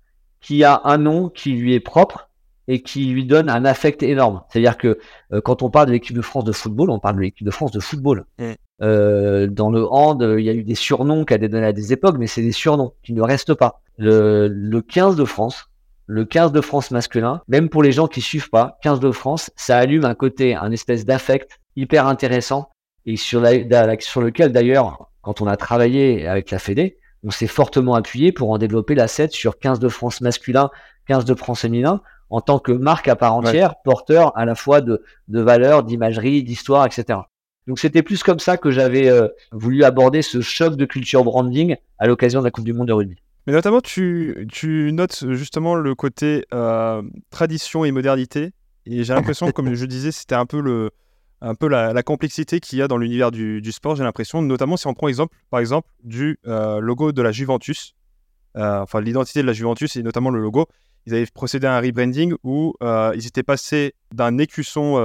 qui 0.47 0.63
a 0.63 0.81
un 0.85 0.97
nom 0.97 1.29
qui 1.29 1.55
lui 1.55 1.75
est 1.75 1.81
propre 1.81 2.31
et 2.69 2.81
qui 2.81 3.07
lui 3.07 3.25
donne 3.25 3.51
un 3.51 3.65
affect 3.65 4.05
énorme. 4.05 4.43
C'est-à-dire 4.49 4.79
que 4.79 4.99
euh, 5.33 5.41
quand 5.41 5.63
on 5.63 5.71
parle 5.71 5.87
de 5.87 5.93
l'équipe 5.93 6.15
de 6.15 6.23
France 6.23 6.45
de 6.45 6.53
football, 6.53 6.91
on 6.91 7.01
parle 7.01 7.17
de 7.17 7.23
l'équipe 7.23 7.45
de 7.45 7.51
France 7.51 7.73
de 7.73 7.81
football. 7.81 8.27
Mm. 8.39 8.53
Euh, 8.83 9.49
dans 9.49 9.71
le 9.71 9.91
hand, 9.91 10.25
il 10.39 10.45
y 10.45 10.49
a 10.49 10.53
eu 10.53 10.63
des 10.63 10.77
surnoms 10.77 11.25
qui 11.25 11.35
a 11.35 11.39
donnés 11.39 11.67
à 11.67 11.73
des 11.73 11.93
époques, 11.93 12.17
mais 12.17 12.29
c'est 12.29 12.43
des 12.43 12.53
surnoms 12.53 12.93
qui 13.03 13.13
ne 13.13 13.23
restent 13.23 13.55
pas. 13.55 13.81
Le, 13.99 14.47
le 14.47 14.83
15 14.83 15.17
de 15.17 15.25
France, 15.25 15.69
le 16.07 16.25
15 16.25 16.53
de 16.53 16.61
France 16.61 16.93
masculin, 16.93 17.43
même 17.49 17.69
pour 17.69 17.83
les 17.83 17.91
gens 17.91 18.07
qui 18.07 18.21
suivent 18.21 18.51
pas, 18.51 18.79
15 18.83 19.01
de 19.01 19.11
France, 19.11 19.51
ça 19.57 19.79
allume 19.79 20.05
un 20.05 20.15
côté, 20.15 20.55
un 20.55 20.71
espèce 20.71 21.05
d'affect 21.05 21.59
hyper 21.75 22.07
intéressant 22.07 22.71
et 23.05 23.17
sur, 23.17 23.41
la, 23.41 23.99
sur 23.99 24.21
lequel 24.21 24.53
d'ailleurs, 24.53 25.11
quand 25.23 25.41
on 25.41 25.49
a 25.49 25.57
travaillé 25.57 26.29
avec 26.29 26.53
la 26.53 26.61
Fédé, 26.61 26.99
on 27.27 27.31
s'est 27.31 27.49
fortement 27.49 27.95
appuyé 27.95 28.31
pour 28.31 28.51
en 28.51 28.59
développer 28.59 28.95
la 28.95 29.09
7 29.09 29.33
sur 29.33 29.59
15 29.59 29.81
de 29.81 29.89
France 29.89 30.21
masculin, 30.21 30.71
15 31.09 31.25
de 31.25 31.35
France 31.35 31.61
féminin, 31.63 32.01
en 32.31 32.41
tant 32.41 32.61
que 32.61 32.71
marque 32.71 33.09
à 33.09 33.17
part 33.17 33.35
entière, 33.35 33.75
porteur 33.85 34.37
à 34.39 34.45
la 34.45 34.55
fois 34.55 34.81
de, 34.81 35.03
de 35.27 35.41
valeurs, 35.41 35.83
d'imagerie, 35.83 36.45
d'histoire, 36.45 36.87
etc. 36.87 37.19
Donc 37.67 37.81
c'était 37.81 38.05
plus 38.05 38.23
comme 38.23 38.39
ça 38.39 38.57
que 38.57 38.71
j'avais 38.71 39.09
euh, 39.09 39.27
voulu 39.51 39.83
aborder 39.83 40.23
ce 40.23 40.41
choc 40.41 40.77
de 40.77 40.85
culture 40.85 41.25
branding 41.25 41.77
à 41.99 42.07
l'occasion 42.07 42.39
de 42.39 42.45
la 42.45 42.53
Coupe 42.53 42.65
du 42.65 42.73
Monde 42.73 42.89
de 42.89 42.93
rugby. 42.93 43.17
Mais 43.49 43.53
notamment, 43.53 43.81
tu, 43.81 44.47
tu 44.51 44.93
notes 44.93 45.25
justement 45.31 45.75
le 45.75 45.95
côté 45.97 46.45
euh, 46.55 47.03
tradition 47.31 47.85
et 47.85 47.91
modernité. 47.91 48.53
Et 48.87 49.03
j'ai 49.03 49.15
l'impression, 49.15 49.51
comme 49.51 49.75
je 49.75 49.85
disais, 49.85 50.13
c'était 50.13 50.37
un 50.37 50.47
peu 50.47 50.61
le, 50.61 50.91
un 51.41 51.55
peu 51.55 51.69
la, 51.69 52.03
complexité 52.03 52.61
qu'il 52.61 52.79
y 52.79 52.83
a 52.83 52.89
dans 52.89 52.97
l'univers 52.97 53.31
du, 53.31 53.73
sport, 53.73 53.97
j'ai 53.97 54.05
l'impression, 54.05 54.43
notamment 54.43 54.77
si 54.77 54.87
on 54.87 54.95
prend 54.95 55.09
exemple, 55.09 55.37
par 55.51 55.61
exemple 55.61 55.89
du 56.03 56.39
euh, 56.47 56.81
logo 56.81 57.13
de 57.13 57.23
la 57.23 57.33
Juventus, 57.33 57.95
euh, 58.57 58.81
enfin 58.81 59.01
l'identité 59.01 59.43
de 59.43 59.47
la 59.47 59.53
Juventus 59.53 59.97
et 59.97 60.03
notamment 60.03 60.31
le 60.31 60.41
logo. 60.41 60.67
Ils 61.07 61.15
avaient 61.15 61.27
procédé 61.27 61.69
à 61.69 61.77
un 61.77 61.81
rebranding 61.81 62.35
où 62.43 62.75
euh, 62.83 63.13
ils 63.15 63.27
étaient 63.27 63.45
passés 63.45 63.95
d'un 64.13 64.39
écusson 64.39 64.97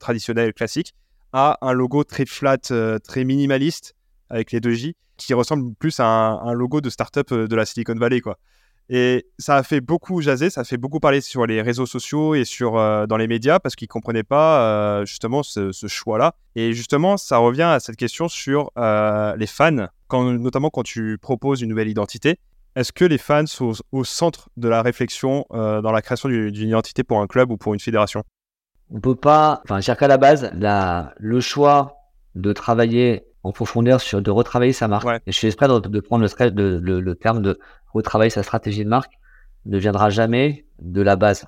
traditionnel 0.00 0.52
classique 0.52 0.92
à 1.32 1.58
un 1.60 1.72
logo 1.72 2.02
très 2.02 2.26
flat, 2.26 2.58
très 2.58 3.24
minimaliste 3.24 3.94
avec 4.28 4.50
les 4.50 4.60
deux 4.60 4.72
J, 4.72 4.96
qui 5.16 5.34
ressemble 5.34 5.74
plus 5.74 6.00
à 6.00 6.06
un, 6.06 6.48
un 6.48 6.52
logo 6.52 6.80
de 6.80 6.90
start-up 6.90 7.32
de 7.32 7.54
la 7.54 7.64
Silicon 7.64 7.94
Valley, 7.94 8.20
quoi. 8.20 8.38
Et 8.88 9.26
ça 9.38 9.56
a 9.56 9.62
fait 9.62 9.80
beaucoup 9.80 10.20
jaser, 10.20 10.48
ça 10.48 10.60
a 10.60 10.64
fait 10.64 10.76
beaucoup 10.76 11.00
parler 11.00 11.20
sur 11.20 11.44
les 11.44 11.60
réseaux 11.60 11.86
sociaux 11.86 12.34
et 12.34 12.44
sur, 12.44 12.76
euh, 12.76 13.06
dans 13.06 13.16
les 13.16 13.26
médias 13.26 13.58
parce 13.58 13.74
qu'ils 13.74 13.86
ne 13.86 13.92
comprenaient 13.92 14.22
pas 14.22 14.60
euh, 14.60 15.04
justement 15.04 15.42
ce, 15.42 15.72
choix-là. 15.88 16.34
Et 16.54 16.72
justement, 16.72 17.16
ça 17.16 17.38
revient 17.38 17.62
à 17.62 17.80
cette 17.80 17.96
question 17.96 18.28
sur 18.28 18.70
euh, 18.78 19.34
les 19.36 19.46
fans, 19.46 19.88
notamment 20.12 20.70
quand 20.70 20.84
tu 20.84 21.18
proposes 21.20 21.62
une 21.62 21.70
nouvelle 21.70 21.88
identité. 21.88 22.38
Est-ce 22.76 22.92
que 22.92 23.04
les 23.04 23.18
fans 23.18 23.46
sont 23.46 23.72
au 23.90 24.04
centre 24.04 24.50
de 24.56 24.68
la 24.68 24.82
réflexion 24.82 25.46
dans 25.50 25.92
la 25.92 26.02
création 26.02 26.28
d'une 26.28 26.68
identité 26.68 27.04
pour 27.04 27.20
un 27.20 27.26
club 27.26 27.50
ou 27.50 27.56
pour 27.56 27.72
une 27.72 27.80
fédération? 27.80 28.22
On 28.90 29.00
peut 29.00 29.14
pas, 29.14 29.62
enfin, 29.64 29.78
dire 29.78 29.96
qu'à 29.96 30.08
la 30.08 30.18
base, 30.18 30.50
le 30.52 31.40
choix 31.40 31.96
de 32.34 32.52
travailler 32.52 33.24
en 33.46 33.52
profondeur 33.52 34.00
sur 34.00 34.20
de 34.20 34.30
retravailler 34.30 34.72
sa 34.72 34.88
marque. 34.88 35.06
Et 35.26 35.32
je 35.32 35.36
suis 35.36 35.46
exprès 35.46 35.68
de, 35.68 36.00
prendre 36.00 36.24
le, 36.24 36.78
le, 36.78 37.00
le, 37.00 37.14
terme 37.14 37.42
de 37.42 37.58
retravailler 37.92 38.30
sa 38.30 38.42
stratégie 38.42 38.84
de 38.84 38.88
marque 38.88 39.12
ne 39.66 39.78
viendra 39.78 40.10
jamais 40.10 40.66
de 40.80 41.00
la 41.00 41.14
base. 41.14 41.46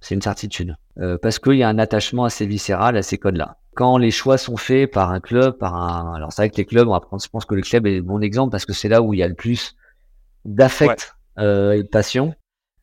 C'est 0.00 0.14
une 0.14 0.22
certitude. 0.22 0.76
Euh, 1.00 1.18
parce 1.20 1.40
qu'il 1.40 1.54
y 1.54 1.64
a 1.64 1.68
un 1.68 1.78
attachement 1.78 2.24
assez 2.24 2.46
viscéral 2.46 2.96
à 2.96 3.02
ces 3.02 3.18
codes-là. 3.18 3.56
Quand 3.74 3.98
les 3.98 4.12
choix 4.12 4.38
sont 4.38 4.56
faits 4.56 4.92
par 4.92 5.10
un 5.10 5.18
club, 5.18 5.58
par 5.58 5.74
un, 5.74 6.14
alors 6.14 6.32
c'est 6.32 6.42
vrai 6.42 6.50
que 6.50 6.56
les 6.56 6.66
clubs, 6.66 6.86
on 6.86 6.92
va 6.92 7.00
prendre, 7.00 7.20
je 7.20 7.28
pense 7.28 7.44
que 7.44 7.56
le 7.56 7.62
club 7.62 7.86
est 7.88 7.96
le 7.96 8.02
bon 8.02 8.22
exemple 8.22 8.52
parce 8.52 8.64
que 8.64 8.72
c'est 8.72 8.88
là 8.88 9.02
où 9.02 9.12
il 9.12 9.18
y 9.18 9.22
a 9.24 9.28
le 9.28 9.34
plus 9.34 9.74
d'affect 10.44 11.16
euh, 11.38 11.72
et 11.72 11.82
de 11.82 11.88
passion. 11.88 12.34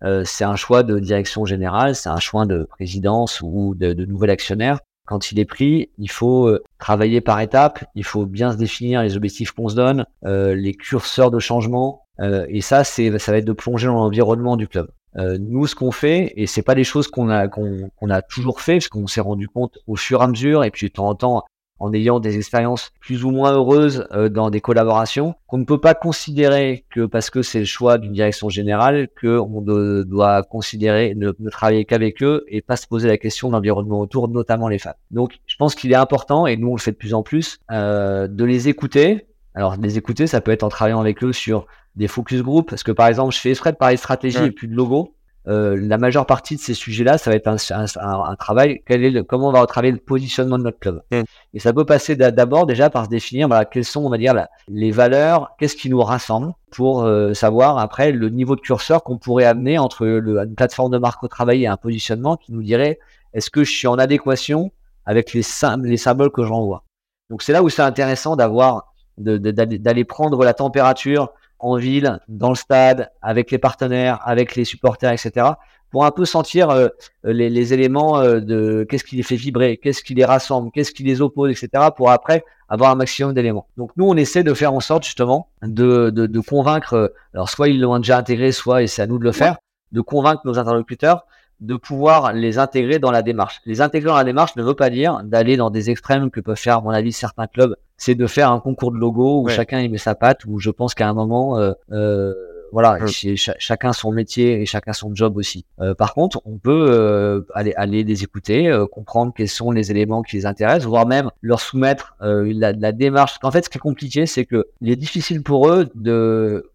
Euh, 0.04 0.24
c'est 0.26 0.44
un 0.44 0.58
choix 0.58 0.84
de 0.84 1.00
direction 1.00 1.46
générale, 1.46 1.96
c'est 1.96 2.10
un 2.10 2.20
choix 2.20 2.46
de 2.46 2.64
présidence 2.64 3.40
ou 3.42 3.76
de, 3.76 3.94
de 3.94 4.06
nouvel 4.06 4.30
actionnaire 4.30 4.80
quand 5.12 5.34
il 5.34 5.40
est 5.40 5.46
pris, 5.46 5.90
il 5.98 6.10
faut 6.10 6.48
euh, 6.48 6.64
travailler 6.80 7.20
par 7.20 7.42
étapes, 7.42 7.84
il 7.96 8.06
faut 8.06 8.26
bien 8.26 8.54
se 8.54 8.58
définir 8.58 9.04
les 9.04 9.18
objectifs 9.18 9.52
qu'on 9.52 9.68
se 9.68 9.76
donne, 9.76 10.06
euh, 10.24 10.56
les 10.56 10.74
curseurs 10.74 11.32
de 11.32 11.40
changement, 11.40 12.04
euh, 12.22 12.46
et 12.48 12.62
ça, 12.62 12.86
c'est, 12.86 13.20
ça 13.20 13.34
va 13.34 13.40
être 13.40 13.46
de 13.46 13.52
plonger 13.52 13.88
dans 13.88 13.96
l'environnement 13.96 14.56
du 14.56 14.70
club. 14.70 14.90
nous, 15.18 15.68
ce 15.68 15.76
qu'on 15.76 15.92
fait, 15.92 16.32
et 16.38 16.48
c'est 16.48 16.62
pas 16.62 16.76
des 16.76 16.86
choses 16.86 17.10
qu'on 17.10 17.28
a 17.30 17.50
qu'on, 17.50 18.10
a 18.10 18.22
toujours 18.22 18.62
fait, 18.62 18.76
parce 18.76 18.88
qu'on 18.88 19.08
s'est 19.08 19.20
rendu 19.20 19.50
compte 19.50 19.80
au 19.86 19.98
fur 19.98 20.22
et 20.22 20.24
à 20.24 20.28
mesure, 20.28 20.64
et 20.64 20.72
puis 20.72 20.88
de 20.88 20.94
temps 20.94 21.10
en 21.10 21.16
temps, 21.16 21.44
en 21.82 21.92
ayant 21.94 22.20
des 22.20 22.38
expériences 22.38 22.92
plus 23.00 23.26
ou 23.26 23.32
moins 23.32 23.54
heureuses 23.54 24.08
euh, 24.12 24.30
dans 24.30 24.52
des 24.52 24.62
collaborations, 24.62 25.34
qu'on 25.48 25.58
ne 25.58 25.66
peut 25.66 25.80
pas 25.80 25.96
considérer 25.96 26.86
que 26.92 27.08
parce 27.08 27.32
que 27.32 27.42
c'est 27.42 27.60
le 27.60 27.66
choix 27.66 27.98
d'une 27.98 28.14
direction 28.14 28.50
générale, 28.50 29.10
qu'on 29.20 29.62
doit 29.62 30.44
considérer 30.44 31.16
ne, 31.16 31.32
travailler 31.50 31.86
qu'avec 31.86 32.22
eux 32.22 32.46
et 32.48 32.62
pas 32.62 32.76
se 32.76 32.86
poser 32.86 33.08
la 33.08 33.18
question 33.18 33.48
de 33.48 33.54
l'environnement 33.54 34.00
autour, 34.00 34.28
notamment 34.28 34.68
les 34.68 34.78
femmes. 34.78 34.94
Donc, 35.10 35.40
je 35.48 35.56
pense 35.58 35.74
qu'il 35.74 35.92
est 35.92 35.96
important, 35.96 36.46
et 36.46 36.56
nous 36.56 36.70
on 36.70 36.76
le 36.76 36.82
fait 36.82 36.92
de 36.92 36.98
plus 36.98 37.16
en 37.16 37.24
plus, 37.24 37.58
euh, 37.72 38.28
de 38.28 38.46
les 38.46 38.70
écouter. 38.70 39.26
Alors, 39.56 39.76
les 39.76 39.98
écouter, 39.98 40.28
ça 40.28 40.40
peut 40.40 40.52
être 40.52 40.64
en 40.64 40.70
travaillant 40.70 41.00
avec 41.00 41.24
eux 41.24 41.34
sur 41.34 41.66
des 41.96 42.08
focus 42.08 42.44
group, 42.44 42.70
parce 42.70 42.84
que 42.84 42.92
par 42.92 43.08
exemple, 43.08 43.34
je 43.34 43.40
fais 43.40 43.50
exprès 43.50 43.72
de 43.72 43.78
parler 43.78 43.98
stratégie 43.98 44.46
et 44.46 44.52
plus 44.52 44.68
de 44.68 44.76
logo. 44.76 45.16
Euh, 45.48 45.76
la 45.76 45.98
majeure 45.98 46.28
partie 46.28 46.56
de 46.56 46.62
ces 46.62 46.76
sujets-là, 46.76 47.18
ça 47.18 47.32
va 47.32 47.36
être 47.36 47.48
un, 47.48 47.56
un, 47.72 47.86
un, 47.96 48.36
travail. 48.36 48.84
Quel 48.86 49.04
est 49.04 49.10
le, 49.10 49.24
comment 49.24 49.50
on 49.50 49.52
va 49.52 49.66
travailler 49.66 49.92
le 49.92 50.00
positionnement 50.00 50.60
de 50.60 50.64
notre 50.64 50.80
club 50.80 51.02
mm. 51.12 51.22
Et 51.54 51.60
ça 51.60 51.74
peut 51.74 51.86
passer 51.86 52.16
d'abord 52.16 52.68
déjà 52.68 52.90
par 52.90 53.06
se 53.06 53.10
définir 53.10 53.48
voilà, 53.48 53.66
quelles 53.66 53.86
sont, 53.86 54.06
on 54.06 54.10
va 54.10 54.18
dire, 54.18 54.36
les 54.68 54.92
valeurs, 54.92 55.56
qu'est-ce 55.58 55.76
qui 55.76 55.90
nous 55.90 56.02
rassemble, 56.02 56.54
pour 56.70 57.04
euh, 57.04 57.34
savoir 57.34 57.80
après 57.80 58.12
le 58.12 58.30
niveau 58.30 58.56
de 58.56 58.62
curseur 58.62 59.04
qu'on 59.04 59.18
pourrait 59.18 59.46
amener 59.46 59.80
entre 59.80 60.06
le, 60.06 60.38
une 60.38 60.56
plateforme 60.56 60.92
de 60.92 61.00
marque 61.00 61.24
au 61.24 61.28
travail 61.28 61.64
et 61.64 61.68
un 61.68 61.78
positionnement 61.78 62.38
qui 62.38 62.54
nous 62.54 62.62
dirait 62.62 63.00
est-ce 63.34 63.50
que 63.50 63.64
je 63.64 63.72
suis 63.72 63.88
en 63.88 63.98
adéquation 63.98 64.72
avec 65.06 65.34
les, 65.34 65.42
les 65.84 65.98
symboles 65.98 66.32
que 66.32 66.44
j'envoie? 66.44 66.84
Donc 67.30 67.42
c'est 67.42 67.54
là 67.54 67.64
où 67.64 67.70
c'est 67.70 67.82
intéressant 67.82 68.36
d'avoir 68.36 68.94
d'aller 69.18 70.04
prendre 70.06 70.44
la 70.44 70.54
température 70.54 71.32
en 71.62 71.78
ville, 71.78 72.20
dans 72.28 72.50
le 72.50 72.56
stade, 72.56 73.12
avec 73.22 73.52
les 73.52 73.58
partenaires, 73.58 74.20
avec 74.26 74.56
les 74.56 74.66
supporters, 74.66 75.12
etc., 75.12 75.48
pour 75.92 76.06
un 76.06 76.12
peu 76.12 76.24
sentir 76.26 76.70
euh, 76.70 76.88
les, 77.24 77.74
éléments 77.74 78.20
euh, 78.20 78.40
de 78.40 78.86
qu'est-ce 78.90 79.04
qui 79.04 79.18
les 79.18 79.24
fait 79.24 79.36
vibrer, 79.36 79.78
qu'est-ce 79.78 80.04
qui 80.04 80.16
les 80.16 80.24
rassemble, 80.24 80.72
qu'est-ce 80.72 80.92
qui 80.92 81.04
les 81.04 81.22
oppose, 81.22 81.52
etc., 81.52 81.90
pour 81.96 82.12
après 82.12 82.46
avoir 82.70 82.92
un 82.92 82.96
maximum 82.96 83.34
d'éléments. 83.34 83.68
Donc 83.76 83.92
nous, 83.98 84.06
on 84.06 84.16
essaie 84.16 84.44
de 84.44 84.54
faire 84.54 84.74
en 84.74 84.80
sorte 84.80 85.04
justement 85.04 85.50
de, 85.62 86.10
de, 86.10 86.28
de 86.28 86.40
convaincre, 86.40 87.14
alors 87.34 87.50
soit 87.50 87.68
ils 87.68 87.82
l'ont 87.82 87.98
déjà 87.98 88.18
intégré, 88.18 88.54
soit, 88.54 88.84
et 88.84 88.88
c'est 88.88 89.02
à 89.02 89.08
nous 89.08 89.20
de 89.20 89.26
le 89.26 89.34
faire, 89.34 89.58
de 89.92 90.00
convaincre 90.00 90.42
nos 90.46 90.58
interlocuteurs 90.58 91.26
de 91.62 91.76
pouvoir 91.76 92.34
les 92.34 92.58
intégrer 92.58 93.00
dans 93.00 93.12
la 93.12 93.22
démarche. 93.22 93.62
Les 93.66 93.82
intégrer 93.82 94.10
dans 94.10 94.18
la 94.18 94.24
démarche 94.24 94.56
ne 94.56 94.64
veut 94.64 94.74
pas 94.74 94.90
dire 94.90 95.22
d'aller 95.24 95.58
dans 95.58 95.70
des 95.70 95.90
extrêmes 95.90 96.32
que 96.32 96.40
peuvent 96.40 96.58
faire, 96.58 96.78
à 96.78 96.82
mon 96.82 96.90
avis, 96.90 97.12
certains 97.12 97.48
clubs. 97.48 97.76
C'est 97.98 98.16
de 98.16 98.28
faire 98.28 98.52
un 98.52 98.60
concours 98.60 98.92
de 98.92 98.98
logo 98.98 99.44
où 99.44 99.48
chacun 99.48 99.80
y 99.80 99.88
met 99.88 100.00
sa 100.00 100.16
patte, 100.16 100.44
où 100.46 100.60
je 100.60 100.72
pense 100.72 100.96
qu'à 100.96 101.08
un 101.08 101.14
moment, 101.14 101.58
euh, 101.60 101.74
euh, 101.92 102.34
voilà, 102.72 102.98
chacun 103.36 103.94
son 103.94 104.12
métier 104.12 104.62
et 104.62 104.66
chacun 104.66 104.94
son 104.94 105.14
job 105.14 105.38
aussi. 105.38 105.66
Euh, 105.80 105.94
par 105.94 106.14
contre, 106.14 106.42
on 106.46 106.58
peut 106.58 106.88
euh, 106.90 107.42
aller, 107.54 107.74
aller 107.76 108.04
les 108.04 108.24
écouter, 108.24 108.70
euh, 108.70 108.88
comprendre 108.88 109.34
quels 109.36 109.50
sont 109.50 109.72
les 109.72 109.92
éléments 109.92 110.22
qui 110.22 110.38
les 110.38 110.46
intéressent, 110.46 110.88
voire 110.88 111.06
même 111.06 111.30
leur 111.42 111.60
soumettre 111.60 112.16
la, 112.22 112.72
la, 112.72 112.92
démarche. 112.92 113.38
En 113.44 113.52
fait, 113.52 113.66
ce 113.66 113.70
qui 113.70 113.78
est 113.78 113.82
compliqué, 113.82 114.26
c'est 114.26 114.46
que 114.46 114.68
il 114.80 114.90
est 114.90 114.96
difficile 114.96 115.44
pour 115.44 115.70
eux 115.70 115.90
de 115.96 116.71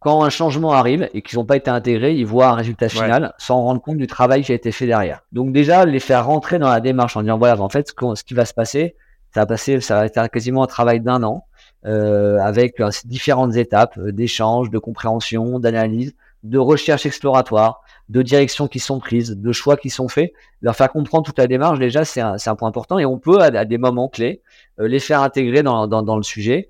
quand 0.00 0.22
un 0.22 0.30
changement 0.30 0.72
arrive 0.72 1.08
et 1.12 1.22
qu'ils 1.22 1.38
n'ont 1.38 1.44
pas 1.44 1.56
été 1.56 1.70
intégrés, 1.70 2.14
ils 2.14 2.26
voient 2.26 2.48
un 2.48 2.54
résultat 2.54 2.88
final 2.88 3.34
sans 3.38 3.60
rendre 3.62 3.80
compte 3.80 3.96
du 3.96 4.06
travail 4.06 4.42
qui 4.42 4.52
a 4.52 4.54
été 4.54 4.70
fait 4.70 4.86
derrière. 4.86 5.22
Donc 5.32 5.52
déjà, 5.52 5.84
les 5.84 6.00
faire 6.00 6.26
rentrer 6.26 6.58
dans 6.58 6.68
la 6.68 6.80
démarche 6.80 7.16
en 7.16 7.22
disant 7.22 7.38
voilà, 7.38 7.60
en 7.60 7.68
fait, 7.68 7.88
ce, 7.88 8.24
qui 8.24 8.34
va 8.34 8.44
se 8.44 8.54
passer, 8.54 8.94
ça 9.34 9.40
va 9.40 9.46
passer, 9.46 9.80
ça 9.80 9.96
va 9.96 10.06
être 10.06 10.28
quasiment 10.28 10.62
un 10.62 10.66
travail 10.66 11.00
d'un 11.00 11.22
an 11.22 11.44
euh, 11.84 12.38
avec 12.38 12.80
euh, 12.80 12.90
différentes 13.04 13.56
étapes 13.56 13.98
euh, 13.98 14.12
d'échange, 14.12 14.70
de 14.70 14.78
compréhension, 14.78 15.58
d'analyse, 15.58 16.14
de 16.44 16.58
recherche 16.58 17.04
exploratoire, 17.04 17.80
de 18.08 18.22
directions 18.22 18.68
qui 18.68 18.78
sont 18.78 19.00
prises, 19.00 19.36
de 19.36 19.52
choix 19.52 19.76
qui 19.76 19.90
sont 19.90 20.08
faits. 20.08 20.32
Leur 20.62 20.76
faire 20.76 20.90
comprendre 20.90 21.26
toute 21.26 21.38
la 21.38 21.48
démarche, 21.48 21.80
déjà, 21.80 22.04
c'est 22.04 22.20
un, 22.20 22.36
un, 22.44 22.54
point 22.54 22.68
important 22.68 23.00
et 23.00 23.04
on 23.04 23.18
peut, 23.18 23.40
à, 23.40 23.64
des 23.64 23.78
moments 23.78 24.08
clés, 24.08 24.42
les 24.78 25.00
faire 25.00 25.22
intégrer 25.22 25.64
dans, 25.64 25.88
dans, 25.88 26.02
dans 26.02 26.16
le 26.16 26.22
sujet. 26.22 26.68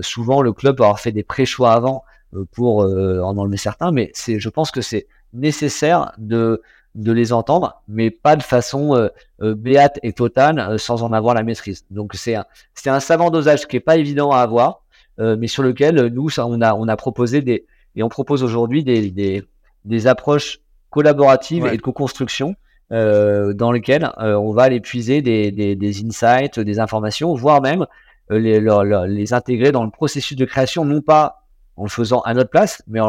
souvent, 0.00 0.40
le 0.42 0.52
club 0.52 0.76
peut 0.76 0.84
avoir 0.84 1.00
fait 1.00 1.12
des 1.12 1.24
pré-choix 1.24 1.72
avant 1.72 2.04
euh, 2.04 2.17
pour 2.52 2.82
euh, 2.82 3.20
en 3.20 3.36
enlever 3.38 3.56
certains, 3.56 3.92
mais 3.92 4.10
c'est, 4.14 4.38
je 4.38 4.48
pense 4.48 4.70
que 4.70 4.80
c'est 4.80 5.06
nécessaire 5.32 6.12
de 6.18 6.62
de 6.94 7.12
les 7.12 7.32
entendre, 7.32 7.82
mais 7.86 8.10
pas 8.10 8.34
de 8.34 8.42
façon 8.42 8.94
euh, 8.96 9.54
béate 9.54 10.00
et 10.02 10.12
totale 10.12 10.78
sans 10.80 11.02
en 11.02 11.12
avoir 11.12 11.34
la 11.34 11.44
maîtrise. 11.44 11.84
Donc 11.90 12.14
c'est 12.14 12.34
un, 12.34 12.44
c'est 12.74 12.90
un 12.90 12.98
savant 12.98 13.30
dosage 13.30 13.68
qui 13.68 13.76
est 13.76 13.80
pas 13.80 13.98
évident 13.98 14.32
à 14.32 14.38
avoir, 14.38 14.82
mais 15.18 15.46
sur 15.46 15.62
lequel 15.62 16.06
nous 16.06 16.28
ça, 16.30 16.46
on 16.46 16.60
a 16.60 16.74
on 16.74 16.88
a 16.88 16.96
proposé 16.96 17.40
des 17.40 17.66
et 17.94 18.02
on 18.02 18.08
propose 18.08 18.42
aujourd'hui 18.42 18.84
des, 18.84 19.10
des, 19.10 19.44
des 19.84 20.06
approches 20.06 20.60
collaboratives 20.90 21.66
et 21.66 21.76
de 21.76 21.82
co-construction 21.82 22.56
euh, 22.90 23.52
dans 23.52 23.70
lesquelles 23.70 24.10
on 24.18 24.52
va 24.52 24.62
aller 24.62 24.80
puiser 24.80 25.22
des, 25.22 25.52
des, 25.52 25.76
des 25.76 26.04
insights, 26.04 26.58
des 26.58 26.78
informations, 26.80 27.34
voire 27.34 27.60
même 27.60 27.86
les, 28.30 28.60
les 29.06 29.32
intégrer 29.34 29.72
dans 29.72 29.84
le 29.84 29.90
processus 29.90 30.36
de 30.36 30.44
création, 30.44 30.84
non 30.84 31.00
pas 31.00 31.44
en 31.78 31.84
le 31.84 31.88
faisant 31.88 32.20
à 32.20 32.34
notre 32.34 32.50
place, 32.50 32.82
mais 32.88 33.00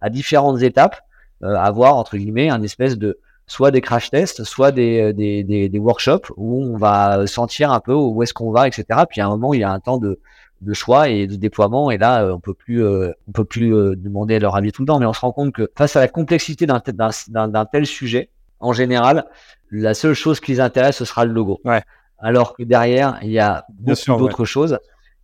à 0.00 0.10
différentes 0.10 0.62
étapes, 0.62 1.00
euh, 1.42 1.54
avoir 1.54 1.96
entre 1.96 2.16
guillemets 2.16 2.48
un 2.48 2.62
espèce 2.62 2.96
de 2.98 3.18
soit 3.46 3.70
des 3.70 3.80
crash 3.80 4.10
tests, 4.10 4.44
soit 4.44 4.72
des, 4.72 5.00
euh, 5.00 5.12
des, 5.12 5.44
des, 5.44 5.68
des 5.68 5.78
workshops 5.78 6.32
où 6.36 6.64
on 6.64 6.76
va 6.76 7.26
sentir 7.26 7.70
un 7.70 7.80
peu 7.80 7.92
où 7.92 8.22
est-ce 8.22 8.34
qu'on 8.34 8.50
va, 8.50 8.66
etc. 8.66 8.84
Puis 9.08 9.20
à 9.20 9.26
un 9.26 9.30
moment, 9.30 9.54
il 9.54 9.60
y 9.60 9.64
a 9.64 9.70
un 9.70 9.78
temps 9.78 9.98
de, 9.98 10.18
de 10.62 10.72
choix 10.72 11.08
et 11.08 11.26
de 11.26 11.36
déploiement 11.36 11.90
et 11.90 11.98
là 11.98 12.26
on 12.32 12.40
peut 12.40 12.54
plus 12.54 12.82
on 12.82 13.32
peut 13.34 13.44
plus 13.44 13.68
demander 13.94 14.38
leur 14.38 14.56
avis 14.56 14.72
tout 14.72 14.80
le 14.80 14.86
temps 14.86 14.98
mais 14.98 15.04
on 15.04 15.12
se 15.12 15.20
rend 15.20 15.30
compte 15.30 15.52
que 15.52 15.70
face 15.76 15.96
à 15.96 16.00
la 16.00 16.08
complexité 16.08 16.64
d'un 16.64 16.80
d'un 17.28 17.64
tel 17.66 17.84
sujet 17.84 18.30
en 18.60 18.72
général 18.72 19.26
la 19.70 19.92
seule 19.92 20.14
chose 20.14 20.40
qui 20.40 20.52
les 20.52 20.60
intéresse 20.60 20.96
ce 20.96 21.04
sera 21.04 21.26
le 21.26 21.34
logo 21.34 21.60
ouais. 21.66 21.82
alors 22.18 22.56
que 22.56 22.62
derrière 22.62 23.18
il 23.20 23.30
y 23.30 23.38
a 23.38 23.66
beaucoup 23.68 24.16
d'autres 24.16 24.46
choses 24.46 24.72
euh, 24.72 24.78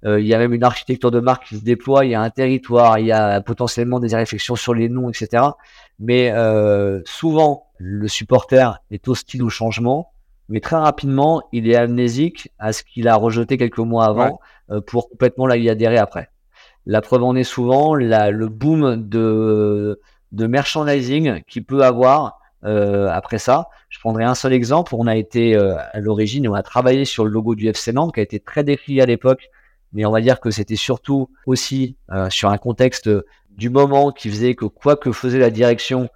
il 0.05 0.27
y 0.27 0.35
a 0.35 0.39
même 0.39 0.53
une 0.53 0.65
architecture 0.65 1.11
de 1.11 1.21
marque 1.21 1.47
qui 1.47 1.57
se 1.57 1.65
déploie, 1.65 2.05
il 2.05 2.11
y 2.11 2.15
a 2.15 2.21
un 2.21 2.31
territoire, 2.31 2.99
il 2.99 3.07
y 3.07 3.13
a 3.13 3.41
potentiellement 3.41 4.01
des 4.01 4.15
réflexions 4.15 4.57
sur 4.57 4.75
les 4.75 4.89
noms, 4.89 5.09
etc. 5.09 5.45
Mais 5.99 6.33
euh, 6.33 7.01
souvent, 7.05 7.69
le 7.79 8.09
supporter 8.09 8.81
est 8.91 9.07
hostile 9.07 9.43
au 9.45 9.49
changement, 9.49 10.13
mais 10.49 10.61
très 10.61 10.77
rapidement, 10.77 11.43
il 11.53 11.71
est 11.71 11.77
amnésique 11.77 12.51
à 12.59 12.73
ce 12.73 12.83
qu'il 12.83 13.07
a 13.07 13.15
rejeté 13.15 13.57
quelques 13.57 13.79
mois 13.79 14.07
avant 14.07 14.41
euh, 14.71 14.81
pour 14.81 15.09
complètement 15.09 15.47
là 15.47 15.57
y 15.57 15.71
adhérer 15.71 15.99
après. 15.99 16.31
La 16.87 17.01
preuve 17.01 17.23
en 17.23 17.37
est 17.37 17.45
souvent 17.45 17.95
la, 17.95 18.31
le 18.33 18.49
boom 18.49 19.09
de, 19.09 20.01
de 20.33 20.47
merchandising 20.49 21.43
qui 21.45 21.61
peut 21.61 21.85
avoir 21.85 22.41
euh, 22.65 23.09
après 23.09 23.39
ça. 23.39 23.69
Je 23.89 24.01
prendrai 24.01 24.25
un 24.25 24.35
seul 24.35 24.53
exemple. 24.53 24.95
On 24.97 25.07
a 25.07 25.17
été 25.17 25.57
euh, 25.57 25.77
à 25.77 26.01
l'origine, 26.01 26.49
on 26.49 26.55
a 26.55 26.63
travaillé 26.63 27.05
sur 27.05 27.25
le 27.25 27.31
logo 27.31 27.55
du 27.55 27.69
FC 27.69 27.93
Nantes 27.93 28.15
qui 28.15 28.21
a 28.21 28.23
été 28.25 28.41
très 28.41 28.65
décrit 28.65 29.01
à 29.01 29.07
l'époque 29.07 29.49
mais 29.93 30.05
on 30.05 30.11
va 30.11 30.21
dire 30.21 30.41
que 30.41 30.51
c'était 30.51 30.77
surtout 30.77 31.29
aussi 31.47 31.97
euh, 32.11 32.31
sur 32.31 32.51
un 32.51 32.59
contexte 32.59 33.11
du 33.51 33.71
moment 33.71 34.13
qui 34.13 34.31
faisait 34.31 34.55
que 34.55 34.65
quoi 34.65 34.97
que 34.97 35.13
faisait 35.13 35.39
la 35.39 35.51
direction, 35.51 36.09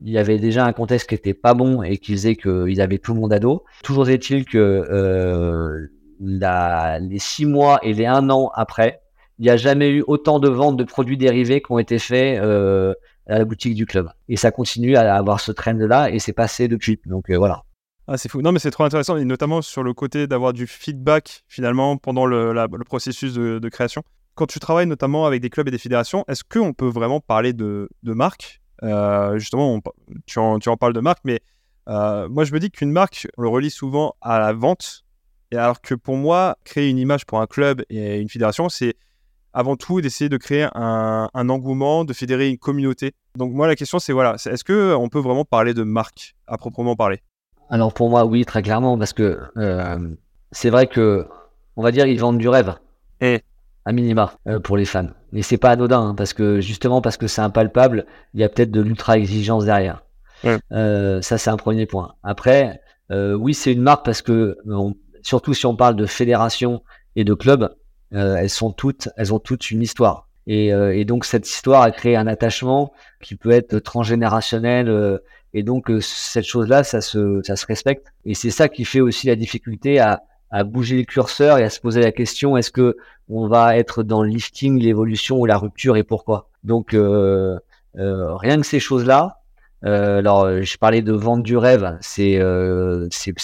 il 0.00 0.10
y 0.10 0.18
avait 0.18 0.38
déjà 0.38 0.64
un 0.64 0.72
contexte 0.72 1.08
qui 1.08 1.14
était 1.14 1.34
pas 1.34 1.54
bon 1.54 1.82
et 1.82 1.98
qui 1.98 2.12
faisait 2.12 2.36
qu'ils 2.36 2.80
avaient 2.80 2.98
tout 2.98 3.14
le 3.14 3.20
monde 3.20 3.32
à 3.32 3.38
dos. 3.38 3.64
Toujours 3.82 4.08
est-il 4.08 4.44
que 4.44 4.58
euh, 4.58 5.88
les 6.20 7.18
six 7.18 7.46
mois 7.46 7.80
et 7.82 7.92
les 7.92 8.06
un 8.06 8.30
an 8.30 8.50
après, 8.54 9.00
il 9.38 9.42
n'y 9.42 9.50
a 9.50 9.56
jamais 9.56 9.90
eu 9.90 10.04
autant 10.06 10.38
de 10.38 10.48
ventes 10.48 10.76
de 10.76 10.84
produits 10.84 11.16
dérivés 11.16 11.60
qui 11.60 11.72
ont 11.72 11.78
été 11.78 11.98
faits 11.98 12.40
euh, 12.40 12.94
à 13.26 13.38
la 13.38 13.44
boutique 13.44 13.74
du 13.74 13.86
club. 13.86 14.10
Et 14.28 14.36
ça 14.36 14.52
continue 14.52 14.96
à 14.96 15.14
avoir 15.14 15.40
ce 15.40 15.50
trend-là 15.50 16.10
et 16.10 16.18
c'est 16.20 16.32
passé 16.32 16.68
depuis. 16.68 17.00
Donc 17.06 17.30
voilà. 17.30 17.64
Ah, 18.06 18.18
c'est. 18.18 18.32
Non, 18.34 18.52
mais 18.52 18.58
c'est 18.58 18.70
trop 18.70 18.84
intéressant, 18.84 19.16
et 19.16 19.24
notamment 19.24 19.62
sur 19.62 19.82
le 19.82 19.94
côté 19.94 20.26
d'avoir 20.26 20.52
du 20.52 20.66
feedback 20.66 21.44
finalement 21.48 21.96
pendant 21.96 22.26
le, 22.26 22.54
processus 22.84 23.32
de, 23.34 23.68
création. 23.68 24.02
Quand 24.34 24.46
tu 24.46 24.58
travailles 24.58 24.86
notamment 24.86 25.26
avec 25.26 25.40
des 25.40 25.48
clubs 25.48 25.68
et 25.68 25.70
des 25.70 25.78
fédérations, 25.78 26.24
est-ce 26.28 26.44
qu'on 26.44 26.72
peut 26.72 26.88
vraiment 26.88 27.20
parler 27.20 27.52
de, 27.52 27.88
de 28.02 28.12
marque? 28.12 28.60
Euh, 28.82 29.38
Justement, 29.38 29.80
tu, 30.26 30.38
en, 30.38 30.58
parles 30.76 30.92
de 30.92 31.00
marque, 31.00 31.20
mais 31.24 31.40
euh, 31.88 32.28
moi 32.28 32.44
je 32.44 32.52
me 32.52 32.58
dis 32.58 32.70
qu'une 32.70 32.90
marque, 32.90 33.26
on 33.38 33.42
le 33.42 33.48
relie 33.48 33.70
souvent 33.70 34.14
à 34.20 34.38
la 34.38 34.52
vente, 34.52 35.04
alors 35.52 35.80
que 35.80 35.94
pour 35.94 36.16
moi, 36.16 36.58
créer 36.64 36.90
une 36.90 36.98
image 36.98 37.24
pour 37.24 37.40
un 37.40 37.46
club 37.46 37.82
et 37.88 38.18
une 38.20 38.28
fédération, 38.28 38.68
c'est 38.68 38.96
avant 39.54 39.76
tout 39.76 40.00
d'essayer 40.00 40.28
de 40.28 40.36
créer 40.36 40.66
un, 40.74 41.30
un, 41.32 41.48
engouement, 41.48 42.04
de 42.04 42.12
fédérer 42.12 42.50
une 42.50 42.58
communauté. 42.58 43.12
Donc 43.36 43.52
moi 43.52 43.68
la 43.68 43.76
question 43.76 44.00
c'est 44.00 44.12
voilà, 44.12 44.34
est-ce 44.34 44.64
que 44.64 44.94
on 44.94 45.08
peut 45.08 45.20
vraiment 45.20 45.44
parler 45.44 45.72
de 45.72 45.84
marque 45.84 46.34
à 46.48 46.58
proprement 46.58 46.96
parler? 46.96 47.20
Alors 47.70 47.92
pour 47.92 48.10
moi, 48.10 48.24
oui, 48.24 48.44
très 48.44 48.62
clairement, 48.62 48.98
parce 48.98 49.12
que 49.12 49.38
euh, 49.56 49.98
c'est 50.52 50.70
vrai 50.70 50.86
que, 50.86 51.26
on 51.76 51.82
va 51.82 51.90
dire, 51.92 52.06
ils 52.06 52.18
vendent 52.18 52.38
du 52.38 52.48
rêve. 52.48 52.74
Et 53.20 53.42
à 53.86 53.92
minima 53.92 54.32
euh, 54.46 54.60
pour 54.60 54.76
les 54.76 54.84
fans. 54.84 55.08
Mais 55.32 55.42
c'est 55.42 55.58
pas 55.58 55.70
anodin, 55.70 56.00
hein, 56.00 56.14
parce 56.14 56.32
que 56.32 56.60
justement 56.60 57.00
parce 57.02 57.16
que 57.16 57.26
c'est 57.26 57.42
impalpable, 57.42 58.06
il 58.32 58.40
y 58.40 58.44
a 58.44 58.48
peut-être 58.48 58.70
de 58.70 58.80
l'ultra 58.80 59.18
exigence 59.18 59.64
derrière. 59.64 60.04
Euh, 60.72 61.22
ça 61.22 61.38
c'est 61.38 61.50
un 61.50 61.56
premier 61.56 61.86
point. 61.86 62.14
Après, 62.22 62.80
oui, 63.10 63.54
c'est 63.54 63.72
une 63.72 63.82
marque 63.82 64.04
parce 64.04 64.22
que 64.22 64.56
surtout 65.22 65.54
si 65.54 65.66
on 65.66 65.76
parle 65.76 65.96
de 65.96 66.06
fédération 66.06 66.82
et 67.16 67.24
de 67.24 67.34
club, 67.34 67.74
elles 68.10 68.50
sont 68.50 68.72
toutes, 68.72 69.08
elles 69.16 69.32
ont 69.32 69.38
toutes 69.38 69.70
une 69.70 69.82
histoire. 69.82 70.28
Et, 70.46 70.68
et, 70.68 71.04
donc 71.04 71.24
cette 71.24 71.48
histoire 71.48 71.82
a 71.82 71.90
créé 71.90 72.16
un 72.16 72.26
attachement 72.26 72.92
qui 73.22 73.36
peut 73.36 73.50
être 73.50 73.78
transgénérationnel 73.78 75.20
et 75.54 75.62
donc 75.62 75.90
euh, 75.90 76.00
cette 76.00 76.44
chose-là, 76.44 76.82
ça 76.82 77.00
se, 77.00 77.40
ça 77.44 77.56
se 77.56 77.64
respecte. 77.66 78.08
Et 78.24 78.34
c'est 78.34 78.50
ça 78.50 78.68
qui 78.68 78.84
fait 78.84 79.00
aussi 79.00 79.28
la 79.28 79.36
difficulté 79.36 80.00
à, 80.00 80.22
à 80.50 80.64
bouger 80.64 80.96
les 80.96 81.04
curseurs 81.06 81.58
et 81.58 81.64
à 81.64 81.70
se 81.70 81.80
poser 81.80 82.02
la 82.02 82.12
question 82.12 82.56
est-ce 82.56 82.70
que 82.70 82.96
on 83.28 83.46
va 83.46 83.76
être 83.78 84.02
dans 84.02 84.22
le 84.22 84.28
lifting, 84.28 84.78
l'évolution 84.78 85.38
ou 85.38 85.46
la 85.46 85.56
rupture 85.56 85.96
et 85.96 86.02
pourquoi? 86.02 86.50
Donc 86.64 86.92
euh, 86.92 87.58
euh, 87.96 88.34
rien 88.36 88.60
que 88.60 88.66
ces 88.66 88.80
choses-là. 88.80 89.38
Euh, 89.84 90.18
alors, 90.18 90.62
j'ai 90.62 90.78
parlé 90.78 91.02
de 91.02 91.12
vente 91.12 91.42
du 91.42 91.56
rêve. 91.56 91.98
C'est 92.00 92.38
euh, 92.38 93.06
c'est 93.10 93.34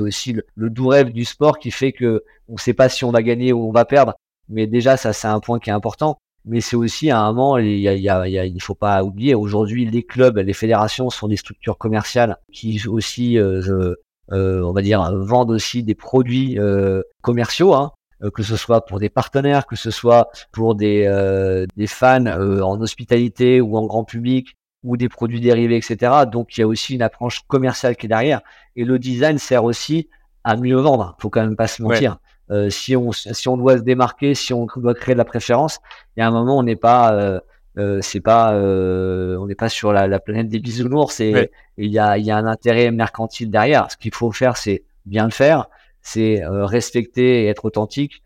aussi 0.00 0.32
le, 0.32 0.44
le, 0.56 0.70
doux 0.70 0.88
rêve 0.88 1.12
du 1.12 1.24
sport 1.24 1.58
qui 1.58 1.70
fait 1.70 1.92
que 1.92 2.24
on 2.48 2.54
ne 2.54 2.58
sait 2.58 2.74
pas 2.74 2.88
si 2.88 3.04
on 3.04 3.12
va 3.12 3.22
gagner 3.22 3.52
ou 3.52 3.68
on 3.68 3.72
va 3.72 3.84
perdre. 3.84 4.14
Mais 4.48 4.66
déjà, 4.66 4.96
ça 4.96 5.12
c'est 5.12 5.28
un 5.28 5.40
point 5.40 5.58
qui 5.58 5.70
est 5.70 5.72
important 5.72 6.18
mais 6.44 6.60
c'est 6.60 6.76
aussi 6.76 7.10
à 7.10 7.20
un 7.20 7.32
moment, 7.32 7.58
il 7.58 7.78
y 7.78 7.88
a, 7.88 7.94
il 7.94 8.02
y 8.02 8.08
a, 8.08 8.26
il 8.26 8.54
il 8.54 8.62
faut 8.62 8.74
pas 8.74 9.02
oublier, 9.02 9.34
aujourd'hui 9.34 9.84
les 9.84 10.02
clubs, 10.02 10.38
les 10.38 10.52
fédérations 10.52 11.10
sont 11.10 11.28
des 11.28 11.36
structures 11.36 11.78
commerciales 11.78 12.38
qui 12.52 12.80
aussi, 12.88 13.38
euh, 13.38 13.94
euh, 14.32 14.62
on 14.62 14.72
va 14.72 14.82
dire, 14.82 15.02
vendent 15.16 15.50
aussi 15.50 15.82
des 15.82 15.94
produits 15.94 16.58
euh, 16.58 17.02
commerciaux, 17.20 17.74
hein, 17.74 17.92
euh, 18.22 18.30
que 18.30 18.42
ce 18.42 18.56
soit 18.56 18.86
pour 18.86 18.98
des 19.00 19.08
partenaires, 19.08 19.66
que 19.66 19.76
ce 19.76 19.90
soit 19.90 20.30
pour 20.52 20.74
des, 20.74 21.04
euh, 21.06 21.66
des 21.76 21.86
fans 21.86 22.26
en 22.26 22.80
hospitalité 22.80 23.60
ou 23.60 23.76
en 23.76 23.86
grand 23.86 24.04
public 24.04 24.56
ou 24.82 24.96
des 24.96 25.10
produits 25.10 25.40
dérivés, 25.40 25.76
etc. 25.76 26.12
Donc 26.30 26.56
il 26.56 26.60
y 26.60 26.64
a 26.64 26.66
aussi 26.66 26.94
une 26.94 27.02
approche 27.02 27.42
commerciale 27.48 27.96
qui 27.96 28.06
est 28.06 28.08
derrière. 28.08 28.40
Et 28.76 28.84
le 28.84 28.98
design 28.98 29.36
sert 29.38 29.64
aussi 29.64 30.08
à 30.42 30.56
mieux 30.56 30.76
vendre, 30.76 31.16
faut 31.18 31.28
quand 31.28 31.42
même 31.42 31.56
pas 31.56 31.66
se 31.66 31.82
mentir. 31.82 32.18
Euh, 32.50 32.68
si 32.68 32.96
on 32.96 33.12
si 33.12 33.48
on 33.48 33.56
doit 33.56 33.78
se 33.78 33.82
démarquer, 33.82 34.34
si 34.34 34.52
on 34.52 34.66
doit 34.76 34.94
créer 34.94 35.14
de 35.14 35.18
la 35.18 35.24
préférence, 35.24 35.78
il 36.16 36.20
y 36.20 36.22
a 36.22 36.26
un 36.26 36.32
moment 36.32 36.58
on 36.58 36.64
n'est 36.64 36.76
pas 36.76 37.12
euh, 37.12 37.40
euh, 37.78 38.00
c'est 38.02 38.20
pas 38.20 38.52
on 38.54 39.46
n'est 39.46 39.54
pas 39.54 39.68
sur 39.68 39.92
la, 39.92 40.08
la, 40.08 40.18
planète 40.18 40.48
des 40.48 40.58
bisounours 40.58 41.20
et 41.20 41.50
il 41.76 41.92
y 41.92 41.98
a 41.98 42.18
il 42.18 42.24
y 42.24 42.30
a 42.30 42.36
un 42.36 42.46
intérêt 42.46 42.90
mercantile 42.90 43.50
derrière. 43.50 43.90
Ce 43.90 43.96
qu'il 43.96 44.12
faut 44.12 44.32
faire, 44.32 44.56
c'est 44.56 44.82
bien 45.06 45.24
le 45.24 45.30
faire, 45.30 45.66
c'est 46.02 46.42
respecter 46.44 47.44
et 47.44 47.46
être 47.46 47.64
authentique 47.64 48.22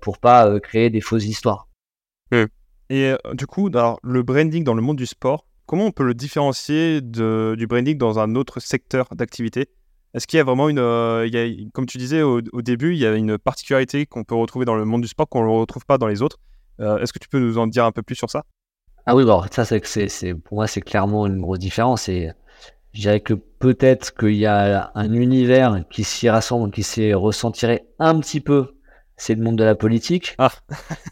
pour 0.00 0.18
pas 0.18 0.58
créer 0.60 0.90
des 0.90 1.00
fausses 1.00 1.26
histoires. 1.26 1.68
Et 2.90 3.12
du 3.34 3.46
coup, 3.46 3.68
alors, 3.68 4.00
le 4.02 4.22
branding 4.22 4.64
dans 4.64 4.74
le 4.74 4.82
monde 4.82 4.96
du 4.96 5.06
sport, 5.06 5.44
comment 5.66 5.86
on 5.86 5.92
peut 5.92 6.04
le 6.04 6.14
différencier 6.14 7.00
de, 7.00 7.54
du 7.56 7.66
branding 7.66 7.96
dans 7.96 8.18
un 8.18 8.34
autre 8.34 8.60
secteur 8.60 9.08
d'activité? 9.12 9.68
Est-ce 10.14 10.26
qu'il 10.26 10.38
y 10.38 10.40
a 10.40 10.44
vraiment 10.44 10.68
une, 10.68 10.78
il 10.78 11.34
y 11.34 11.38
a, 11.38 11.70
comme 11.72 11.86
tu 11.86 11.98
disais 11.98 12.22
au, 12.22 12.40
début, 12.62 12.94
il 12.94 12.98
y 12.98 13.06
a 13.06 13.14
une 13.14 13.38
particularité 13.38 14.06
qu'on 14.06 14.24
peut 14.24 14.34
retrouver 14.34 14.64
dans 14.64 14.74
le 14.74 14.84
monde 14.84 15.02
du 15.02 15.08
sport 15.08 15.28
qu'on 15.28 15.44
ne 15.44 15.60
retrouve 15.60 15.84
pas 15.84 15.98
dans 15.98 16.06
les 16.06 16.22
autres 16.22 16.38
Est-ce 16.78 17.12
que 17.12 17.18
tu 17.18 17.28
peux 17.28 17.38
nous 17.38 17.58
en 17.58 17.66
dire 17.66 17.84
un 17.84 17.92
peu 17.92 18.02
plus 18.02 18.14
sur 18.14 18.30
ça? 18.30 18.44
Ah 19.04 19.14
oui, 19.14 19.24
bon, 19.24 19.42
ça 19.50 19.64
c'est, 19.64 19.84
c'est, 19.84 20.34
pour 20.34 20.56
moi 20.56 20.66
c'est 20.66 20.80
clairement 20.80 21.26
une 21.26 21.40
grosse 21.40 21.58
différence 21.58 22.08
et 22.08 22.30
je 22.92 23.02
dirais 23.02 23.20
que 23.20 23.34
peut-être 23.34 24.14
qu'il 24.14 24.34
y 24.34 24.46
a 24.46 24.90
un 24.94 25.12
univers 25.12 25.84
qui 25.90 26.04
s'y 26.04 26.28
rassemble, 26.28 26.72
qui 26.72 26.82
s'y 26.82 27.12
ressentirait 27.14 27.86
un 27.98 28.18
petit 28.18 28.40
peu, 28.40 28.74
c'est 29.16 29.34
le 29.34 29.42
monde 29.42 29.56
de 29.56 29.64
la 29.64 29.74
politique. 29.74 30.34
Ah. 30.38 30.50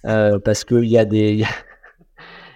euh, 0.06 0.38
parce 0.38 0.64
qu'il 0.64 0.86
y 0.86 0.98
a 0.98 1.04
des, 1.04 1.44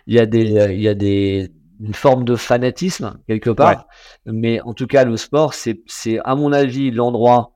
il 0.07 0.14
y 0.14 0.18
a 0.18 0.26
des, 0.26 0.43
il 0.72 0.80
y 0.80 0.88
a 0.88 0.95
des, 0.95 1.51
une 1.81 1.95
forme 1.95 2.24
de 2.24 2.37
fanatisme 2.37 3.18
quelque 3.26 3.51
part. 3.51 3.87
Mais 4.26 4.61
en 4.61 4.74
tout 4.74 4.87
cas, 4.87 5.05
le 5.05 5.16
sport, 5.16 5.55
c'est, 5.55 5.78
à 6.24 6.35
mon 6.35 6.53
avis 6.53 6.91
l'endroit. 6.91 7.53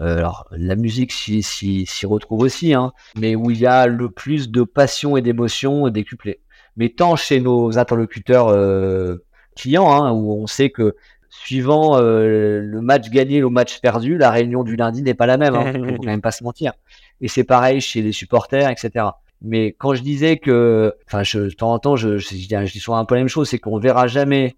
Euh, 0.00 0.18
alors, 0.18 0.46
la 0.50 0.76
musique 0.76 1.12
s'y, 1.12 1.86
retrouve 2.04 2.40
aussi, 2.40 2.74
hein, 2.74 2.92
mais 3.18 3.34
où 3.34 3.50
il 3.50 3.58
y 3.58 3.66
a 3.66 3.86
le 3.86 4.10
plus 4.10 4.50
de 4.50 4.62
passion 4.62 5.16
et 5.16 5.22
d'émotion 5.22 5.88
décuplées. 5.88 6.40
Mais 6.76 6.90
tant 6.90 7.16
chez 7.16 7.40
nos 7.40 7.78
interlocuteurs 7.78 8.48
euh, 8.48 9.24
clients, 9.56 9.90
hein, 9.90 10.12
où 10.12 10.32
on 10.32 10.46
sait 10.46 10.68
que 10.68 10.96
suivant 11.30 11.96
euh, 11.96 12.60
le 12.60 12.80
match 12.80 13.08
gagné, 13.08 13.40
le 13.40 13.48
match 13.48 13.80
perdu, 13.80 14.18
la 14.18 14.30
réunion 14.30 14.64
du 14.64 14.76
lundi 14.76 15.02
n'est 15.02 15.14
pas 15.14 15.26
la 15.26 15.38
même. 15.38 15.54
Hein, 15.54 15.72
faut 15.72 15.96
quand 15.96 16.04
même 16.04 16.20
pas 16.20 16.30
se 16.30 16.44
mentir. 16.44 16.72
Et 17.20 17.28
c'est 17.28 17.44
pareil 17.44 17.80
chez 17.80 18.02
les 18.02 18.12
supporters, 18.12 18.68
etc. 18.68 19.06
Mais 19.42 19.74
quand 19.78 19.94
je 19.94 20.02
disais 20.02 20.38
que, 20.38 20.94
enfin, 21.06 21.22
je, 21.22 21.40
de 21.40 21.50
temps 21.50 21.72
en 21.72 21.78
temps, 21.78 21.96
je, 21.96 22.18
je, 22.18 22.28
je, 22.28 22.72
dis 22.72 22.80
souvent 22.80 22.98
un 22.98 23.04
peu 23.04 23.14
la 23.14 23.20
même 23.20 23.28
chose, 23.28 23.48
c'est 23.48 23.58
qu'on 23.58 23.78
verra 23.78 24.06
jamais 24.06 24.56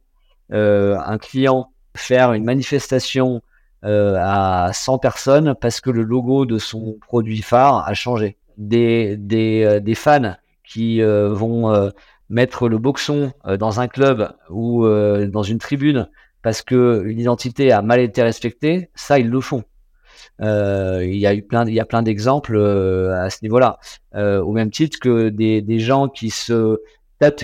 euh, 0.52 0.96
un 0.98 1.18
client 1.18 1.70
faire 1.94 2.32
une 2.32 2.44
manifestation 2.44 3.42
euh, 3.84 4.16
à 4.18 4.72
100 4.72 4.98
personnes 4.98 5.54
parce 5.60 5.80
que 5.80 5.90
le 5.90 6.02
logo 6.02 6.46
de 6.46 6.58
son 6.58 6.96
produit 7.06 7.42
phare 7.42 7.86
a 7.86 7.94
changé. 7.94 8.36
Des, 8.56 9.16
des, 9.16 9.62
euh, 9.64 9.80
des 9.80 9.94
fans 9.94 10.34
qui 10.64 11.00
euh, 11.00 11.28
vont 11.28 11.90
mettre 12.28 12.68
le 12.68 12.78
boxon 12.78 13.32
dans 13.58 13.80
un 13.80 13.88
club 13.88 14.32
ou 14.50 14.86
dans 14.86 15.42
une 15.42 15.58
tribune 15.58 16.10
parce 16.42 16.60
que 16.60 17.02
une 17.06 17.18
identité 17.18 17.72
a 17.72 17.80
mal 17.80 18.00
été 18.00 18.22
respectée, 18.22 18.90
ça 18.94 19.18
ils 19.18 19.30
le 19.30 19.40
font. 19.40 19.64
Euh, 20.40 21.04
il 21.04 21.16
y 21.16 21.26
a 21.26 21.34
eu 21.34 21.42
plein, 21.42 21.66
il 21.66 21.74
y 21.74 21.80
a 21.80 21.84
plein 21.84 22.02
d'exemples 22.02 22.56
euh, 22.56 23.12
à 23.14 23.30
ce 23.30 23.38
niveau-là. 23.42 23.78
Euh, 24.14 24.40
au 24.40 24.52
même 24.52 24.70
titre 24.70 24.98
que 25.00 25.28
des, 25.28 25.62
des 25.62 25.78
gens 25.80 26.08
qui 26.08 26.30
se 26.30 26.78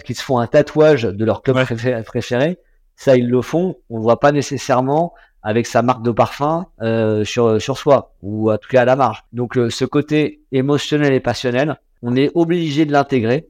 qui 0.04 0.14
se 0.14 0.22
font 0.22 0.38
un 0.38 0.46
tatouage 0.46 1.02
de 1.02 1.24
leur 1.24 1.42
club 1.42 1.56
préféré, 2.04 2.58
ça 2.96 3.16
ils 3.16 3.28
le 3.28 3.42
font. 3.42 3.76
On 3.90 3.98
ne 3.98 4.02
voit 4.02 4.20
pas 4.20 4.32
nécessairement 4.32 5.14
avec 5.42 5.66
sa 5.66 5.82
marque 5.82 6.02
de 6.02 6.10
parfum 6.10 6.66
euh, 6.80 7.24
sur 7.24 7.60
sur 7.60 7.76
soi 7.76 8.14
ou 8.22 8.50
en 8.50 8.58
tout 8.58 8.68
cas 8.68 8.82
à 8.82 8.84
la 8.84 8.96
marge. 8.96 9.24
Donc 9.32 9.58
euh, 9.58 9.70
ce 9.70 9.84
côté 9.84 10.42
émotionnel 10.52 11.12
et 11.12 11.20
passionnel, 11.20 11.78
on 12.02 12.16
est 12.16 12.30
obligé 12.34 12.86
de 12.86 12.92
l'intégrer 12.92 13.48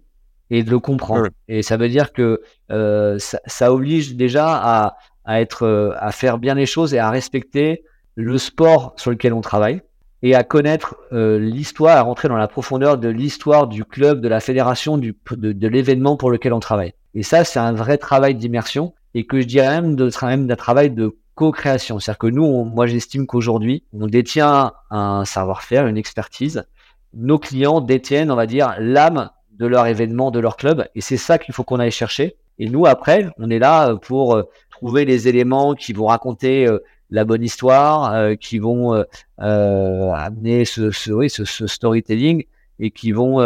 et 0.50 0.62
de 0.62 0.70
le 0.70 0.78
comprendre. 0.78 1.28
Et 1.48 1.62
ça 1.62 1.76
veut 1.76 1.88
dire 1.88 2.12
que 2.12 2.42
euh, 2.70 3.18
ça, 3.18 3.38
ça, 3.46 3.72
oblige 3.72 4.14
déjà 4.16 4.46
à, 4.48 4.96
à 5.24 5.40
être, 5.40 5.94
à 5.98 6.12
faire 6.12 6.38
bien 6.38 6.54
les 6.54 6.66
choses 6.66 6.94
et 6.94 6.98
à 6.98 7.10
respecter 7.10 7.84
le 8.16 8.38
sport 8.38 8.94
sur 8.96 9.10
lequel 9.10 9.32
on 9.32 9.40
travaille 9.40 9.82
et 10.22 10.34
à 10.34 10.42
connaître 10.42 10.96
euh, 11.12 11.38
l'histoire, 11.38 11.98
à 11.98 12.02
rentrer 12.02 12.28
dans 12.28 12.36
la 12.36 12.48
profondeur 12.48 12.96
de 12.96 13.08
l'histoire 13.08 13.66
du 13.66 13.84
club, 13.84 14.20
de 14.22 14.28
la 14.28 14.40
fédération, 14.40 14.96
du, 14.96 15.14
de, 15.32 15.52
de 15.52 15.68
l'événement 15.68 16.16
pour 16.16 16.30
lequel 16.30 16.54
on 16.54 16.60
travaille. 16.60 16.94
Et 17.14 17.22
ça, 17.22 17.44
c'est 17.44 17.58
un 17.58 17.72
vrai 17.72 17.98
travail 17.98 18.34
d'immersion 18.34 18.94
et 19.12 19.26
que 19.26 19.40
je 19.40 19.46
dirais 19.46 19.82
même 19.82 19.96
de 19.96 20.10
même 20.22 20.46
d'un 20.46 20.56
travail 20.56 20.90
de 20.90 21.16
co-création. 21.34 21.98
C'est-à-dire 21.98 22.18
que 22.18 22.26
nous, 22.28 22.64
moi, 22.64 22.86
j'estime 22.86 23.26
qu'aujourd'hui, 23.26 23.84
on 23.92 24.06
détient 24.06 24.72
un 24.90 25.24
savoir-faire, 25.24 25.86
une 25.86 25.98
expertise. 25.98 26.64
Nos 27.12 27.38
clients 27.38 27.80
détiennent, 27.80 28.30
on 28.30 28.36
va 28.36 28.46
dire, 28.46 28.74
l'âme 28.78 29.30
de 29.52 29.66
leur 29.66 29.86
événement, 29.86 30.30
de 30.30 30.40
leur 30.40 30.56
club, 30.56 30.88
et 30.94 31.00
c'est 31.00 31.16
ça 31.16 31.38
qu'il 31.38 31.54
faut 31.54 31.64
qu'on 31.64 31.78
aille 31.78 31.90
chercher. 31.90 32.36
Et 32.58 32.68
nous, 32.68 32.86
après, 32.86 33.28
on 33.38 33.50
est 33.50 33.58
là 33.58 33.94
pour 33.96 34.42
trouver 34.70 35.04
les 35.04 35.28
éléments 35.28 35.74
qui 35.74 35.92
vont 35.92 36.06
raconter 36.06 36.66
euh, 36.66 36.78
la 37.14 37.24
bonne 37.24 37.42
histoire, 37.42 38.12
euh, 38.12 38.34
qui 38.34 38.58
vont 38.58 38.92
euh, 38.92 39.04
amener 39.38 40.64
ce, 40.64 41.12
oui, 41.12 41.30
ce, 41.30 41.44
storytelling 41.66 42.44
et 42.80 42.90
qui 42.90 43.12
vont, 43.12 43.40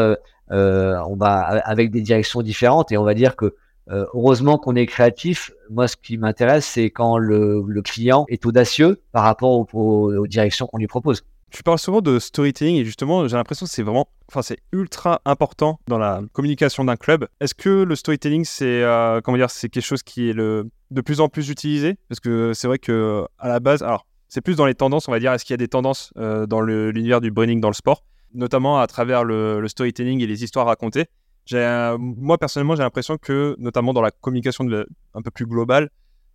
on 0.50 1.16
va 1.16 1.38
avec 1.64 1.90
des 1.90 2.00
directions 2.00 2.42
différentes. 2.42 2.90
Et 2.92 2.96
on 2.96 3.04
va 3.04 3.14
dire 3.14 3.36
que 3.36 3.54
heureusement 3.90 4.58
qu'on 4.58 4.74
est 4.74 4.86
créatif. 4.86 5.50
Moi, 5.70 5.86
ce 5.86 5.96
qui 5.96 6.18
m'intéresse, 6.18 6.66
c'est 6.66 6.90
quand 6.90 7.18
le, 7.18 7.62
le, 7.66 7.82
client 7.82 8.24
est 8.28 8.44
audacieux 8.46 9.02
par 9.12 9.24
rapport 9.24 9.66
aux, 9.74 10.26
directions 10.26 10.66
qu'on 10.66 10.78
lui 10.78 10.86
propose. 10.86 11.22
Tu 11.50 11.62
parles 11.62 11.78
souvent 11.78 12.02
de 12.02 12.18
storytelling 12.18 12.76
et 12.76 12.84
justement, 12.84 13.26
j'ai 13.26 13.36
l'impression 13.36 13.64
que 13.64 13.72
c'est 13.72 13.82
vraiment, 13.82 14.08
enfin, 14.28 14.42
c'est 14.42 14.58
ultra 14.72 15.22
important 15.24 15.80
dans 15.88 15.96
la 15.96 16.20
communication 16.32 16.84
d'un 16.84 16.96
club. 16.96 17.26
Est-ce 17.40 17.54
que 17.54 17.84
le 17.84 17.96
storytelling, 17.96 18.44
c'est, 18.44 18.82
euh, 18.82 19.22
comment 19.22 19.38
dire, 19.38 19.50
c'est 19.50 19.70
quelque 19.70 19.84
chose 19.84 20.02
qui 20.02 20.28
est 20.28 20.34
le, 20.34 20.68
de 20.90 21.00
plus 21.00 21.20
en 21.20 21.28
plus 21.28 21.50
utilisé 21.50 21.96
Parce 22.08 22.20
que 22.20 22.52
c'est 22.54 22.66
vrai 22.66 22.78
que 22.78 23.26
à 23.38 23.48
la 23.48 23.60
base, 23.60 23.82
alors, 23.82 24.06
c'est 24.28 24.40
plus 24.40 24.56
dans 24.56 24.66
les 24.66 24.74
tendances, 24.74 25.08
on 25.08 25.12
va 25.12 25.20
dire. 25.20 25.32
Est-ce 25.32 25.44
qu'il 25.44 25.54
y 25.54 25.54
a 25.54 25.58
des 25.58 25.68
tendances 25.68 26.12
euh, 26.18 26.46
dans 26.46 26.60
l'univers 26.60 27.20
du 27.20 27.30
branding 27.30 27.60
dans 27.60 27.68
le 27.68 27.74
sport, 27.74 28.04
notamment 28.34 28.78
à 28.78 28.86
travers 28.86 29.24
le, 29.24 29.60
le 29.60 29.68
storytelling 29.68 30.20
et 30.20 30.26
les 30.26 30.44
histoires 30.44 30.66
racontées 30.66 31.06
Moi 31.52 32.38
personnellement, 32.38 32.76
j'ai 32.76 32.82
l'impression 32.82 33.16
que, 33.16 33.56
notamment 33.58 33.92
dans 33.92 34.02
la 34.02 34.10
communication 34.10 34.64
de, 34.64 34.86
un 35.14 35.22
peu 35.22 35.30
plus 35.30 35.46
globale, 35.46 35.90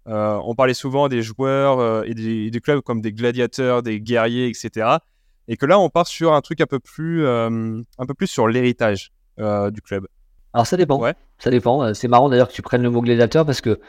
euh, 0.07 0.39
on 0.43 0.53
parlait 0.55 0.73
souvent 0.73 1.07
des 1.07 1.21
joueurs 1.21 1.79
euh, 1.79 2.03
et 2.03 2.13
des, 2.13 2.51
des, 2.51 2.59
clubs 2.59 2.81
comme 2.81 2.99
des 2.99 3.13
gladiateurs, 3.13 3.83
des 3.83 4.01
guerriers, 4.01 4.47
etc. 4.47 4.97
Et 5.47 5.55
que 5.55 5.65
là, 5.65 5.79
on 5.79 5.89
part 5.89 6.07
sur 6.07 6.33
un 6.33 6.41
truc 6.41 6.59
un 6.61 6.65
peu 6.65 6.79
plus, 6.79 7.25
un 7.27 8.05
peu 8.07 8.13
plus 8.13 8.27
sur 8.27 8.47
l'héritage 8.47 9.11
du 9.37 9.81
club. 9.81 10.07
Alors 10.53 10.67
ça 10.67 10.77
dépend. 10.77 10.99
Ouais. 10.99 11.15
Ça 11.43 11.49
dépend. 11.49 11.93
C'est 11.93 12.07
marrant 12.07 12.29
d'ailleurs 12.29 12.47
que 12.47 12.53
tu 12.53 12.61
prennes 12.61 12.83
le 12.83 12.89
mot 12.89 13.01
gladiateur 13.01 13.45
parce 13.45 13.59
que 13.59 13.79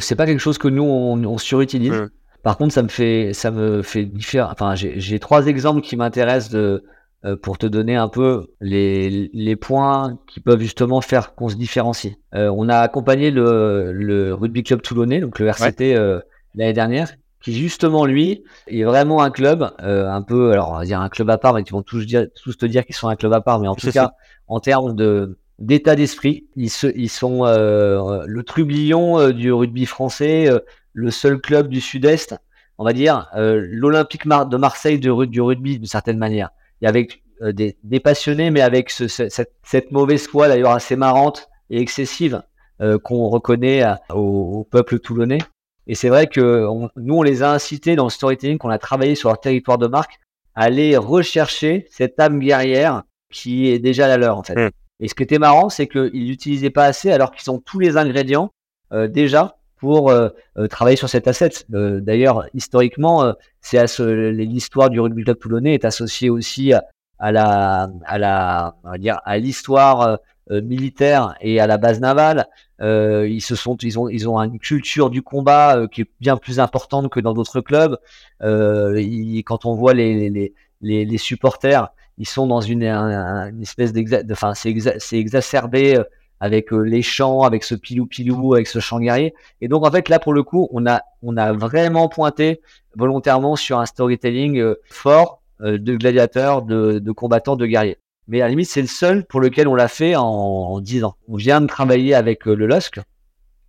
c'est 0.00 0.14
pas 0.14 0.24
quelque 0.24 0.38
chose 0.38 0.56
que 0.56 0.68
nous 0.68 0.84
on, 0.84 1.22
on 1.22 1.36
surutilise. 1.36 1.92
Mmh. 1.92 2.08
Par 2.42 2.56
contre, 2.58 2.72
ça 2.72 2.82
me 2.82 2.88
fait, 2.88 3.32
ça 3.32 3.50
me 3.50 3.82
fait 3.82 4.04
différent. 4.04 4.50
Enfin, 4.52 4.74
j'ai 4.74 5.18
trois 5.18 5.46
exemples 5.46 5.80
qui 5.80 5.96
m'intéressent 5.96 6.50
de, 6.50 6.84
euh, 7.24 7.36
pour 7.36 7.56
te 7.56 7.64
donner 7.64 7.96
un 7.96 8.08
peu 8.08 8.48
les, 8.60 9.30
les 9.32 9.56
points 9.56 10.18
qui 10.28 10.40
peuvent 10.40 10.60
justement 10.60 11.00
faire 11.00 11.34
qu'on 11.34 11.48
se 11.48 11.56
différencie. 11.56 12.16
Euh, 12.34 12.52
on 12.54 12.68
a 12.68 12.76
accompagné 12.76 13.30
le, 13.30 13.92
le, 13.92 14.34
Rugby 14.34 14.62
Club 14.62 14.82
Toulonnais, 14.82 15.20
donc 15.20 15.38
le 15.38 15.46
RCT 15.46 15.96
euh, 15.96 16.20
l'année 16.54 16.74
dernière, 16.74 17.14
qui 17.40 17.54
justement 17.54 18.04
lui 18.04 18.44
est 18.66 18.84
vraiment 18.84 19.22
un 19.22 19.30
club 19.30 19.70
un 19.78 20.20
peu, 20.20 20.52
alors 20.52 20.72
on 20.72 20.78
va 20.78 20.84
dire 20.84 21.00
un 21.00 21.08
club 21.08 21.30
à 21.30 21.38
part, 21.38 21.54
mais 21.54 21.62
ils 21.62 21.72
vont 21.72 21.82
tous 21.82 22.04
dire, 22.04 22.26
tous 22.42 22.58
te 22.58 22.66
dire 22.66 22.84
qu'ils 22.84 22.94
sont 22.94 23.08
un 23.08 23.16
club 23.16 23.32
à 23.32 23.40
part, 23.40 23.58
mais 23.58 23.68
en 23.68 23.74
tout 23.74 23.90
cas 23.90 24.12
en 24.46 24.60
termes 24.60 24.94
de 24.94 25.38
d'état 25.58 25.96
d'esprit, 25.96 26.46
ils, 26.56 26.70
se, 26.70 26.86
ils 26.96 27.08
sont 27.08 27.44
le 27.44 28.42
trublion 28.42 29.30
du 29.30 29.52
rugby 29.52 29.86
français, 29.86 30.48
le 30.92 31.10
seul 31.10 31.40
club 31.40 31.68
du 31.68 31.80
Sud-Est, 31.80 32.34
on 32.78 32.84
va 32.84 32.92
dire 32.92 33.28
l'Olympique 33.34 34.26
de 34.26 34.56
Marseille 34.56 34.98
du 34.98 35.10
rugby 35.10 35.78
d'une 35.78 35.86
certaine 35.86 36.18
manière 36.18 36.50
avec 36.86 37.22
euh, 37.42 37.52
des, 37.52 37.76
des, 37.82 38.00
passionnés, 38.00 38.50
mais 38.50 38.60
avec 38.60 38.90
ce, 38.90 39.08
cette, 39.08 39.52
cette, 39.62 39.90
mauvaise 39.90 40.26
foi 40.26 40.48
d'ailleurs 40.48 40.72
assez 40.72 40.96
marrante 40.96 41.48
et 41.70 41.80
excessive 41.80 42.42
euh, 42.80 42.98
qu'on 42.98 43.28
reconnaît 43.28 43.84
au, 44.10 44.60
au, 44.60 44.64
peuple 44.64 44.98
toulonnais. 44.98 45.38
Et 45.86 45.94
c'est 45.94 46.08
vrai 46.08 46.26
que 46.26 46.66
on, 46.66 46.90
nous, 46.96 47.16
on 47.16 47.22
les 47.22 47.42
a 47.42 47.50
incités 47.50 47.96
dans 47.96 48.04
le 48.04 48.10
storytelling, 48.10 48.58
qu'on 48.58 48.70
a 48.70 48.78
travaillé 48.78 49.14
sur 49.14 49.28
leur 49.28 49.40
territoire 49.40 49.78
de 49.78 49.86
marque, 49.86 50.20
à 50.54 50.62
aller 50.64 50.96
rechercher 50.96 51.86
cette 51.90 52.18
âme 52.20 52.38
guerrière 52.38 53.02
qui 53.30 53.68
est 53.68 53.78
déjà 53.78 54.06
la 54.06 54.16
leur 54.16 54.38
en 54.38 54.42
fait. 54.42 54.54
Mm. 54.54 54.70
Et 55.00 55.08
ce 55.08 55.14
qui 55.14 55.22
était 55.22 55.38
marrant, 55.38 55.68
c'est 55.68 55.88
qu'ils 55.88 56.28
l'utilisaient 56.28 56.70
pas 56.70 56.84
assez 56.84 57.10
alors 57.10 57.32
qu'ils 57.32 57.50
ont 57.50 57.58
tous 57.58 57.78
les 57.78 57.96
ingrédients 57.96 58.52
euh, 58.92 59.08
déjà 59.08 59.56
pour 59.76 60.10
euh, 60.10 60.28
euh, 60.56 60.66
travailler 60.68 60.96
sur 60.96 61.08
cet 61.08 61.28
asset. 61.28 61.50
D'ailleurs, 61.68 62.46
historiquement, 62.54 63.34
c'est 63.60 63.84
l'histoire 63.98 64.88
du 64.88 65.00
rugby 65.00 65.24
club 65.24 65.38
toulonnais 65.38 65.74
est 65.74 65.84
associée 65.84 66.30
aussi 66.30 66.72
à, 67.18 67.32
la, 67.32 67.90
à 68.06 68.18
la, 68.18 68.76
à 69.24 69.38
l'histoire 69.38 70.18
militaire 70.50 71.34
et 71.40 71.60
à 71.60 71.66
la 71.66 71.76
base 71.76 72.00
navale. 72.00 72.46
ils 72.80 73.42
se 73.42 73.56
sont, 73.56 73.76
ils 73.76 73.98
ont, 73.98 74.08
ils 74.08 74.28
ont 74.28 74.38
une 74.40 74.58
culture 74.58 75.10
du 75.10 75.22
combat 75.22 75.86
qui 75.90 76.02
est 76.02 76.10
bien 76.20 76.36
plus 76.36 76.60
importante 76.60 77.10
que 77.10 77.20
dans 77.20 77.34
d'autres 77.34 77.60
clubs. 77.60 77.98
Quand 78.40 79.64
on 79.66 79.74
voit 79.74 79.92
les, 79.92 80.30
les, 80.30 81.04
les, 81.04 81.18
supporters, 81.18 81.88
ils 82.18 82.28
sont 82.28 82.46
dans 82.46 82.60
une, 82.60 82.84
une 82.84 83.62
espèce 83.62 83.92
d'exa, 83.92 84.22
enfin, 84.30 84.54
c'est 84.54 84.70
exa, 84.70 84.92
exacerbé 85.12 86.02
avec 86.44 86.72
euh, 86.72 86.82
les 86.82 87.00
chants, 87.00 87.40
avec 87.40 87.64
ce 87.64 87.74
pilou-pilou, 87.74 88.52
avec 88.54 88.66
ce 88.66 88.78
chant 88.78 89.00
guerrier. 89.00 89.34
Et 89.60 89.68
donc, 89.68 89.86
en 89.86 89.90
fait, 89.90 90.10
là, 90.10 90.18
pour 90.18 90.34
le 90.34 90.42
coup, 90.42 90.68
on 90.72 90.86
a, 90.86 91.00
on 91.22 91.38
a 91.38 91.52
vraiment 91.54 92.08
pointé 92.08 92.60
volontairement 92.96 93.56
sur 93.56 93.78
un 93.78 93.86
storytelling 93.86 94.58
euh, 94.58 94.74
fort 94.90 95.40
euh, 95.62 95.78
de 95.78 95.96
gladiateurs, 95.96 96.60
de, 96.60 97.00
combattants, 97.12 97.56
de 97.56 97.64
guerriers. 97.64 97.98
Mais 98.28 98.42
à 98.42 98.44
la 98.44 98.50
limite, 98.50 98.68
c'est 98.68 98.82
le 98.82 98.88
seul 98.88 99.24
pour 99.24 99.40
lequel 99.40 99.68
on 99.68 99.74
l'a 99.74 99.88
fait 99.88 100.16
en, 100.16 100.24
en 100.24 100.80
10 100.80 101.04
ans. 101.04 101.16
On 101.28 101.36
vient 101.36 101.62
de 101.62 101.66
travailler 101.66 102.14
avec 102.14 102.44
le 102.44 102.66
LOSC, 102.66 103.00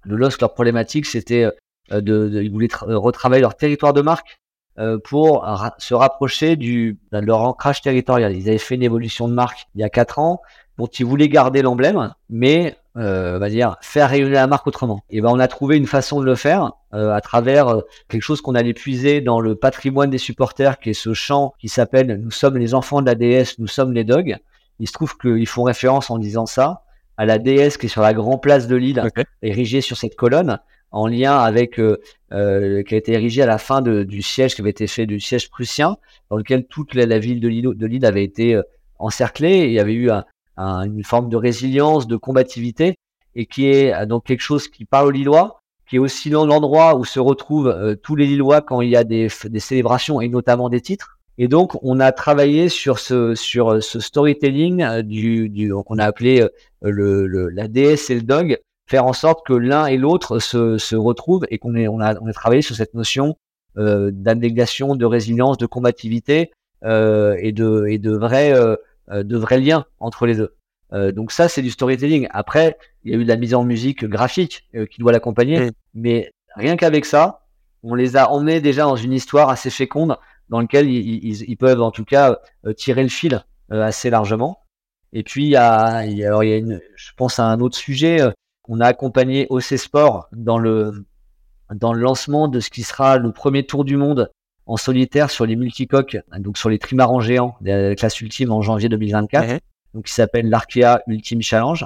Le 0.04 0.16
LOSC, 0.18 0.42
leur 0.42 0.54
problématique, 0.54 1.06
c'était 1.06 1.50
de, 1.92 2.00
de, 2.00 2.42
ils 2.42 2.52
voulaient 2.52 2.70
retravailler 2.82 3.42
leur 3.42 3.56
territoire 3.56 3.94
de 3.94 4.02
marque 4.02 4.38
pour 5.04 5.46
se 5.78 5.94
rapprocher 5.94 6.56
du, 6.56 7.00
de 7.12 7.20
leur 7.20 7.42
ancrage 7.42 7.82
territorial. 7.82 8.36
Ils 8.36 8.50
avaient 8.50 8.58
fait 8.58 8.76
une 8.76 8.84
évolution 8.84 9.28
de 9.28 9.34
marque 9.34 9.68
il 9.76 9.82
y 9.82 9.84
a 9.84 9.90
quatre 9.90 10.20
ans 10.20 10.42
dont 10.78 10.88
ils 10.88 11.06
voulaient 11.06 11.30
garder 11.30 11.62
l'emblème, 11.62 12.14
mais 12.30 12.78
euh, 12.98 13.36
on 13.36 13.40
va 13.40 13.50
dire 13.50 13.76
faire 13.82 14.10
rayonner 14.10 14.34
la 14.34 14.48
marque 14.48 14.68
autrement. 14.68 15.02
Et 15.10 15.22
ben 15.22 15.30
on 15.30 15.40
a 15.40 15.48
trouvé 15.48 15.78
une 15.78 15.88
façon 15.88 16.20
de 16.22 16.26
le 16.26 16.36
faire 16.36 16.74
euh, 16.94 17.14
à 17.14 17.22
travers 17.22 17.68
euh, 17.68 17.82
quelque 18.08 18.22
chose 18.22 18.42
qu'on 18.42 18.56
allait 18.56 18.74
puiser 18.74 19.22
dans 19.22 19.40
le 19.40 19.56
patrimoine 19.56 20.10
des 20.10 20.18
supporters, 20.18 20.80
qui 20.80 20.92
est 20.92 20.94
ce 20.94 21.14
chant 21.14 21.54
qui 21.60 21.68
s'appelle 21.68 22.22
"Nous 22.22 22.32
sommes 22.32 22.58
les 22.58 22.74
enfants 22.74 23.02
de 23.02 23.06
la 23.06 23.16
déesse, 23.16 23.60
nous 23.60 23.68
sommes 23.68 23.94
les 23.94 24.04
dogs". 24.04 24.38
Il 24.80 24.88
se 24.88 24.94
trouve 24.94 25.18
qu'ils 25.18 25.48
font 25.48 25.64
référence 25.64 26.10
en 26.10 26.18
disant 26.18 26.46
ça 26.46 26.84
à 27.18 27.26
la 27.26 27.38
déesse 27.38 27.78
qui 27.78 27.86
est 27.86 27.90
sur 27.90 28.02
la 28.02 28.14
grande 28.14 28.42
place 28.42 28.68
de 28.68 28.76
l'île, 28.76 29.02
érigée 29.42 29.80
sur 29.80 29.96
cette 29.96 30.16
colonne, 30.16 30.60
en 30.96 31.08
lien 31.08 31.38
avec 31.38 31.80
euh, 31.80 31.98
euh, 32.32 32.84
qui 32.84 32.96
a 32.96 32.98
été 32.98 33.14
érigée 33.14 33.42
à 33.42 33.46
la 33.46 33.58
fin 33.58 33.82
de, 33.82 34.04
du 34.04 34.22
siège 34.22 34.56
qui 34.56 34.62
avait 34.62 34.70
été 34.70 34.88
fait 34.88 35.06
du 35.06 35.20
siège 35.20 35.50
prussien, 35.50 35.98
dans 36.30 36.38
lequel 36.38 36.66
toute 36.66 36.94
la, 36.96 37.20
ville 37.20 37.40
de 37.40 37.48
l'île 37.48 37.70
de 37.76 37.86
l'île 37.86 38.06
avait 38.06 38.24
été 38.24 38.60
encerclée. 38.98 39.58
Et 39.58 39.66
il 39.68 39.74
y 39.74 39.80
avait 39.80 39.94
eu 39.94 40.10
un, 40.10 40.24
une 40.58 41.04
forme 41.04 41.30
de 41.30 41.38
résilience, 41.38 42.08
de 42.08 42.16
combativité, 42.16 42.96
et 43.36 43.46
qui 43.46 43.68
est 43.68 43.94
euh, 43.94 44.06
donc 44.06 44.26
quelque 44.26 44.42
chose 44.42 44.68
qui 44.68 44.86
parle 44.86 45.08
aux 45.08 45.12
Lillois, 45.12 45.62
qui 45.88 45.98
est 45.98 46.00
aussi 46.00 46.30
l'endroit 46.30 46.96
où 46.96 47.06
se 47.06 47.20
retrouvent 47.20 47.68
euh, 47.68 47.96
tous 47.96 48.16
les 48.16 48.26
Lillois 48.26 48.62
quand 48.62 48.82
il 48.82 48.90
y 48.90 48.96
a 48.96 49.04
des, 49.04 49.28
des, 49.46 49.60
célébrations 49.60 50.22
et 50.22 50.30
notamment 50.30 50.70
des 50.70 50.82
titres. 50.82 51.20
Et 51.38 51.48
donc 51.48 51.78
on 51.84 52.00
a 52.00 52.12
travaillé 52.12 52.70
sur 52.70 52.98
ce 52.98 53.36
sur 53.36 53.74
euh, 53.74 53.82
ce 53.82 54.00
storytelling 54.00 55.02
du, 55.02 55.50
du 55.50 55.74
qu'on 55.86 56.00
a 56.00 56.06
appelé 56.06 56.48
le, 56.82 57.28
le, 57.28 57.50
la 57.50 57.68
déesse 57.68 58.10
et 58.10 58.16
le 58.16 58.22
dog, 58.22 58.58
faire 58.88 59.06
en 59.06 59.14
sorte 59.14 59.46
que 59.46 59.54
l'un 59.54 59.88
et 59.88 59.98
l'autre 59.98 60.40
se, 60.40 60.78
se 60.78 60.96
retrouvent 60.96 61.46
et 61.50 61.58
qu'on 61.58 61.76
on 61.76 62.00
a 62.00 62.20
on 62.22 62.28
a 62.28 62.34
travaillé 62.34 62.62
sur 62.62 62.76
cette 62.76 62.94
notion 62.94 63.36
euh, 63.78 64.12
de 64.12 65.06
résilience, 65.06 65.58
de 65.58 65.66
combativité 65.66 66.52
euh, 66.84 67.36
et 67.40 67.52
de 67.52 67.86
et 67.90 67.98
de 67.98 68.16
vrai 68.16 68.54
euh, 69.12 69.24
de 69.24 69.38
vrais 69.38 69.60
liens 69.60 69.86
entre 70.00 70.26
les 70.26 70.36
deux. 70.36 70.56
Euh, 70.92 71.12
donc 71.12 71.32
ça, 71.32 71.48
c'est 71.48 71.62
du 71.62 71.70
storytelling. 71.70 72.28
Après, 72.32 72.76
il 73.04 73.12
y 73.12 73.16
a 73.16 73.20
eu 73.20 73.24
de 73.24 73.30
la 73.30 73.36
mise 73.36 73.54
en 73.54 73.64
musique 73.64 74.04
graphique 74.04 74.68
euh, 74.74 74.88
qui 74.88 75.00
doit 75.00 75.12
l'accompagner, 75.12 75.70
mais 75.94 76.32
rien 76.56 76.76
qu'avec 76.76 77.06
ça, 77.06 77.46
on 77.84 77.94
les 77.94 78.18
a 78.18 78.32
emmenés 78.32 78.62
déjà 78.62 78.84
dans 78.84 78.96
une 78.96 79.14
histoire 79.14 79.50
assez 79.50 79.70
féconde 79.70 80.18
dans 80.50 80.60
laquelle 80.60 80.90
ils, 80.90 81.58
peuvent 81.58 81.82
en 81.82 81.92
tout 81.92 82.06
cas 82.06 82.40
tirer 82.78 83.04
le 83.04 83.10
fil 83.10 83.44
assez 83.70 84.10
largement. 84.10 84.60
Et 85.14 85.24
puis 85.24 85.46
il 85.46 85.50
y 85.50 85.56
a, 85.56 85.72
alors 85.72 86.44
il 86.44 86.50
y 86.50 86.54
a 86.54 86.58
une, 86.58 86.82
je 86.96 87.12
pense 87.16 87.40
à 87.40 87.46
un 87.46 87.60
autre 87.60 87.78
sujet. 87.78 88.20
On 88.68 88.80
a 88.80 88.88
accompagné 88.88 89.48
OC 89.50 89.78
Sport 89.78 90.28
dans 90.32 90.58
le 90.58 91.06
dans 91.74 91.94
le 91.94 92.00
lancement 92.00 92.48
de 92.48 92.60
ce 92.60 92.70
qui 92.70 92.84
sera 92.84 93.18
le 93.18 93.32
premier 93.32 93.66
tour 93.66 93.86
du 93.86 93.98
monde 93.98 94.32
en 94.68 94.78
solitaire 94.78 95.30
sur 95.30 95.46
les 95.46 95.56
multicoques, 95.56 96.18
donc 96.40 96.58
sur 96.58 96.70
les 96.70 96.80
trimarans 96.80 97.20
géants 97.20 97.56
de 97.62 97.72
la 97.72 97.96
classe 97.96 98.20
ultime 98.22 98.52
en 98.52 98.62
janvier 98.62 98.90
2024, 98.90 99.62
donc 99.94 100.06
qui 100.06 100.14
s'appelle 100.14 100.50
l'Arkea 100.50 101.02
Ultime 101.08 101.42
Challenge. 101.42 101.86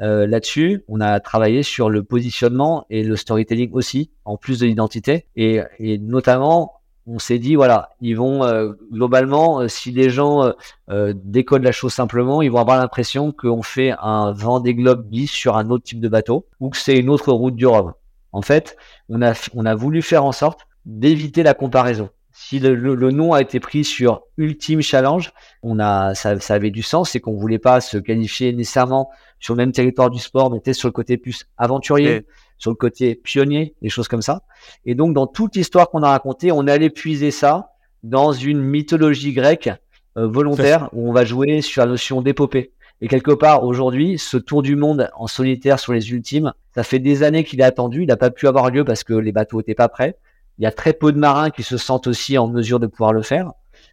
Euh, 0.00 0.26
Là-dessus, 0.26 0.84
on 0.88 1.00
a 1.00 1.18
travaillé 1.20 1.62
sur 1.62 1.90
le 1.90 2.04
positionnement 2.04 2.86
et 2.88 3.02
le 3.02 3.16
storytelling 3.16 3.70
aussi, 3.72 4.10
en 4.24 4.36
plus 4.36 4.60
de 4.60 4.66
l'identité. 4.66 5.26
Et, 5.34 5.60
et, 5.78 5.98
notamment, 5.98 6.77
on 7.08 7.18
s'est 7.18 7.38
dit, 7.38 7.54
voilà, 7.54 7.90
ils 8.00 8.14
vont 8.14 8.44
euh, 8.44 8.72
globalement, 8.92 9.60
euh, 9.60 9.68
si 9.68 9.90
les 9.90 10.10
gens 10.10 10.44
euh, 10.44 10.52
euh, 10.90 11.14
décodent 11.16 11.62
la 11.62 11.72
chose 11.72 11.94
simplement, 11.94 12.42
ils 12.42 12.50
vont 12.50 12.58
avoir 12.58 12.78
l'impression 12.78 13.32
qu'on 13.32 13.62
fait 13.62 13.94
un 14.00 14.32
vent 14.32 14.60
des 14.60 14.74
globes 14.74 15.08
bis 15.08 15.30
sur 15.30 15.56
un 15.56 15.70
autre 15.70 15.84
type 15.84 16.00
de 16.00 16.08
bateau 16.08 16.46
ou 16.60 16.68
que 16.68 16.76
c'est 16.76 16.98
une 16.98 17.08
autre 17.08 17.32
route 17.32 17.56
du 17.56 17.66
Rhum. 17.66 17.94
En 18.32 18.42
fait, 18.42 18.76
on 19.08 19.22
a, 19.22 19.32
on 19.54 19.64
a 19.64 19.74
voulu 19.74 20.02
faire 20.02 20.24
en 20.24 20.32
sorte 20.32 20.66
d'éviter 20.84 21.42
la 21.42 21.54
comparaison 21.54 22.10
si 22.40 22.60
le, 22.60 23.10
nom 23.10 23.32
a 23.32 23.42
été 23.42 23.58
pris 23.58 23.84
sur 23.84 24.22
Ultime 24.36 24.80
Challenge, 24.80 25.32
on 25.64 25.80
a, 25.80 26.14
ça, 26.14 26.38
ça 26.38 26.54
avait 26.54 26.70
du 26.70 26.84
sens, 26.84 27.10
c'est 27.10 27.18
qu'on 27.18 27.36
voulait 27.36 27.58
pas 27.58 27.80
se 27.80 27.98
qualifier 27.98 28.52
nécessairement 28.52 29.10
sur 29.40 29.54
le 29.54 29.58
même 29.58 29.72
territoire 29.72 30.08
du 30.08 30.20
sport, 30.20 30.48
mais 30.50 30.60
peut-être 30.60 30.76
sur 30.76 30.88
le 30.88 30.92
côté 30.92 31.16
plus 31.16 31.48
aventurier, 31.56 32.24
sur 32.58 32.70
le 32.70 32.76
côté 32.76 33.14
pionnier, 33.14 33.74
des 33.82 33.88
choses 33.88 34.08
comme 34.08 34.22
ça. 34.22 34.42
Et 34.84 34.94
donc, 34.94 35.14
dans 35.14 35.26
toute 35.26 35.56
l'histoire 35.56 35.90
qu'on 35.90 36.02
a 36.02 36.10
racontée, 36.10 36.52
on 36.52 36.66
allait 36.66 36.90
puiser 36.90 37.30
ça 37.30 37.70
dans 38.02 38.32
une 38.32 38.60
mythologie 38.60 39.32
grecque 39.32 39.70
euh, 40.16 40.26
volontaire 40.26 40.88
où 40.92 41.08
on 41.08 41.12
va 41.12 41.24
jouer 41.24 41.62
sur 41.62 41.82
la 41.82 41.88
notion 41.88 42.22
d'épopée. 42.22 42.72
Et 43.00 43.08
quelque 43.08 43.30
part, 43.30 43.64
aujourd'hui, 43.64 44.18
ce 44.18 44.36
tour 44.36 44.62
du 44.62 44.74
monde 44.74 45.08
en 45.14 45.28
solitaire 45.28 45.78
sur 45.78 45.92
les 45.92 46.10
ultimes, 46.10 46.52
ça 46.74 46.82
fait 46.82 46.98
des 46.98 47.22
années 47.22 47.44
qu'il 47.44 47.60
est 47.60 47.64
attendu. 47.64 48.02
Il 48.02 48.08
n'a 48.08 48.16
pas 48.16 48.30
pu 48.30 48.48
avoir 48.48 48.70
lieu 48.70 48.84
parce 48.84 49.04
que 49.04 49.14
les 49.14 49.30
bateaux 49.30 49.58
n'étaient 49.58 49.74
pas 49.74 49.88
prêts. 49.88 50.16
Il 50.58 50.64
y 50.64 50.66
a 50.66 50.72
très 50.72 50.92
peu 50.92 51.12
de 51.12 51.18
marins 51.18 51.50
qui 51.50 51.62
se 51.62 51.76
sentent 51.76 52.08
aussi 52.08 52.36
en 52.36 52.48
mesure 52.48 52.80
de 52.80 52.88
pouvoir 52.88 53.12
le 53.12 53.22
faire 53.22 53.52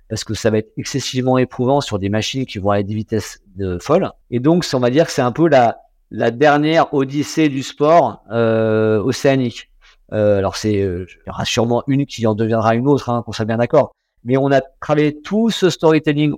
parce 0.09 0.23
que 0.23 0.33
ça 0.33 0.49
va 0.49 0.57
être 0.57 0.71
excessivement 0.77 1.37
éprouvant 1.37 1.81
sur 1.81 1.99
des 1.99 2.09
machines 2.09 2.45
qui 2.45 2.57
vont 2.57 2.71
à 2.71 2.81
des 2.81 2.93
vitesses 2.93 3.41
de 3.55 3.77
folles. 3.79 4.11
Et 4.31 4.39
donc, 4.39 4.65
on 4.73 4.79
va 4.79 4.89
dire 4.89 5.05
que 5.05 5.11
c'est 5.11 5.21
un 5.21 5.31
peu 5.31 5.47
la, 5.47 5.77
la 6.15 6.31
dernière 6.31 6.93
odyssée 6.93 7.49
du 7.49 7.61
sport 7.61 8.23
euh, 8.31 9.03
océanique. 9.03 9.69
Euh, 10.13 10.37
alors, 10.37 10.55
c'est 10.55 10.81
euh, 10.81 11.05
il 11.25 11.27
y 11.27 11.29
aura 11.29 11.43
sûrement 11.43 11.83
une 11.87 12.05
qui 12.05 12.25
en 12.25 12.35
deviendra 12.35 12.75
une 12.75 12.87
autre, 12.87 13.09
hein, 13.09 13.21
qu'on 13.25 13.33
soit 13.33 13.45
bien 13.45 13.57
d'accord. 13.57 13.91
Mais 14.23 14.37
on 14.37 14.49
a 14.51 14.61
travaillé 14.61 15.21
tout 15.21 15.49
ce 15.49 15.69
storytelling 15.69 16.33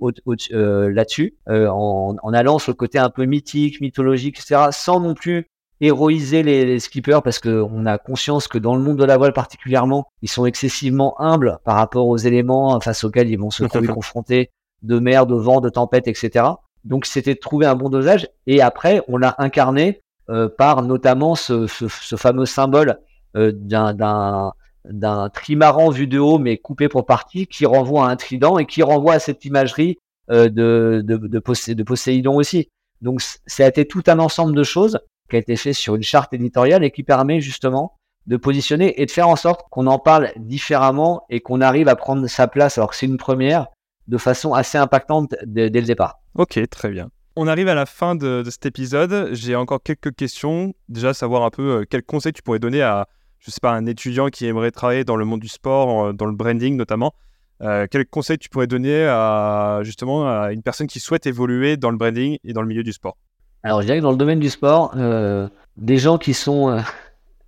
euh, 0.51 0.91
là-dessus, 0.91 1.36
euh, 1.47 1.67
en, 1.69 2.15
en, 2.21 2.34
allant 2.34 2.57
sur 2.57 2.71
le 2.71 2.75
côté 2.75 2.97
un 2.97 3.09
peu 3.09 3.25
mythique, 3.25 3.80
mythologique, 3.80 4.39
etc., 4.39 4.69
sans 4.71 4.99
non 4.99 5.13
plus 5.13 5.47
héroïser 5.80 6.41
les, 6.41 6.80
skippers 6.80 7.21
parce 7.23 7.38
qu'on 7.38 7.86
a 7.86 7.99
conscience 7.99 8.47
que 8.47 8.57
dans 8.57 8.75
le 8.75 8.82
monde 8.82 8.97
de 8.97 9.03
la 9.03 9.15
voile 9.15 9.32
particulièrement, 9.32 10.07
ils 10.23 10.30
sont 10.30 10.47
excessivement 10.47 11.13
humbles 11.21 11.59
par 11.63 11.75
rapport 11.75 12.07
aux 12.07 12.17
éléments 12.17 12.80
face 12.80 13.03
auxquels 13.03 13.30
ils 13.30 13.38
vont 13.38 13.51
se 13.51 13.63
trouver 13.63 13.88
confrontés 13.88 14.49
de 14.82 14.97
mer, 14.97 15.28
de 15.28 15.36
vent, 15.36 15.61
de 15.61 15.69
tempête, 15.69 16.07
etc. 16.07 16.45
Donc 16.88 17.05
c'était 17.05 17.33
de 17.33 17.39
trouver 17.39 17.65
un 17.65 17.75
bon 17.75 17.89
dosage 17.89 18.29
et 18.47 18.61
après 18.61 19.03
on 19.07 19.17
l'a 19.17 19.35
incarné 19.39 20.01
euh, 20.29 20.47
par 20.49 20.83
notamment 20.83 21.35
ce, 21.35 21.67
fameux 21.67 22.45
symbole 22.45 22.99
euh, 23.35 23.51
d'un 23.53 25.29
trimaran 25.29 25.89
vu 25.89 26.07
de 26.07 26.17
haut 26.17 26.39
mais 26.39 26.57
coupé 26.57 26.88
pour 26.88 27.05
partie 27.05 27.45
qui 27.45 27.65
renvoie 27.65 28.07
à 28.07 28.09
un 28.09 28.15
trident 28.15 28.57
et 28.57 28.65
qui 28.65 28.83
renvoie 28.83 29.15
à 29.15 29.19
cette 29.19 29.43
imagerie 29.43 29.97
euh, 30.31 30.47
de, 30.49 31.03
de, 31.03 31.17
de, 31.17 31.73
de 31.73 31.83
Poséidon 31.83 32.35
aussi. 32.35 32.69
Donc 33.01 33.21
ça 33.21 33.65
a 33.65 33.67
été 33.67 33.85
tout 33.85 34.03
un 34.07 34.19
ensemble 34.19 34.55
de 34.55 34.63
choses 34.63 34.99
qui 35.29 35.35
a 35.35 35.39
été 35.39 35.57
fait 35.57 35.73
sur 35.73 35.95
une 35.95 36.03
charte 36.03 36.33
éditoriale 36.33 36.85
et 36.85 36.91
qui 36.91 37.03
permet 37.03 37.41
justement 37.41 37.97
de 38.27 38.38
positionner 38.38 39.01
et 39.01 39.05
de 39.05 39.11
faire 39.11 39.27
en 39.27 39.35
sorte 39.35 39.65
qu'on 39.69 39.88
en 39.88 39.99
parle 39.99 40.31
différemment 40.38 41.23
et 41.29 41.41
qu'on 41.41 41.61
arrive 41.61 41.88
à 41.89 41.95
prendre 41.95 42.27
sa 42.27 42.47
place, 42.47 42.77
alors 42.77 42.91
que 42.91 42.95
c'est 42.95 43.05
une 43.05 43.17
première, 43.17 43.67
de 44.08 44.18
façon 44.18 44.53
assez 44.53 44.78
impactante 44.78 45.36
dès 45.45 45.70
le 45.70 45.82
départ. 45.82 46.20
Ok, 46.36 46.60
très 46.70 46.89
bien. 46.89 47.10
On 47.36 47.47
arrive 47.47 47.68
à 47.68 47.76
la 47.76 47.86
fin 47.86 48.16
de, 48.16 48.43
cet 48.49 48.66
épisode. 48.66 49.30
J'ai 49.34 49.55
encore 49.55 49.82
quelques 49.84 50.16
questions. 50.16 50.74
Déjà, 50.89 51.14
savoir 51.14 51.43
un 51.43 51.51
peu 51.51 51.82
euh, 51.82 51.86
quel 51.88 52.03
conseil 52.03 52.34
tu 52.34 52.41
pourrais 52.41 52.60
donner 52.60 52.82
à, 52.82 53.08
je 53.39 53.51
sais 53.51 53.60
pas, 53.62 53.72
un 53.72 53.86
étudiant 53.86 54.30
qui 54.30 54.47
aimerait 54.47 54.72
travailler 54.72 55.03
dans 55.03 55.16
le 55.16 55.26
monde 55.26 55.39
du 55.39 55.49
sport, 55.49 56.14
dans 56.14 56.26
le 56.26 56.36
branding 56.36 56.76
notamment. 56.76 57.14
Euh, 57.62 57.88
quel 57.89 58.05
conseil 58.05 58.38
tu 58.38 58.49
pourrais 58.49 58.68
donner 58.68 59.05
à 59.05 59.80
justement 59.84 60.30
à 60.30 60.51
une 60.51 60.62
personne 60.62 60.88
qui 60.88 60.99
souhaite 60.99 61.26
évoluer 61.26 61.76
dans 61.78 61.89
le 61.89 61.97
branding 61.97 62.38
et 62.43 62.53
dans 62.53 62.62
le 62.62 62.68
milieu 62.68 62.84
du 62.84 62.93
sport? 62.93 63.18
Alors, 63.64 63.82
je 63.82 63.88
dirais 63.88 63.97
que 63.97 64.03
dans 64.03 64.12
le 64.12 64.18
domaine 64.18 64.39
du 64.39 64.49
sport, 64.49 64.93
euh, 64.95 65.47
des 65.76 65.97
gens 65.97 66.18
qui 66.18 66.34
sont 66.34 66.70
euh, 66.70 66.80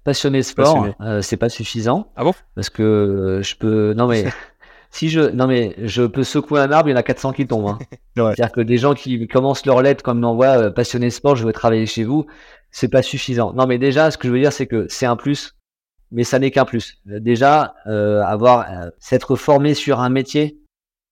passionnés 0.03 0.39
de 0.39 0.43
sport, 0.43 0.87
euh, 1.01 1.21
c'est 1.21 1.37
pas 1.37 1.49
suffisant. 1.49 2.11
Ah 2.15 2.23
bon? 2.23 2.33
Parce 2.55 2.69
que 2.69 3.41
je 3.43 3.55
peux. 3.55 3.93
Non, 3.93 4.07
mais. 4.07 4.25
si 4.91 5.09
je. 5.09 5.21
Non, 5.21 5.47
mais 5.47 5.75
je 5.77 6.03
peux 6.03 6.23
secouer 6.23 6.61
un 6.61 6.71
arbre, 6.71 6.89
il 6.89 6.93
y 6.93 6.95
en 6.95 6.99
a 6.99 7.03
400 7.03 7.33
qui 7.33 7.47
tombent. 7.47 7.67
Hein. 7.67 7.79
C'est-à-dire 8.15 8.51
que 8.51 8.61
des 8.61 8.77
gens 8.77 8.93
qui 8.93 9.27
commencent 9.27 9.65
leur 9.65 9.81
lettre 9.81 10.03
comme 10.03 10.19
m'envoient 10.19 10.71
passionné 10.71 11.07
de 11.07 11.11
sport, 11.11 11.35
je 11.35 11.45
veux 11.45 11.53
travailler 11.53 11.85
chez 11.85 12.03
vous, 12.03 12.25
c'est 12.71 12.89
pas 12.89 13.01
suffisant. 13.01 13.53
Non, 13.53 13.67
mais 13.67 13.77
déjà, 13.77 14.11
ce 14.11 14.17
que 14.17 14.27
je 14.27 14.33
veux 14.33 14.39
dire, 14.39 14.53
c'est 14.53 14.67
que 14.67 14.87
c'est 14.89 15.05
un 15.05 15.15
plus, 15.15 15.55
mais 16.11 16.23
ça 16.23 16.39
n'est 16.39 16.51
qu'un 16.51 16.65
plus. 16.65 16.99
Déjà, 17.05 17.75
avoir. 17.85 18.67
s'être 18.99 19.35
formé 19.35 19.73
sur 19.73 19.99
un 19.99 20.09
métier, 20.09 20.59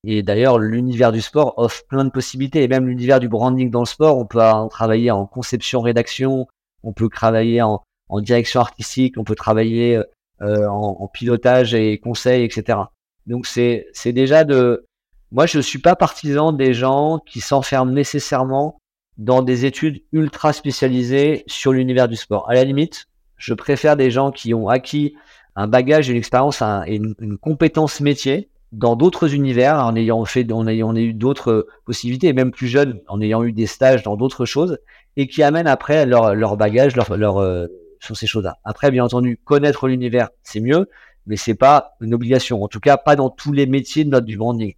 et 0.03 0.23
d'ailleurs, 0.23 0.59
l'univers 0.59 1.11
du 1.11 1.21
sport 1.21 1.53
offre 1.57 1.83
plein 1.87 2.05
de 2.05 2.09
possibilités. 2.09 2.63
Et 2.63 2.67
même 2.67 2.87
l'univers 2.87 3.19
du 3.19 3.27
branding 3.27 3.69
dans 3.69 3.81
le 3.81 3.85
sport, 3.85 4.17
on 4.17 4.25
peut 4.25 4.39
travailler 4.69 5.11
en 5.11 5.25
conception, 5.25 5.81
rédaction, 5.81 6.47
on 6.83 6.93
peut 6.93 7.09
travailler 7.09 7.61
en, 7.61 7.83
direction 8.21 8.61
artistique, 8.61 9.15
on 9.17 9.25
peut 9.25 9.35
travailler 9.35 10.01
euh, 10.41 10.67
en, 10.69 11.07
pilotage 11.07 11.73
et 11.73 11.97
conseil, 11.97 12.43
etc. 12.45 12.79
Donc 13.27 13.45
c'est 13.45 13.85
déjà 14.05 14.43
de. 14.43 14.85
Moi, 15.31 15.45
je 15.45 15.59
suis 15.59 15.79
pas 15.79 15.95
partisan 15.95 16.53
des 16.53 16.73
gens 16.73 17.19
qui 17.25 17.41
s'enferment 17.41 17.91
nécessairement 17.91 18.79
dans 19.17 19.41
des 19.41 19.65
études 19.65 20.01
ultra 20.11 20.53
spécialisées 20.53 21.43
sur 21.47 21.73
l'univers 21.73 22.07
du 22.07 22.15
sport. 22.15 22.49
À 22.49 22.53
la 22.53 22.63
limite, 22.63 23.07
je 23.35 23.53
préfère 23.53 23.97
des 23.97 24.09
gens 24.09 24.31
qui 24.31 24.53
ont 24.53 24.69
acquis 24.69 25.15
un 25.55 25.67
bagage, 25.67 26.07
une 26.07 26.17
expérience 26.17 26.61
et 26.85 26.95
une 26.95 27.37
compétence 27.37 27.99
métier 27.99 28.49
dans 28.71 28.95
d'autres 28.95 29.33
univers, 29.33 29.77
en 29.77 29.95
ayant 29.95 30.23
fait, 30.25 30.51
en 30.51 30.67
ayant 30.67 30.95
eu 30.95 31.13
d'autres 31.13 31.67
possibilités, 31.85 32.27
et 32.27 32.33
même 32.33 32.51
plus 32.51 32.67
jeunes, 32.67 32.99
en 33.07 33.21
ayant 33.21 33.43
eu 33.43 33.53
des 33.53 33.65
stages 33.65 34.03
dans 34.03 34.17
d'autres 34.17 34.45
choses, 34.45 34.79
et 35.15 35.27
qui 35.27 35.41
amènent 35.41 35.67
après 35.67 36.05
leur, 36.05 36.35
leur 36.35 36.57
bagage, 36.57 36.95
leur, 36.95 37.15
leur, 37.15 37.37
euh, 37.37 37.67
sur 37.99 38.17
ces 38.17 38.27
choses-là. 38.27 38.57
Après, 38.63 38.91
bien 38.91 39.05
entendu, 39.05 39.39
connaître 39.43 39.87
l'univers, 39.87 40.29
c'est 40.43 40.59
mieux, 40.59 40.89
mais 41.27 41.35
c'est 41.35 41.55
pas 41.55 41.95
une 42.01 42.13
obligation. 42.13 42.63
En 42.63 42.67
tout 42.67 42.79
cas, 42.79 42.97
pas 42.97 43.15
dans 43.15 43.29
tous 43.29 43.51
les 43.51 43.67
métiers 43.67 44.03
de 44.05 44.09
notre 44.09 44.25
du 44.25 44.37
branding. 44.37 44.73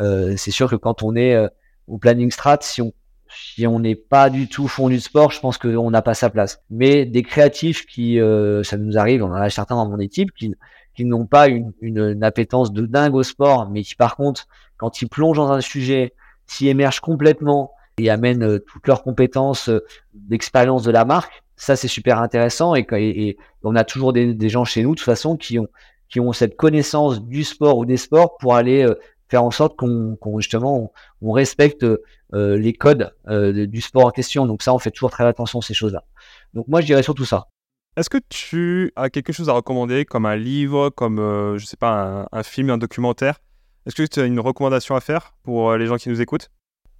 Euh, 0.00 0.34
c'est 0.36 0.50
sûr 0.50 0.68
que 0.68 0.76
quand 0.76 1.02
on 1.02 1.14
est 1.14 1.34
euh, 1.34 1.48
au 1.86 1.96
planning 1.96 2.30
strat, 2.30 2.58
si 2.60 2.82
on 2.82 2.92
si 3.34 3.66
on 3.66 3.80
n'est 3.80 3.94
pas 3.94 4.28
du 4.28 4.46
tout 4.46 4.68
fond 4.68 4.90
du 4.90 5.00
sport, 5.00 5.30
je 5.30 5.40
pense 5.40 5.56
qu'on 5.56 5.90
n'a 5.90 6.02
pas 6.02 6.12
sa 6.12 6.28
place. 6.28 6.62
Mais 6.68 7.06
des 7.06 7.22
créatifs 7.22 7.86
qui, 7.86 8.20
euh, 8.20 8.62
ça 8.62 8.76
nous 8.76 8.98
arrive, 8.98 9.24
on 9.24 9.30
en 9.30 9.32
a 9.32 9.48
certains 9.48 9.76
dans 9.76 9.88
mon 9.88 9.98
équipe, 10.00 10.32
qui, 10.32 10.54
qui 10.94 11.06
n'ont 11.06 11.24
pas 11.24 11.48
une, 11.48 11.72
une, 11.80 12.22
appétence 12.22 12.74
de 12.74 12.84
dingue 12.84 13.14
au 13.14 13.22
sport, 13.22 13.70
mais 13.70 13.84
qui 13.84 13.94
par 13.94 14.16
contre, 14.16 14.48
quand 14.76 15.00
ils 15.00 15.08
plongent 15.08 15.38
dans 15.38 15.50
un 15.50 15.62
sujet, 15.62 16.12
s'y 16.46 16.68
émergent 16.68 17.00
complètement 17.00 17.72
et 17.96 18.10
amènent 18.10 18.60
toutes 18.60 18.86
leurs 18.86 19.02
compétences 19.02 19.70
d'expérience 20.12 20.82
de 20.82 20.90
la 20.90 21.06
marque, 21.06 21.42
ça 21.62 21.76
c'est 21.76 21.88
super 21.88 22.18
intéressant 22.20 22.74
et, 22.74 22.84
et, 22.90 23.38
on 23.62 23.76
a 23.76 23.84
toujours 23.84 24.12
des, 24.12 24.48
gens 24.48 24.64
chez 24.64 24.82
nous 24.82 24.90
de 24.90 24.96
toute 24.96 25.04
façon 25.04 25.36
qui 25.36 25.60
ont 25.60 25.68
qui 26.12 26.20
ont 26.20 26.32
cette 26.32 26.56
connaissance 26.56 27.24
du 27.24 27.42
sport 27.42 27.78
ou 27.78 27.86
des 27.86 27.96
sports 27.96 28.36
pour 28.36 28.54
aller 28.54 28.86
faire 29.32 29.42
en 29.42 29.50
sorte 29.50 29.76
qu'on 29.76 30.18
justement 30.38 30.92
on, 31.22 31.32
respecte 31.32 31.84
euh, 31.84 32.58
les 32.58 32.74
codes 32.74 33.14
euh, 33.28 33.66
du 33.66 33.80
sport 33.80 34.04
en 34.04 34.10
question. 34.10 34.44
Donc 34.44 34.62
ça, 34.62 34.74
on 34.74 34.78
fait 34.78 34.90
toujours 34.90 35.10
très 35.10 35.24
attention 35.24 35.60
à 35.60 35.62
ces 35.62 35.72
choses-là. 35.72 36.04
Donc 36.52 36.68
moi, 36.68 36.82
je 36.82 36.86
dirais 36.86 37.02
surtout 37.02 37.24
ça. 37.24 37.48
Est-ce 37.96 38.10
que 38.10 38.18
tu 38.28 38.92
as 38.94 39.08
quelque 39.08 39.32
chose 39.32 39.48
à 39.48 39.54
recommander, 39.54 40.04
comme 40.04 40.26
un 40.26 40.36
livre, 40.36 40.90
comme 40.90 41.18
euh, 41.18 41.56
je 41.56 41.64
sais 41.64 41.78
pas 41.78 42.28
un, 42.30 42.42
film, 42.42 42.68
un 42.68 42.76
documentaire? 42.76 43.40
Est-ce 43.86 43.94
que 43.94 44.06
tu 44.06 44.20
as 44.20 44.24
une 44.24 44.38
recommandation 44.38 44.96
à 44.96 45.00
faire 45.00 45.34
pour 45.42 45.76
les 45.76 45.86
gens 45.86 45.96
qui 45.96 46.10
nous 46.10 46.20
écoutent? 46.20 46.50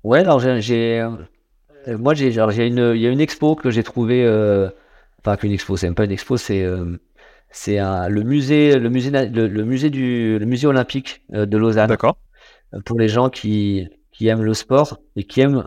Ouais, 0.02 0.20
alors 0.20 0.40
j'ai, 0.40 1.06
moi 1.86 2.14
j'ai, 2.14 2.34
une, 2.66 2.92
il 2.94 3.00
y 3.00 3.06
a 3.06 3.10
une 3.10 3.20
expo 3.20 3.56
que 3.56 3.70
j'ai 3.70 3.82
trouvée, 3.82 4.26
enfin 5.20 5.36
qu'une 5.36 5.52
expo, 5.52 5.76
c'est 5.76 5.86
même 5.86 5.94
pas 5.94 6.04
une 6.04 6.10
expo, 6.10 6.36
c'est 6.36 6.66
c'est 7.52 7.78
le 7.78 8.22
musée, 8.22 8.78
le 8.78 8.88
musée, 8.88 9.10
le, 9.10 9.64
musée 9.64 9.90
du, 9.90 10.38
le 10.38 10.46
musée 10.46 10.66
olympique 10.66 11.22
euh, 11.34 11.46
de 11.46 11.56
Lausanne. 11.58 11.88
D'accord. 11.88 12.16
Euh, 12.74 12.80
pour 12.84 12.98
les 12.98 13.08
gens 13.08 13.28
qui, 13.28 13.88
qui 14.10 14.26
aiment 14.28 14.42
le 14.42 14.54
sport 14.54 14.98
et 15.16 15.24
qui 15.24 15.42
aiment, 15.42 15.64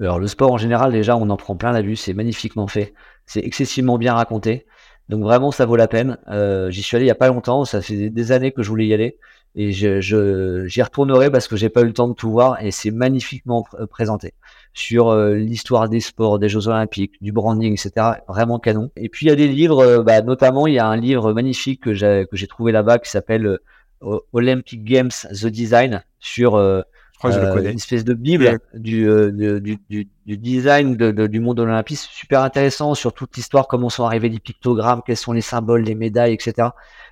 alors 0.00 0.18
le 0.18 0.26
sport 0.26 0.50
en 0.50 0.56
général, 0.56 0.92
déjà, 0.92 1.16
on 1.16 1.28
en 1.28 1.36
prend 1.36 1.56
plein 1.56 1.72
la 1.72 1.82
vue, 1.82 1.94
c'est 1.94 2.14
magnifiquement 2.14 2.66
fait, 2.66 2.94
c'est 3.26 3.44
excessivement 3.44 3.98
bien 3.98 4.14
raconté. 4.14 4.66
Donc 5.10 5.22
vraiment, 5.22 5.50
ça 5.50 5.66
vaut 5.66 5.76
la 5.76 5.88
peine. 5.88 6.18
Euh, 6.28 6.70
j'y 6.70 6.82
suis 6.82 6.96
allé 6.96 7.04
il 7.04 7.08
y 7.08 7.12
a 7.12 7.16
pas 7.16 7.28
longtemps, 7.28 7.64
ça 7.64 7.82
fait 7.82 8.08
des 8.08 8.32
années 8.32 8.52
que 8.52 8.62
je 8.62 8.68
voulais 8.68 8.86
y 8.86 8.94
aller 8.94 9.18
et 9.56 9.72
je, 9.72 10.00
je 10.00 10.66
j'y 10.66 10.80
retournerai 10.80 11.30
parce 11.30 11.48
que 11.48 11.56
j'ai 11.56 11.68
pas 11.68 11.82
eu 11.82 11.86
le 11.86 11.92
temps 11.92 12.08
de 12.08 12.14
tout 12.14 12.30
voir 12.30 12.62
et 12.62 12.70
c'est 12.70 12.92
magnifiquement 12.92 13.66
présenté 13.90 14.32
sur 14.72 15.08
euh, 15.08 15.34
l'histoire 15.34 15.88
des 15.88 16.00
sports, 16.00 16.38
des 16.38 16.48
Jeux 16.48 16.68
Olympiques, 16.68 17.14
du 17.20 17.32
branding, 17.32 17.72
etc. 17.72 18.22
Vraiment 18.28 18.58
canon. 18.58 18.90
Et 18.96 19.08
puis 19.08 19.26
il 19.26 19.28
y 19.28 19.32
a 19.32 19.36
des 19.36 19.48
livres, 19.48 19.80
euh, 19.80 20.02
bah, 20.02 20.22
notamment 20.22 20.66
il 20.66 20.74
y 20.74 20.78
a 20.78 20.86
un 20.86 20.96
livre 20.96 21.32
magnifique 21.32 21.82
que 21.82 21.94
j'ai 21.94 22.26
que 22.30 22.36
j'ai 22.36 22.46
trouvé 22.46 22.72
là-bas 22.72 22.98
qui 22.98 23.10
s'appelle 23.10 23.58
euh, 24.02 24.18
Olympic 24.32 24.84
Games 24.84 25.10
The 25.10 25.46
Design 25.46 26.02
sur 26.20 26.56
une 26.56 27.66
espèce 27.66 28.04
de 28.04 28.14
bible 28.14 28.60
du, 28.72 29.06
du, 29.32 29.78
du, 29.90 30.08
du, 30.24 30.38
design 30.38 30.96
de, 30.96 31.26
du 31.26 31.40
monde 31.40 31.60
olympique, 31.60 31.98
super 31.98 32.42
intéressant 32.42 32.94
sur 32.94 33.12
toute 33.12 33.36
l'histoire, 33.36 33.68
comment 33.68 33.90
sont 33.90 34.04
arrivés 34.04 34.30
les 34.30 34.38
pictogrammes, 34.38 35.02
quels 35.04 35.18
sont 35.18 35.32
les 35.32 35.42
symboles, 35.42 35.82
les 35.82 35.94
médailles, 35.94 36.32
etc. 36.32 36.68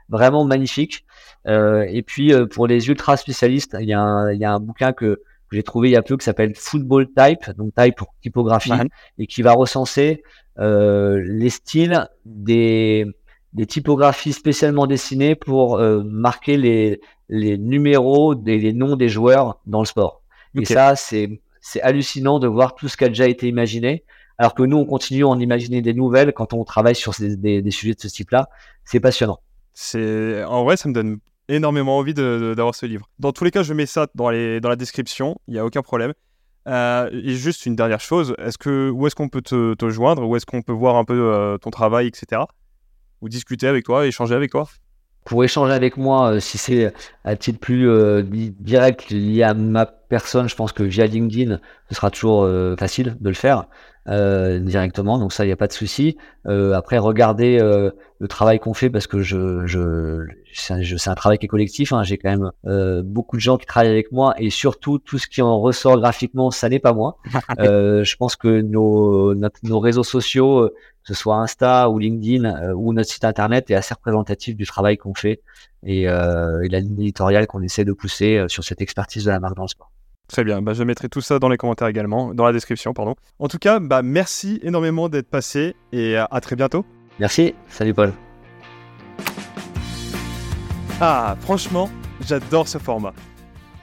Vraiment 0.08 0.46
magnifique. 0.46 1.04
et 1.46 2.02
puis 2.06 2.32
pour 2.52 2.66
les 2.66 2.88
ultra 2.88 3.18
spécialistes, 3.18 3.76
il 3.80 3.88
y 3.88 3.92
a 3.92 4.00
un, 4.00 4.32
il 4.32 4.40
y 4.40 4.46
a 4.46 4.52
un 4.52 4.60
bouquin 4.60 4.94
que 4.94 5.20
que 5.48 5.56
j'ai 5.56 5.62
trouvé 5.62 5.88
il 5.88 5.92
y 5.92 5.96
a 5.96 6.02
peu 6.02 6.16
qui 6.16 6.24
s'appelle 6.24 6.54
Football 6.54 7.08
Type, 7.16 7.50
donc 7.56 7.72
type 7.74 7.96
pour 7.96 8.14
typographie, 8.22 8.72
et 9.18 9.26
qui 9.26 9.42
va 9.42 9.52
recenser 9.52 10.22
euh, 10.58 11.22
les 11.24 11.50
styles 11.50 12.08
des, 12.24 13.06
des 13.52 13.66
typographies 13.66 14.32
spécialement 14.32 14.86
dessinées 14.86 15.34
pour 15.34 15.78
euh, 15.78 16.02
marquer 16.04 16.56
les, 16.56 17.00
les 17.28 17.58
numéros 17.58 18.34
des 18.34 18.58
les 18.58 18.72
noms 18.72 18.96
des 18.96 19.08
joueurs 19.08 19.60
dans 19.66 19.80
le 19.80 19.86
sport. 19.86 20.22
Et 20.54 20.64
ça, 20.64 20.96
c'est 20.96 21.40
c'est 21.60 21.82
hallucinant 21.82 22.38
de 22.38 22.46
voir 22.46 22.74
tout 22.74 22.88
ce 22.88 22.96
qui 22.96 23.04
a 23.04 23.08
déjà 23.08 23.28
été 23.28 23.48
imaginé, 23.48 24.04
alors 24.38 24.54
que 24.54 24.62
nous, 24.62 24.76
on 24.76 24.86
continue 24.86 25.24
à 25.24 25.28
en 25.28 25.38
imaginer 25.40 25.82
des 25.82 25.94
nouvelles 25.94 26.32
quand 26.32 26.52
on 26.54 26.64
travaille 26.64 26.94
sur 26.94 27.12
des, 27.18 27.36
des, 27.36 27.62
des 27.62 27.70
sujets 27.70 27.94
de 27.94 28.00
ce 28.00 28.08
type-là. 28.08 28.48
C'est 28.84 29.00
passionnant. 29.00 29.40
C'est 29.74 30.44
en 30.44 30.64
vrai, 30.64 30.76
ça 30.76 30.88
me 30.88 30.94
donne 30.94 31.18
énormément 31.48 31.98
envie 31.98 32.14
d'avoir 32.14 32.74
ce 32.74 32.86
livre. 32.86 33.08
Dans 33.18 33.32
tous 33.32 33.44
les 33.44 33.50
cas, 33.50 33.62
je 33.62 33.74
mets 33.74 33.86
ça 33.86 34.06
dans, 34.14 34.30
la 34.30 34.76
description, 34.76 35.38
il 35.46 35.54
n'y 35.54 35.60
a 35.60 35.64
aucun 35.64 35.82
problème. 35.82 36.12
Euh, 36.66 37.08
et 37.12 37.34
juste 37.34 37.64
une 37.64 37.76
dernière 37.76 38.00
chose, 38.00 38.34
où 38.38 39.06
est-ce 39.06 39.14
qu'on 39.14 39.28
peut 39.28 39.40
te, 39.40 39.74
te, 39.74 39.88
joindre? 39.88 40.26
Où 40.26 40.36
est-ce 40.36 40.44
qu'on 40.44 40.62
peut 40.62 40.72
voir 40.72 40.96
un 40.96 41.04
peu 41.04 41.32
euh, 41.32 41.56
ton 41.56 41.70
travail, 41.70 42.06
etc. 42.06 42.42
Ou 43.22 43.28
discuter 43.28 43.66
avec 43.66 43.84
toi, 43.84 44.06
échanger 44.06 44.34
avec 44.34 44.50
toi? 44.50 44.68
Pour 45.28 45.44
échanger 45.44 45.72
avec 45.72 45.96
moi, 45.96 46.32
euh, 46.32 46.40
si 46.40 46.58
c'est 46.58 46.92
à 47.24 47.36
titre 47.36 47.60
plus 47.60 47.88
direct 48.60 49.10
lié 49.10 49.42
à 49.42 49.54
ma 49.54 49.86
personne, 49.86 50.48
je 50.48 50.56
pense 50.56 50.72
que 50.72 50.82
via 50.82 51.06
LinkedIn, 51.06 51.60
ce 51.88 51.94
sera 51.94 52.10
toujours 52.10 52.48
facile 52.78 53.16
de 53.20 53.28
le 53.28 53.34
faire. 53.34 53.66
Euh, 54.08 54.58
directement, 54.58 55.18
donc 55.18 55.34
ça, 55.34 55.44
il 55.44 55.48
n'y 55.48 55.52
a 55.52 55.56
pas 55.56 55.66
de 55.66 55.72
souci. 55.72 56.16
Euh, 56.46 56.72
après, 56.72 56.96
regardez 56.96 57.58
euh, 57.60 57.90
le 58.20 58.28
travail 58.28 58.58
qu'on 58.58 58.72
fait 58.72 58.88
parce 58.88 59.06
que 59.06 59.20
je, 59.20 59.66
je, 59.66 60.24
c'est 60.54 61.08
un, 61.08 61.14
travail 61.14 61.36
qui 61.36 61.44
est 61.44 61.48
collectif. 61.48 61.92
Hein. 61.92 62.04
J'ai 62.04 62.16
quand 62.16 62.30
même 62.30 62.50
euh, 62.66 63.02
beaucoup 63.04 63.36
de 63.36 63.42
gens 63.42 63.58
qui 63.58 63.66
travaillent 63.66 63.90
avec 63.90 64.10
moi 64.10 64.34
et 64.38 64.48
surtout 64.48 64.98
tout 64.98 65.18
ce 65.18 65.26
qui 65.26 65.42
en 65.42 65.60
ressort 65.60 66.00
graphiquement, 66.00 66.50
ça 66.50 66.70
n'est 66.70 66.78
pas 66.78 66.94
moi. 66.94 67.18
je 67.58 68.16
pense 68.16 68.34
que 68.36 68.62
nos, 68.62 69.34
nos 69.34 69.80
réseaux 69.80 70.04
sociaux, 70.04 70.70
ce 71.08 71.14
soit 71.14 71.36
Insta 71.36 71.90
ou 71.90 71.98
LinkedIn 71.98 72.72
ou 72.74 72.92
notre 72.92 73.10
site 73.10 73.24
internet, 73.24 73.70
est 73.70 73.74
assez 73.74 73.94
représentatif 73.94 74.56
du 74.56 74.66
travail 74.66 74.96
qu'on 74.96 75.14
fait 75.14 75.40
et, 75.84 76.02
et 76.02 76.06
la 76.06 76.80
ligne 76.80 77.00
éditoriale 77.00 77.46
qu'on 77.46 77.62
essaie 77.62 77.84
de 77.84 77.92
pousser 77.92 78.44
sur 78.48 78.62
cette 78.62 78.80
expertise 78.80 79.24
de 79.24 79.30
la 79.30 79.40
marque 79.40 79.56
dans 79.56 79.62
le 79.62 79.68
sport. 79.68 79.90
Très 80.28 80.44
bien, 80.44 80.60
bah, 80.60 80.74
je 80.74 80.82
mettrai 80.84 81.08
tout 81.08 81.22
ça 81.22 81.38
dans 81.38 81.48
les 81.48 81.56
commentaires 81.56 81.88
également, 81.88 82.34
dans 82.34 82.44
la 82.44 82.52
description, 82.52 82.92
pardon. 82.92 83.14
En 83.38 83.48
tout 83.48 83.58
cas, 83.58 83.80
bah, 83.80 84.02
merci 84.02 84.60
énormément 84.62 85.08
d'être 85.08 85.30
passé 85.30 85.74
et 85.90 86.16
à 86.16 86.40
très 86.40 86.54
bientôt. 86.54 86.84
Merci, 87.18 87.54
salut 87.68 87.94
Paul. 87.94 88.12
Ah, 91.00 91.36
franchement, 91.40 91.88
j'adore 92.20 92.68
ce 92.68 92.78
format. 92.78 93.14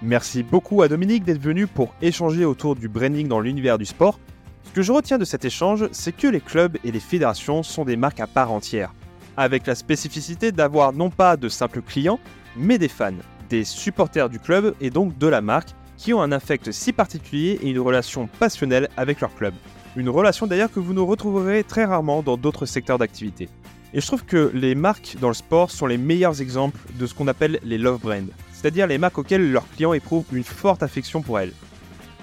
Merci 0.01 0.43
beaucoup 0.43 0.83
à 0.83 0.87
Dominique 0.87 1.23
d'être 1.23 1.41
venu 1.41 1.65
pour 1.65 1.95
échanger 2.01 2.45
autour 2.45 2.75
du 2.75 2.89
branding 2.89 3.27
dans 3.27 3.39
l'univers 3.39 3.77
du 3.77 3.85
sport. 3.85 4.19
Ce 4.65 4.71
que 4.71 4.81
je 4.81 4.91
retiens 4.91 5.17
de 5.17 5.25
cet 5.25 5.45
échange, 5.45 5.87
c'est 5.91 6.15
que 6.15 6.27
les 6.27 6.41
clubs 6.41 6.77
et 6.83 6.91
les 6.91 6.99
fédérations 6.99 7.63
sont 7.63 7.85
des 7.85 7.95
marques 7.95 8.19
à 8.19 8.27
part 8.27 8.51
entière, 8.51 8.93
avec 9.37 9.67
la 9.67 9.75
spécificité 9.75 10.51
d'avoir 10.51 10.91
non 10.91 11.09
pas 11.09 11.37
de 11.37 11.47
simples 11.47 11.81
clients, 11.81 12.19
mais 12.57 12.77
des 12.77 12.89
fans, 12.89 13.13
des 13.49 13.63
supporters 13.63 14.29
du 14.29 14.39
club 14.39 14.75
et 14.81 14.89
donc 14.89 15.17
de 15.17 15.27
la 15.27 15.41
marque 15.41 15.69
qui 15.97 16.13
ont 16.13 16.21
un 16.21 16.31
affect 16.31 16.71
si 16.71 16.91
particulier 16.91 17.59
et 17.61 17.69
une 17.69 17.79
relation 17.79 18.27
passionnelle 18.39 18.89
avec 18.97 19.21
leur 19.21 19.33
club. 19.33 19.53
Une 19.95 20.09
relation 20.09 20.45
d'ailleurs 20.45 20.71
que 20.71 20.81
vous 20.81 20.93
ne 20.93 20.99
retrouverez 20.99 21.63
très 21.63 21.85
rarement 21.85 22.21
dans 22.21 22.35
d'autres 22.35 22.65
secteurs 22.65 22.97
d'activité. 22.97 23.47
Et 23.93 24.01
je 24.01 24.07
trouve 24.07 24.25
que 24.25 24.51
les 24.53 24.75
marques 24.75 25.15
dans 25.21 25.29
le 25.29 25.33
sport 25.33 25.71
sont 25.71 25.85
les 25.85 25.97
meilleurs 25.97 26.41
exemples 26.41 26.79
de 26.99 27.05
ce 27.05 27.13
qu'on 27.13 27.29
appelle 27.29 27.59
les 27.63 27.77
love 27.77 28.01
brands, 28.01 28.27
c'est-à-dire 28.51 28.87
les 28.87 28.97
marques 28.97 29.17
auxquelles 29.17 29.49
leurs 29.49 29.69
clients 29.69 29.93
éprouvent 29.93 30.25
une 30.33 30.43
forte 30.43 30.83
affection 30.83 31.21
pour 31.21 31.39
elles. 31.39 31.53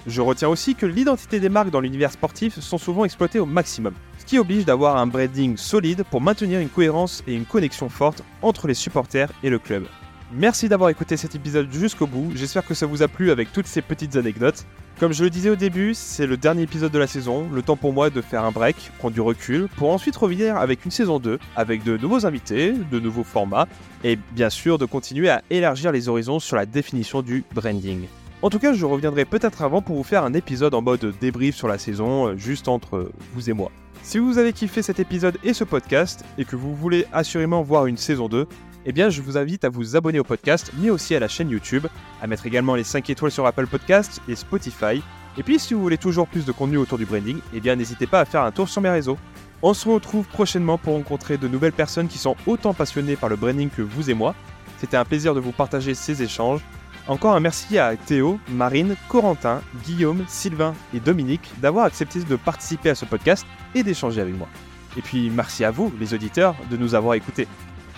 Je 0.05 0.21
retiens 0.21 0.49
aussi 0.49 0.75
que 0.75 0.85
l'identité 0.85 1.39
des 1.39 1.47
marques 1.47 1.69
dans 1.69 1.79
l'univers 1.79 2.11
sportif 2.11 2.59
sont 2.59 2.77
souvent 2.77 3.05
exploitées 3.05 3.39
au 3.39 3.45
maximum, 3.45 3.93
ce 4.19 4.25
qui 4.25 4.37
oblige 4.37 4.65
d'avoir 4.65 4.97
un 4.97 5.07
branding 5.07 5.55
solide 5.55 6.03
pour 6.11 6.19
maintenir 6.19 6.59
une 6.59 6.67
cohérence 6.67 7.23
et 7.25 7.33
une 7.33 7.45
connexion 7.45 7.87
forte 7.87 8.21
entre 8.41 8.67
les 8.67 8.73
supporters 8.73 9.31
et 9.43 9.49
le 9.49 9.59
club. 9.59 9.85
Merci 10.33 10.67
d'avoir 10.67 10.89
écouté 10.89 11.15
cet 11.15 11.35
épisode 11.35 11.71
jusqu'au 11.71 12.07
bout, 12.07 12.31
j'espère 12.35 12.65
que 12.65 12.73
ça 12.73 12.85
vous 12.85 13.01
a 13.01 13.07
plu 13.07 13.31
avec 13.31 13.53
toutes 13.53 13.67
ces 13.67 13.81
petites 13.81 14.15
anecdotes. 14.15 14.65
Comme 14.99 15.13
je 15.13 15.23
le 15.23 15.29
disais 15.29 15.49
au 15.49 15.55
début, 15.55 15.93
c'est 15.93 16.27
le 16.27 16.37
dernier 16.37 16.63
épisode 16.63 16.91
de 16.91 16.99
la 16.99 17.07
saison, 17.07 17.47
le 17.51 17.61
temps 17.61 17.77
pour 17.77 17.93
moi 17.93 18.09
de 18.09 18.19
faire 18.19 18.43
un 18.43 18.51
break, 18.51 18.91
prendre 18.97 19.13
du 19.13 19.21
recul, 19.21 19.67
pour 19.77 19.91
ensuite 19.91 20.15
revenir 20.15 20.57
avec 20.57 20.85
une 20.85 20.91
saison 20.91 21.19
2, 21.19 21.39
avec 21.55 21.83
de 21.83 21.97
nouveaux 21.97 22.25
invités, 22.25 22.73
de 22.73 22.99
nouveaux 22.99 23.23
formats, 23.23 23.67
et 24.03 24.17
bien 24.31 24.49
sûr 24.49 24.77
de 24.77 24.85
continuer 24.85 25.29
à 25.29 25.43
élargir 25.49 25.91
les 25.91 26.09
horizons 26.09 26.39
sur 26.39 26.55
la 26.55 26.65
définition 26.65 27.21
du 27.21 27.43
branding. 27.53 28.07
En 28.43 28.49
tout 28.49 28.59
cas, 28.59 28.73
je 28.73 28.85
reviendrai 28.85 29.23
peut-être 29.23 29.61
avant 29.61 29.81
pour 29.81 29.95
vous 29.95 30.03
faire 30.03 30.25
un 30.25 30.33
épisode 30.33 30.73
en 30.73 30.81
mode 30.81 31.13
débrief 31.21 31.55
sur 31.55 31.69
la 31.69 31.77
saison, 31.77 32.27
euh, 32.27 32.35
juste 32.35 32.67
entre 32.67 33.09
vous 33.33 33.49
et 33.49 33.53
moi. 33.53 33.71
Si 34.01 34.17
vous 34.17 34.37
avez 34.37 34.51
kiffé 34.51 34.81
cet 34.81 34.99
épisode 34.99 35.37
et 35.45 35.53
ce 35.53 35.63
podcast, 35.63 36.25
et 36.37 36.43
que 36.43 36.57
vous 36.57 36.75
voulez 36.75 37.05
assurément 37.13 37.61
voir 37.61 37.85
une 37.85 37.95
saison 37.95 38.27
2, 38.27 38.45
eh 38.85 38.91
bien 38.91 39.09
je 39.09 39.21
vous 39.21 39.37
invite 39.37 39.63
à 39.63 39.69
vous 39.69 39.95
abonner 39.95 40.19
au 40.19 40.25
podcast, 40.25 40.73
mais 40.77 40.89
aussi 40.89 41.15
à 41.15 41.21
la 41.21 41.29
chaîne 41.29 41.49
YouTube, 41.49 41.87
à 42.21 42.27
mettre 42.27 42.45
également 42.45 42.75
les 42.75 42.83
5 42.83 43.09
étoiles 43.09 43.31
sur 43.31 43.45
Apple 43.45 43.65
Podcasts 43.65 44.21
et 44.27 44.35
Spotify. 44.35 45.01
Et 45.37 45.43
puis 45.43 45.57
si 45.57 45.73
vous 45.73 45.81
voulez 45.81 45.97
toujours 45.97 46.27
plus 46.27 46.43
de 46.43 46.51
contenu 46.51 46.75
autour 46.75 46.97
du 46.97 47.05
branding, 47.05 47.37
eh 47.53 47.61
bien 47.61 47.77
n'hésitez 47.77 48.07
pas 48.07 48.19
à 48.19 48.25
faire 48.25 48.41
un 48.41 48.51
tour 48.51 48.67
sur 48.67 48.81
mes 48.81 48.89
réseaux. 48.89 49.17
On 49.61 49.73
se 49.73 49.87
retrouve 49.87 50.27
prochainement 50.27 50.77
pour 50.77 50.95
rencontrer 50.95 51.37
de 51.37 51.47
nouvelles 51.47 51.71
personnes 51.71 52.09
qui 52.09 52.17
sont 52.17 52.35
autant 52.45 52.73
passionnées 52.73 53.15
par 53.15 53.29
le 53.29 53.37
branding 53.37 53.69
que 53.69 53.81
vous 53.81 54.09
et 54.09 54.13
moi. 54.13 54.35
C'était 54.79 54.97
un 54.97 55.05
plaisir 55.05 55.33
de 55.33 55.39
vous 55.39 55.53
partager 55.53 55.93
ces 55.93 56.21
échanges. 56.21 56.59
Encore 57.07 57.35
un 57.35 57.41
merci 57.41 57.77
à 57.77 57.95
Théo, 57.97 58.39
Marine, 58.47 58.95
Corentin, 59.09 59.61
Guillaume, 59.83 60.23
Sylvain 60.27 60.73
et 60.93 60.99
Dominique 60.99 61.51
d'avoir 61.57 61.85
accepté 61.85 62.23
de 62.23 62.35
participer 62.37 62.91
à 62.91 62.95
ce 62.95 63.05
podcast 63.05 63.45
et 63.75 63.83
d'échanger 63.83 64.21
avec 64.21 64.37
moi. 64.37 64.47
Et 64.95 65.01
puis 65.01 65.29
merci 65.29 65.65
à 65.65 65.71
vous, 65.71 65.91
les 65.99 66.13
auditeurs, 66.13 66.55
de 66.69 66.77
nous 66.77 66.95
avoir 66.95 67.15
écoutés. 67.15 67.47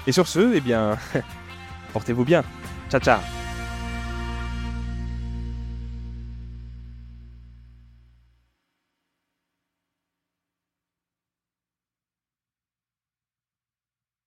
Et 0.07 0.11
sur 0.11 0.27
ce, 0.27 0.53
eh 0.55 0.61
bien, 0.61 0.97
portez-vous 1.93 2.25
bien. 2.25 2.43
Ciao 2.89 2.99
ciao 2.99 3.44